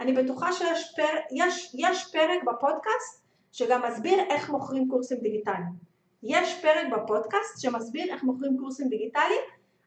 אני 0.00 0.12
בטוחה 0.12 0.52
שיש 0.52 0.94
פר, 0.96 1.18
יש, 1.30 1.74
יש 1.78 2.12
פרק 2.12 2.44
בפודקאסט 2.44 3.24
שגם 3.52 3.82
מסביר 3.88 4.20
איך 4.30 4.50
מוכרים 4.50 4.88
קורסים 4.88 5.18
דיגיטליים. 5.18 5.90
יש 6.22 6.62
פרק 6.62 6.86
בפודקאסט 6.92 7.60
שמסביר 7.60 8.12
איך 8.14 8.22
מוכרים 8.24 8.58
קורסים 8.58 8.88
דיגיטליים 8.88 9.40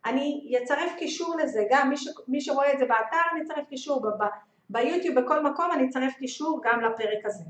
אני 0.06 0.52
אצרף 0.64 0.92
קישור 0.98 1.36
לזה, 1.38 1.64
גם 1.70 1.90
מי, 1.90 1.98
ש, 1.98 2.08
מי 2.28 2.42
שרואה 2.42 2.74
את 2.74 2.80
זה 2.80 2.86
באתר 2.86 3.18
אני 3.32 3.42
אצרף 3.42 3.68
קישור, 3.70 4.02
ב, 4.02 4.24
ב, 4.24 4.28
ביוטיוב 4.70 5.20
בכל 5.20 5.44
מקום 5.44 5.72
אני 5.74 5.90
אצרף 5.90 6.14
קישור 6.14 6.62
גם 6.64 6.82
לפרק 6.82 7.26
הזה. 7.26 7.44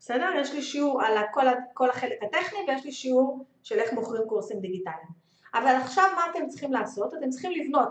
בסדר? 0.00 0.28
יש 0.36 0.52
לי 0.52 0.62
שיעור 0.62 1.02
על 1.02 1.18
כל, 1.32 1.44
כל 1.74 1.90
החלק 1.90 2.22
הטכני 2.22 2.58
ויש 2.68 2.84
לי 2.84 2.92
שיעור 2.92 3.44
של 3.62 3.78
איך 3.78 3.92
מוכרים 3.92 4.22
קורסים 4.28 4.60
דיגיטליים. 4.60 5.08
אבל 5.54 5.74
עכשיו 5.82 6.04
מה 6.16 6.22
אתם 6.30 6.48
צריכים 6.48 6.72
לעשות? 6.72 7.14
אתם 7.14 7.30
צריכים 7.30 7.52
לבנות 7.52 7.88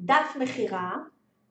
דף 0.00 0.36
מכירה 0.40 0.96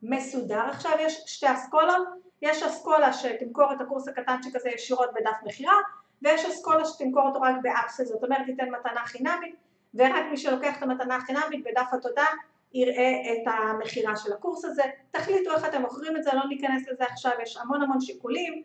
מסודר. 0.03 0.59
עכשיו 0.69 0.91
יש 0.99 1.23
שתי 1.25 1.53
אסכולות, 1.53 2.07
יש 2.41 2.63
אסכולה 2.63 3.13
שתמכור 3.13 3.73
את 3.73 3.81
הקורס 3.81 4.07
הקטנצ'יק 4.07 4.55
הזה 4.55 4.69
ישירות 4.69 5.09
בדף 5.13 5.37
מכירה, 5.45 5.75
ויש 6.21 6.45
אסכולה 6.45 6.85
שתמכור 6.85 7.27
אותו 7.27 7.41
רק 7.41 7.55
באפסל, 7.61 8.05
זאת 8.05 8.23
אומרת 8.23 8.45
תיתן 8.45 8.69
מתנה 8.69 9.05
חינמית, 9.05 9.55
ורק 9.93 10.25
מי 10.31 10.37
שלוקח 10.37 10.77
את 10.77 10.83
המתנה 10.83 11.15
החינמית 11.15 11.65
בדף 11.65 11.87
התודה 11.93 12.25
יראה 12.73 13.11
את 13.31 13.53
המכירה 13.53 14.15
של 14.15 14.33
הקורס 14.33 14.65
הזה. 14.65 14.83
תחליטו 15.11 15.51
איך 15.51 15.65
אתם 15.65 15.81
מוכרים 15.81 16.17
את 16.17 16.23
זה, 16.23 16.31
לא 16.33 16.47
ניכנס 16.49 16.87
לזה 16.87 17.03
עכשיו, 17.03 17.31
יש 17.43 17.57
המון 17.57 17.81
המון 17.81 18.01
שיקולים, 18.01 18.63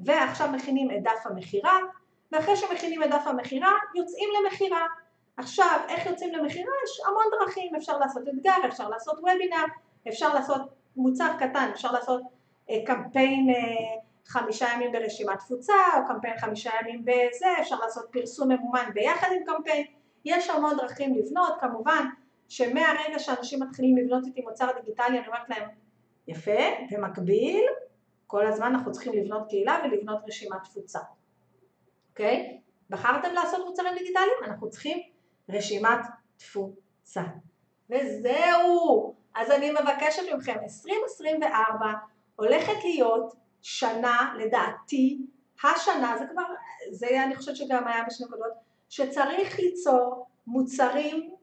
ועכשיו 0.00 0.48
מכינים 0.52 0.90
את 0.90 1.02
דף 1.02 1.26
המכירה, 1.26 1.78
ואחרי 2.32 2.56
שמכינים 2.56 3.02
את 3.02 3.10
דף 3.10 3.26
המכירה 3.26 3.72
יוצאים 3.94 4.28
למכירה. 4.40 4.86
עכשיו, 5.36 5.80
איך 5.88 6.06
יוצאים 6.06 6.32
למכירה? 6.32 6.72
יש 6.84 7.00
המון 7.06 7.24
דרכים, 7.40 7.76
אפשר 7.76 7.98
לעשות 7.98 8.28
אתגר, 8.28 8.56
אפשר 8.68 8.88
לעשות 8.88 9.18
וובינר, 9.18 9.64
אפשר 10.08 10.34
לעשות 10.34 10.62
מוצר 10.96 11.28
קטן, 11.38 11.70
אפשר 11.72 11.92
לעשות 11.92 12.22
אה, 12.70 12.76
קמפיין 12.86 13.50
אה, 13.50 13.54
חמישה 14.26 14.66
ימים 14.74 14.92
ברשימת 14.92 15.38
תפוצה, 15.38 15.74
או 15.96 16.08
קמפיין 16.08 16.38
חמישה 16.38 16.70
ימים 16.80 17.04
בזה, 17.04 17.46
אפשר 17.60 17.78
לעשות 17.78 18.06
פרסום 18.10 18.52
ממומן 18.52 18.90
ביחד 18.94 19.28
עם 19.36 19.44
קמפיין, 19.44 19.86
יש 20.24 20.50
המון 20.50 20.76
דרכים 20.76 21.14
לבנות, 21.14 21.60
כמובן 21.60 22.06
שמהרגע 22.48 23.18
שאנשים 23.18 23.62
מתחילים 23.62 23.96
לבנות 23.96 24.26
איתי 24.26 24.40
מוצר 24.40 24.66
דיגיטלי, 24.80 25.18
אני 25.18 25.26
אומרת 25.26 25.48
להם, 25.48 25.68
יפה, 26.28 26.60
במקביל, 26.90 27.64
כל 28.28 28.46
הזמן 28.46 28.66
אנחנו 28.66 28.92
צריכים 28.92 29.12
לבנות 29.12 29.48
קהילה 29.48 29.78
ולבנות 29.84 30.18
רשימת 30.28 30.64
תפוצה, 30.64 30.98
אוקיי? 32.10 32.60
בחרתם 32.90 33.32
לעשות 33.34 33.66
מוצרים 33.66 33.94
דיגיטליים? 33.94 34.32
אנחנו 34.44 34.70
צריכים 34.70 34.98
רשימת 35.48 36.00
תפוצה. 36.36 37.22
וזהו! 37.90 39.14
אז 39.34 39.50
אני 39.50 39.70
מבקשת 39.70 40.22
מכם, 40.36 40.56
2024 40.62 41.92
הולכת 42.36 42.84
להיות 42.84 43.34
שנה, 43.62 44.34
לדעתי, 44.38 45.18
השנה, 45.64 46.16
זה 46.18 46.24
כבר, 46.32 46.44
זה 46.90 47.24
אני 47.24 47.36
חושבת 47.36 47.56
שגם 47.56 47.88
היה 47.88 48.04
בשני 48.06 48.26
נקודות, 48.26 48.52
שצריך 48.88 49.58
ליצור 49.58 50.26
מוצרים 50.46 51.34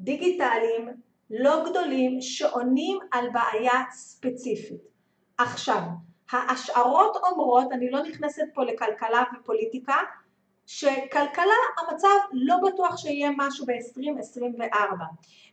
דיגיטליים 0.00 0.88
לא 1.30 1.70
גדולים 1.70 2.20
שעונים 2.20 2.98
על 3.12 3.26
בעיה 3.30 3.82
ספציפית. 3.90 4.80
עכשיו, 5.38 5.80
ההשערות 6.30 7.16
אומרות, 7.16 7.72
אני 7.72 7.90
לא 7.90 8.02
נכנסת 8.02 8.42
פה 8.54 8.64
לכלכלה 8.64 9.24
ופוליטיקה, 9.40 9.96
שכלכלה 10.66 11.54
המצב 11.78 12.08
לא 12.32 12.56
בטוח 12.62 12.96
שיהיה 12.96 13.30
משהו 13.36 13.66
ב-2024 13.66 15.02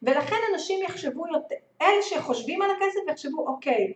ולכן 0.04 0.36
אנשים 0.54 0.84
יחשבו, 0.84 1.28
יותר, 1.28 1.56
אלה 1.82 2.02
שחושבים 2.02 2.62
על 2.62 2.70
הכסף 2.72 3.00
יחשבו 3.08 3.48
אוקיי 3.48 3.94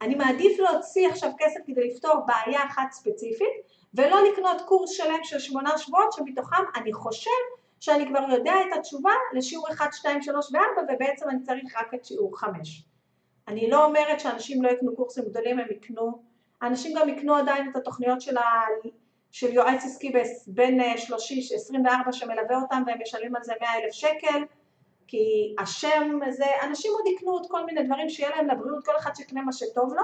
אני 0.00 0.14
מעדיף 0.14 0.58
להוציא 0.58 1.08
עכשיו 1.08 1.30
כסף 1.38 1.60
כדי 1.66 1.88
לפתור 1.88 2.14
בעיה 2.26 2.64
אחת 2.66 2.92
ספציפית 2.92 3.48
ולא 3.94 4.22
לקנות 4.22 4.60
קורס 4.66 4.90
שלם 4.90 5.24
של 5.24 5.38
שמונה 5.38 5.78
שבועות 5.78 6.12
שמתוכם 6.12 6.62
אני 6.76 6.92
חושב 6.92 7.30
שאני 7.80 8.06
כבר 8.06 8.20
יודע 8.30 8.52
את 8.52 8.78
התשובה 8.78 9.12
לשיעור 9.32 9.68
1, 9.70 9.92
2, 9.92 10.22
3 10.22 10.52
ו-4 10.52 10.94
ובעצם 10.94 11.28
אני 11.28 11.42
צריך 11.42 11.76
רק 11.76 11.94
את 11.94 12.04
שיעור 12.04 12.38
5. 12.38 12.84
אני 13.48 13.70
לא 13.70 13.84
אומרת 13.84 14.20
שאנשים 14.20 14.62
לא 14.62 14.68
יקנו 14.68 14.96
קורסים 14.96 15.24
גדולים, 15.24 15.58
הם 15.58 15.66
יקנו, 15.70 16.22
אנשים 16.62 16.96
גם 16.98 17.08
יקנו 17.08 17.34
עדיין 17.34 17.70
את 17.70 17.76
התוכניות 17.76 18.20
של, 18.20 18.36
ה... 18.36 18.42
של 19.30 19.52
יועץ 19.52 19.84
עסקי 19.84 20.12
בין 20.46 20.96
30, 20.96 21.38
24 21.54 22.12
שמלווה 22.12 22.60
אותם 22.62 22.82
והם 22.86 22.98
משלמים 23.02 23.36
על 23.36 23.42
זה 23.44 23.52
100 23.60 23.70
אלף 23.74 23.92
שקל 23.92 24.44
כי 25.06 25.54
השם 25.58 26.18
זה, 26.30 26.44
אנשים 26.62 26.92
עוד 26.92 27.06
יקנו 27.06 27.30
עוד 27.30 27.46
כל 27.50 27.64
מיני 27.64 27.82
דברים 27.82 28.08
שיהיה 28.08 28.30
להם 28.36 28.48
לבריאות, 28.48 28.84
כל 28.84 28.96
אחד 28.96 29.16
שיקנה 29.16 29.42
מה 29.42 29.52
שטוב 29.52 29.94
לו, 29.94 30.02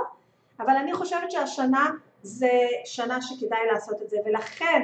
אבל 0.61 0.77
אני 0.77 0.95
חושבת 0.95 1.31
שהשנה 1.31 1.91
זה 2.23 2.61
שנה 2.85 3.23
שכדאי 3.23 3.67
לעשות 3.73 4.03
את 4.03 4.11
זה, 4.11 4.17
ולכן 4.25 4.83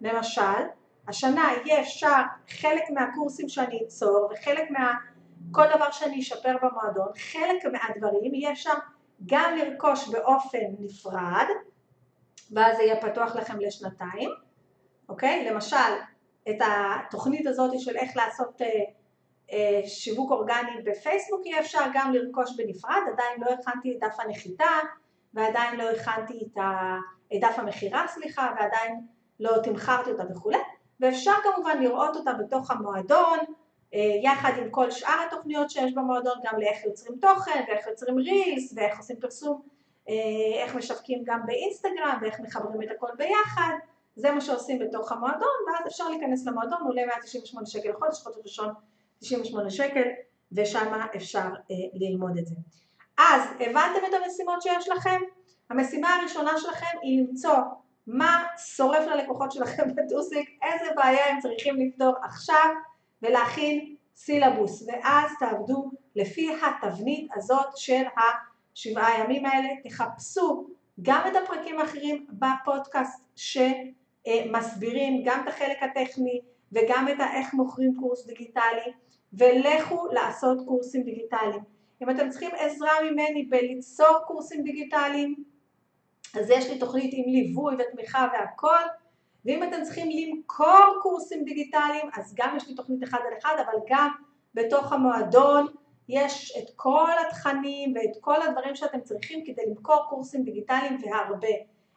למשל, 0.00 0.62
השנה 1.08 1.50
יהיה 1.64 1.80
אפשר 1.80 2.22
חלק 2.48 2.90
מהקורסים 2.90 3.48
שאני 3.48 3.80
אצור 3.86 4.28
וחלק 4.32 4.70
מה... 4.70 4.94
כל 5.50 5.66
דבר 5.76 5.90
שאני 5.90 6.20
אשפר 6.20 6.56
במועדון, 6.62 7.08
חלק 7.18 7.64
מהדברים 7.72 8.34
יהיה 8.34 8.52
אפשר 8.52 8.72
גם 9.26 9.56
לרכוש 9.56 10.08
באופן 10.08 10.58
נפרד, 10.78 11.46
ואז 12.50 12.76
זה 12.76 12.82
יהיה 12.82 13.00
פתוח 13.00 13.36
לכם 13.36 13.60
לשנתיים, 13.60 14.30
אוקיי? 15.08 15.50
למשל, 15.50 15.76
את 16.50 16.58
התוכנית 16.60 17.46
הזאת 17.46 17.80
של 17.80 17.96
איך 17.96 18.16
לעשות 18.16 18.62
אה, 18.62 18.66
אה, 19.52 19.80
שיווק 19.86 20.30
אורגני 20.30 20.82
בפייסבוק 20.84 21.46
יהיה 21.46 21.60
אפשר 21.60 21.80
גם 21.94 22.12
לרכוש 22.12 22.56
בנפרד, 22.56 23.02
עדיין 23.12 23.40
לא 23.40 23.46
הכנתי 23.50 23.92
את 23.92 23.98
דף 24.00 24.20
הנחיתה 24.20 24.78
ועדיין 25.34 25.76
לא 25.76 25.90
הכנתי 25.90 26.40
את, 26.46 26.58
דף 27.40 27.58
המכירה 27.58 28.06
סליחה 28.08 28.50
ועדיין 28.60 29.00
לא 29.40 29.52
תמכרתי 29.62 30.10
אותה 30.10 30.22
וכולי 30.30 30.58
ואפשר 31.00 31.32
כמובן 31.42 31.82
לראות 31.82 32.16
אותה 32.16 32.32
בתוך 32.32 32.70
המועדון 32.70 33.38
יחד 34.22 34.52
עם 34.58 34.70
כל 34.70 34.90
שאר 34.90 35.26
התוכניות 35.26 35.70
שיש 35.70 35.92
במועדון 35.92 36.38
גם 36.44 36.60
לאיך 36.60 36.84
יוצרים 36.84 37.18
תוכן 37.20 37.64
ואיך 37.68 37.86
יוצרים 37.86 38.18
רילס 38.18 38.72
ואיך 38.76 38.98
עושים 38.98 39.16
פרסום 39.20 39.62
אה, 40.08 40.62
איך 40.64 40.74
משווקים 40.74 41.22
גם 41.24 41.40
באינסטגרם 41.46 42.18
ואיך 42.22 42.40
מחברים 42.40 42.82
את 42.82 42.88
הכל 42.96 43.08
ביחד 43.16 43.72
זה 44.16 44.30
מה 44.30 44.40
שעושים 44.40 44.78
בתוך 44.78 45.12
המועדון 45.12 45.56
ואז 45.66 45.86
אפשר 45.86 46.08
להיכנס 46.08 46.46
למועדון 46.46 46.82
עולה 46.82 47.06
198 47.06 47.66
שקל 47.66 47.90
לחודש 47.90 48.22
חודש 48.22 48.36
ראשון 48.44 48.74
98 49.18 49.70
שקל 49.70 50.08
ושם 50.52 50.92
אפשר 51.16 51.38
אה, 51.38 51.76
ללמוד 51.94 52.38
את 52.38 52.46
זה. 52.46 52.54
אז 53.18 53.42
הבנתם 53.60 54.06
את 54.08 54.14
המשימות 54.14 54.62
שיש 54.62 54.88
לכם? 54.88 55.20
המשימה 55.70 56.14
הראשונה 56.14 56.58
שלכם 56.58 56.98
היא 57.02 57.22
למצוא 57.22 57.56
מה 58.06 58.44
שורף 58.56 59.06
ללקוחות 59.06 59.52
שלכם 59.52 59.94
בטוסיק, 59.94 60.50
איזה 60.62 60.90
בעיה 60.96 61.26
הם 61.26 61.40
צריכים 61.40 61.76
לפתור 61.76 62.14
עכשיו 62.22 62.68
ולהכין 63.22 63.94
סילבוס. 64.16 64.82
ואז 64.88 65.30
תעבדו 65.38 65.90
לפי 66.16 66.50
התבנית 66.62 67.28
הזאת 67.34 67.76
של 67.76 68.02
השבעה 68.16 69.20
ימים 69.20 69.46
האלה, 69.46 69.68
תחפשו 69.84 70.66
גם 71.02 71.20
את 71.28 71.36
הפרקים 71.36 71.78
האחרים 71.78 72.26
בפודקאסט 72.30 73.24
שמסבירים 73.36 75.22
גם 75.24 75.40
את 75.42 75.48
החלק 75.48 75.82
הטכני 75.82 76.40
וגם 76.72 77.08
את 77.08 77.20
איך 77.34 77.54
מוכרים 77.54 77.94
קורס 78.00 78.26
דיגיטלי 78.26 78.92
ולכו 79.32 80.06
לעשות 80.12 80.58
קורסים 80.66 81.02
דיגיטליים. 81.02 81.62
אם 82.02 82.10
אתם 82.10 82.30
צריכים 82.30 82.50
עזרה 82.58 82.90
ממני 83.10 83.42
בליצור 83.44 84.18
קורסים 84.26 84.62
דיגיטליים, 84.62 85.44
אז 86.38 86.50
יש 86.50 86.70
לי 86.70 86.78
תוכנית 86.78 87.10
עם 87.14 87.24
ליווי 87.32 87.74
ותמיכה 87.78 88.28
והכל, 88.32 88.82
ואם 89.44 89.62
אתם 89.62 89.82
צריכים 89.82 90.08
למכור 90.10 90.98
קורסים 91.02 91.44
דיגיטליים, 91.44 92.10
אז 92.14 92.34
גם 92.36 92.56
יש 92.56 92.68
לי 92.68 92.74
תוכנית 92.74 93.04
אחד 93.04 93.18
על 93.26 93.38
אחד, 93.38 93.54
אבל 93.64 93.78
גם 93.88 94.08
בתוך 94.54 94.92
המועדון 94.92 95.66
יש 96.08 96.56
את 96.58 96.70
כל 96.76 97.12
התכנים 97.26 97.94
ואת 97.94 98.16
כל 98.20 98.42
הדברים 98.42 98.74
שאתם 98.74 99.00
צריכים 99.00 99.44
כדי 99.46 99.62
למכור 99.66 100.02
קורסים 100.08 100.42
דיגיטליים 100.42 100.98
והרבה. 101.02 101.48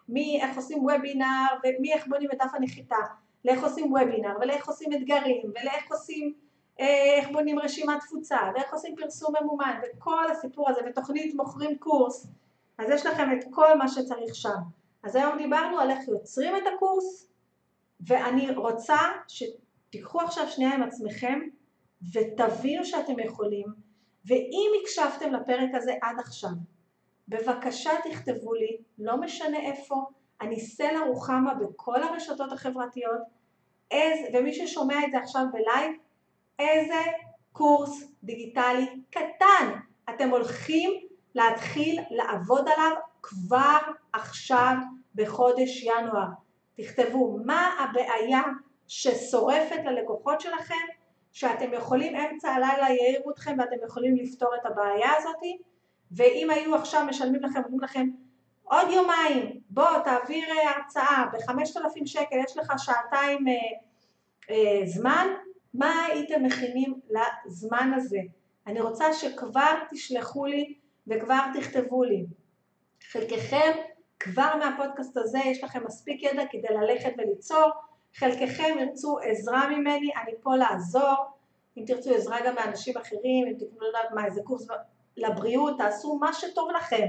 מאיך 0.10 0.56
עושים 0.56 0.86
וובינר 0.86 1.48
ומאיך 1.64 2.08
בונים 2.08 2.30
את 2.32 2.38
דף 2.38 2.52
הנחיתה, 2.54 2.98
לאיך 3.46 3.64
עושים 3.64 3.94
וובינר 3.94 4.36
ולאיך 4.42 4.68
עושים 4.68 4.94
אתגרים 4.94 5.42
ולאיך 5.46 5.92
עושים 5.92 6.34
איך 6.80 7.30
בונים 7.32 7.60
רשימת 7.60 8.00
תפוצה, 8.00 8.38
ואיך 8.56 8.74
עושים 8.74 8.96
פרסום 8.96 9.34
ממומן, 9.42 9.80
וכל 9.84 10.32
הסיפור 10.32 10.70
הזה, 10.70 10.82
ותוכנית 10.86 11.36
מוכרים 11.36 11.78
קורס, 11.78 12.28
אז 12.78 12.90
יש 12.90 13.06
לכם 13.06 13.38
את 13.38 13.46
כל 13.52 13.78
מה 13.78 13.88
שצריך 13.88 14.36
שם. 14.36 14.58
אז 15.04 15.16
היום 15.16 15.38
דיברנו 15.38 15.80
על 15.80 15.92
איך 15.92 16.08
יוצרים 16.08 16.56
את 16.56 16.62
הקורס, 16.76 17.33
ואני 18.08 18.56
רוצה 18.56 18.98
שתיקחו 19.28 20.22
עכשיו 20.22 20.48
שנייה 20.48 20.76
עם 20.76 20.84
עצמכם, 20.84 21.40
ותבינו 22.14 22.86
שאתם 22.86 23.20
יכולים, 23.20 23.66
ואם 24.26 24.72
הקשבתם 24.82 25.34
לפרק 25.34 25.70
הזה 25.74 25.94
עד 26.02 26.20
עכשיו, 26.20 26.50
בבקשה 27.28 27.92
תכתבו 28.04 28.54
לי, 28.54 28.78
לא 28.98 29.18
משנה 29.18 29.60
איפה, 29.60 30.06
אני 30.42 30.60
סלע 30.60 31.00
רוחמה 31.08 31.54
בכל 31.54 32.04
הרשתות 32.04 32.52
החברתיות, 32.52 33.22
איז, 33.92 34.20
ומי 34.34 34.54
ששומע 34.54 35.06
את 35.06 35.12
זה 35.12 35.18
עכשיו 35.18 35.46
בלייב, 35.54 35.92
איזה 36.60 37.02
קורס 37.52 38.04
דיגיטלי 38.24 38.88
קטן 39.10 39.80
אתם 40.10 40.30
הולכים 40.30 40.92
להתחיל 41.36 42.00
לעבוד 42.12 42.68
עליו 42.68 42.92
כבר 43.22 43.78
עכשיו 44.14 44.76
בחודש 45.16 45.84
ינואר. 45.84 46.43
תכתבו 46.78 47.40
מה 47.46 47.70
הבעיה 47.80 48.42
ששורפת 48.88 49.80
ללקוחות 49.86 50.42
שלכם, 50.42 50.86
שאתם 51.32 51.74
יכולים 51.74 52.16
אמצע 52.16 52.50
הלילה 52.50 52.90
יעירו 52.90 53.32
אתכם 53.32 53.56
ואתם 53.60 53.76
יכולים 53.86 54.16
לפתור 54.16 54.56
את 54.56 54.66
הבעיה 54.66 55.10
הזאת, 55.18 55.60
ואם 56.12 56.50
היו 56.50 56.76
עכשיו 56.76 57.06
משלמים 57.06 57.42
לכם, 57.44 57.60
אומרים 57.60 57.80
לכם 57.80 58.10
עוד 58.64 58.88
יומיים, 58.92 59.60
בוא 59.70 60.00
תעביר 60.04 60.46
הרצאה 60.68 61.26
בחמשת 61.34 61.78
אלפים 61.78 62.06
שקל, 62.06 62.36
יש 62.46 62.58
לך 62.58 62.74
שעתיים 62.78 63.48
אה, 63.48 63.54
אה, 64.50 64.86
זמן, 64.86 65.28
מה 65.74 66.06
הייתם 66.06 66.44
מכינים 66.44 67.00
לזמן 67.10 67.92
הזה? 67.96 68.20
אני 68.68 68.82
רוצה 68.82 69.14
שכבר 69.14 69.74
תשלחו 69.92 70.46
לי 70.46 70.74
וכבר 71.08 71.40
תכתבו 71.54 72.04
לי. 72.04 72.26
חלקכם 73.12 73.72
כבר 74.24 74.56
מהפודקאסט 74.60 75.18
הזה 75.18 75.40
יש 75.46 75.64
לכם 75.64 75.86
מספיק 75.86 76.24
ידע 76.24 76.44
כדי 76.52 76.68
ללכת 76.70 77.14
וליצור, 77.18 77.70
חלקכם 78.16 78.76
ירצו 78.80 79.20
עזרה 79.20 79.70
ממני, 79.70 80.10
אני 80.24 80.32
פה 80.44 80.56
לעזור, 80.56 81.16
אם 81.78 81.84
תרצו 81.88 82.16
עזרה 82.16 82.38
גם 82.46 82.56
מאנשים 82.56 82.98
אחרים, 82.98 83.48
אם 83.48 83.54
תקנו 83.54 83.88
לדעת 83.90 84.12
מה, 84.12 84.26
איזה 84.26 84.42
קורס 84.44 84.68
לבריאות, 85.18 85.78
תעשו 85.78 86.16
מה 86.16 86.34
שטוב 86.34 86.70
לכם. 86.72 87.08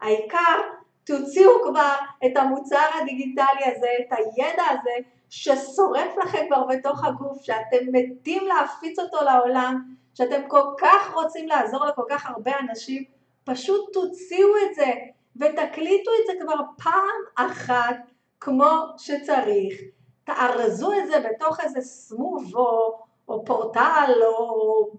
העיקר 0.00 0.60
תוציאו 1.04 1.50
כבר 1.64 1.94
את 2.26 2.36
המוצר 2.36 2.86
הדיגיטלי 3.02 3.64
הזה, 3.76 3.88
את 4.00 4.18
הידע 4.18 4.62
הזה, 4.70 5.08
ששורף 5.30 6.16
לכם 6.24 6.46
כבר 6.48 6.64
בתוך 6.64 7.04
הגוף, 7.04 7.42
שאתם 7.42 7.86
מתים 7.92 8.42
להפיץ 8.46 8.98
אותו 8.98 9.16
לעולם, 9.24 9.94
שאתם 10.14 10.40
כל 10.48 10.64
כך 10.78 11.14
רוצים 11.14 11.48
לעזור 11.48 11.84
לכל 11.86 12.04
כך 12.10 12.26
הרבה 12.30 12.52
אנשים, 12.58 13.04
פשוט 13.44 13.92
תוציאו 13.92 14.48
את 14.48 14.74
זה 14.74 14.92
ותקליטו 15.40 16.10
את 16.10 16.26
זה 16.26 16.32
כבר 16.40 16.60
פעם 16.82 17.46
אחת 17.46 17.96
כמו 18.40 18.70
שצריך, 18.98 19.80
תארזו 20.24 20.92
את 20.92 21.06
זה 21.06 21.28
בתוך 21.28 21.60
איזה 21.60 21.80
סמוב 21.80 22.56
או, 22.56 22.98
או 23.28 23.44
פורטל 23.44 24.12
או 24.26 24.90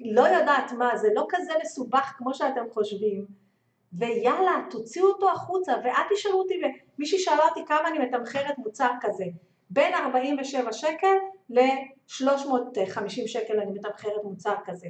לא 0.00 0.20
יודעת 0.20 0.72
מה, 0.72 0.96
זה 0.96 1.08
לא 1.14 1.26
כזה 1.28 1.52
מסובך 1.62 2.14
כמו 2.18 2.34
שאתם 2.34 2.64
חושבים. 2.72 3.26
ויאללה, 3.92 4.62
תוציאו 4.70 5.06
אותו 5.06 5.30
החוצה 5.30 5.72
ואל 5.84 6.02
תשאלו 6.10 6.38
אותי, 6.38 6.54
מישהי 6.98 7.18
שאלה 7.18 7.48
אותי 7.48 7.60
כמה 7.66 7.88
אני 7.88 7.98
מתמחרת 7.98 8.58
מוצר 8.58 8.90
כזה. 9.00 9.24
בין 9.70 9.94
47 9.94 10.72
שקל 10.72 11.16
ל-350 11.50 13.08
שקל 13.08 13.60
אני 13.60 13.72
מתמחרת 13.72 14.24
מוצר 14.24 14.54
כזה, 14.64 14.86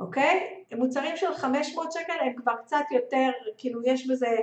אוקיי? 0.00 0.64
מוצרים 0.76 1.16
של 1.16 1.34
500 1.34 1.92
שקל 1.92 2.12
הם 2.20 2.32
כבר 2.36 2.54
קצת 2.56 2.84
יותר, 2.90 3.30
כאילו 3.58 3.80
יש 3.84 4.06
בזה, 4.06 4.36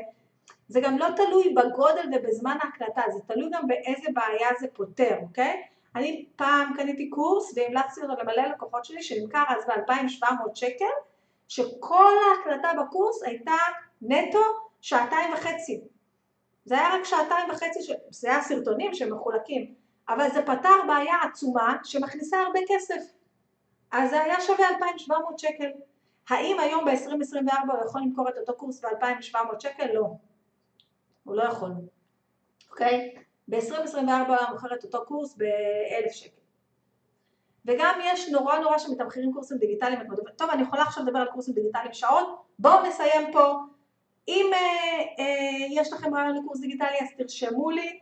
זה 0.68 0.82
גם 0.82 0.98
לא 0.98 1.08
תלוי 1.16 1.54
בגודל 1.54 2.10
ובזמן 2.14 2.58
ההקלטה, 2.62 3.02
זה 3.14 3.20
תלוי 3.28 3.50
גם 3.54 3.68
באיזה 3.68 4.08
בעיה 4.14 4.50
זה 4.60 4.68
פותר, 4.74 5.18
אוקיי? 5.22 5.62
אני 5.96 6.26
פעם 6.36 6.74
קניתי 6.76 7.10
קורס 7.10 7.54
והמלצתי 7.56 8.02
אותו 8.02 8.14
למלא 8.22 8.44
לקוחות 8.44 8.86
שלי 8.86 9.04
שנמכר 9.04 9.44
אז 9.48 9.66
ב-2700 9.68 10.26
שקל, 10.56 10.86
שכל 11.48 12.14
ההקלטה 12.30 12.72
בקורס 12.82 13.24
הייתה 13.24 13.58
נטו 14.02 14.44
שעתיים 14.82 15.34
וחצי. 15.34 15.82
זה 16.66 16.76
היה 16.76 16.90
רק 16.94 17.04
שעתיים 17.04 17.50
וחצי, 17.50 17.80
זה 18.10 18.30
היה 18.30 18.42
סרטונים 18.42 18.94
שמחולקים, 18.94 19.74
אבל 20.10 20.30
זה 20.30 20.42
פתר 20.42 20.76
בעיה 20.88 21.16
עצומה 21.30 21.78
שמכניסה 21.84 22.42
הרבה 22.42 22.60
כסף. 22.68 23.21
אז 23.92 24.10
זה 24.10 24.22
היה 24.24 24.42
שווה 24.42 24.70
2,700 24.70 25.40
שקל. 25.40 25.72
האם 26.30 26.60
היום 26.60 26.86
ב-2024 26.86 27.72
הוא 27.72 27.86
יכול 27.88 28.02
למכור 28.02 28.30
את 28.30 28.38
אותו 28.38 28.54
קורס 28.54 28.86
ב-2,700 28.86 29.60
שקל? 29.60 29.94
לא. 29.94 30.08
הוא 31.24 31.36
לא 31.36 31.44
יכול. 31.44 31.70
אוקיי? 32.70 33.16
ב-2024 33.48 33.98
הוא 33.98 34.52
מוכר 34.52 34.76
את 34.76 34.84
אותו 34.84 35.06
קורס 35.06 35.36
ב-1,000 35.38 36.14
שקל. 36.14 36.42
וגם 37.66 38.00
יש 38.04 38.30
נורא 38.30 38.60
נורא 38.60 38.78
שמתמחרים 38.78 39.34
קורסים 39.34 39.58
דיגיטליים. 39.58 40.00
טוב, 40.38 40.50
אני 40.50 40.62
יכולה 40.62 40.82
עכשיו 40.82 41.04
לדבר 41.04 41.20
על 41.20 41.28
קורסים 41.28 41.54
דיגיטליים 41.54 41.94
שעות, 41.94 42.44
בואו 42.60 42.88
נסיים 42.88 43.32
פה. 43.32 43.54
אם 44.28 44.52
אה, 44.54 44.60
אה, 45.20 45.68
יש 45.70 45.94
לכם 45.94 46.16
רעיון 46.16 46.38
לקורס 46.38 46.60
דיגיטלי 46.60 47.00
אז 47.02 47.08
תרשמו 47.18 47.70
לי. 47.70 48.00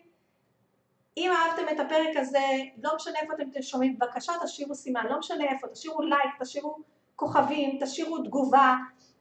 אם 1.19 1.31
אהבתם 1.31 1.63
את 1.71 1.79
הפרק 1.79 2.17
הזה, 2.17 2.45
לא 2.83 2.95
משנה 2.95 3.19
איפה 3.21 3.33
אתם 3.33 3.61
שומעים, 3.61 3.99
בבקשה 3.99 4.33
תשאירו 4.43 4.75
סימן, 4.75 5.05
לא 5.09 5.19
משנה 5.19 5.43
איפה, 5.43 5.67
תשאירו 5.67 6.01
לייק, 6.01 6.41
תשאירו 6.41 6.77
כוכבים, 7.15 7.79
תשאירו 7.81 8.17
תגובה, 8.17 8.75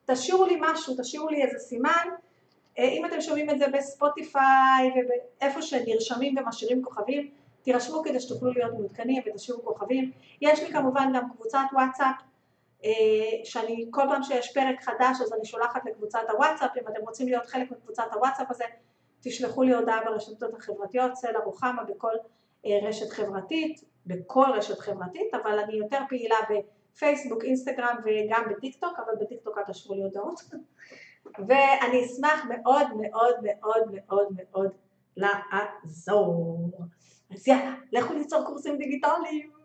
תשאירו 0.07 0.45
לי 0.47 0.59
משהו, 0.61 0.95
תשאירו 0.99 1.29
לי 1.29 1.43
איזה 1.43 1.59
סימן. 1.59 2.09
אה, 2.79 2.85
אם 2.85 3.07
אתם 3.07 3.21
שומעים 3.21 3.51
את 3.51 3.59
זה 3.59 3.69
בספוטיפיי 3.69 4.91
ואיפה 5.41 5.63
שנרשמים 5.63 6.35
ומשאירים 6.39 6.83
כוכבים, 6.83 7.31
תירשמו 7.63 8.03
כדי 8.03 8.21
שתוכלו 8.21 8.53
להיות 8.53 8.73
מעודכנים 8.73 9.23
ותשאירו 9.27 9.65
כוכבים. 9.65 10.13
יש 10.41 10.61
לי 10.61 10.73
כמובן 10.73 11.13
גם 11.15 11.31
קבוצת 11.31 11.65
וואטסאפ 11.73 12.17
אה, 12.85 12.91
שאני 13.45 13.87
כל 13.91 14.03
פעם 14.09 14.23
שיש 14.23 14.53
פרק 14.55 14.83
חדש 14.83 15.21
אז 15.23 15.33
אני 15.33 15.45
שולחת 15.45 15.81
לקבוצת 15.85 16.21
הוואטסאפ, 16.31 16.71
אם 16.77 16.89
אתם 16.89 17.01
רוצים 17.01 17.29
להיות 17.29 17.47
חלק 17.47 17.71
מקבוצת 17.71 18.05
הוואטסאפ 18.13 18.47
הזה 18.51 18.65
תשלחו 19.21 19.63
לי 19.63 19.75
הודעה 19.75 20.05
ברשתות 20.05 20.55
החברתיות, 20.55 21.15
סלע 21.15 21.39
רוחמה 21.45 21.85
בכל 21.85 22.13
אה, 22.67 22.79
רשת 22.83 23.11
חברתית, 23.11 23.85
בכל 24.07 24.47
רשת 24.55 24.79
חברתית, 24.79 25.35
אבל 25.35 25.59
אני 25.59 25.75
יותר 25.75 25.99
פעילה 26.09 26.37
בפייסבוק, 26.51 27.45
אינסטגרם 27.45 27.97
וגם 28.05 28.43
בטיקטוק, 28.51 28.99
אבל 28.99 29.25
בטיקטוק 29.25 29.59
אל 29.59 29.63
תשבו 29.65 29.95
לי 29.95 30.03
הודעות. 30.03 30.41
ואני 31.49 32.05
אשמח 32.05 32.45
מאוד 32.49 32.87
מאוד 32.97 33.35
מאוד 33.43 33.83
מאוד 33.93 34.29
מאוד 34.37 34.71
לעזור. 35.17 36.71
אז 37.31 37.49
יאללה, 37.49 37.75
לכו 37.93 38.15
ליצור 38.15 38.45
קורסים 38.45 38.77
דיגיטליים. 38.77 39.58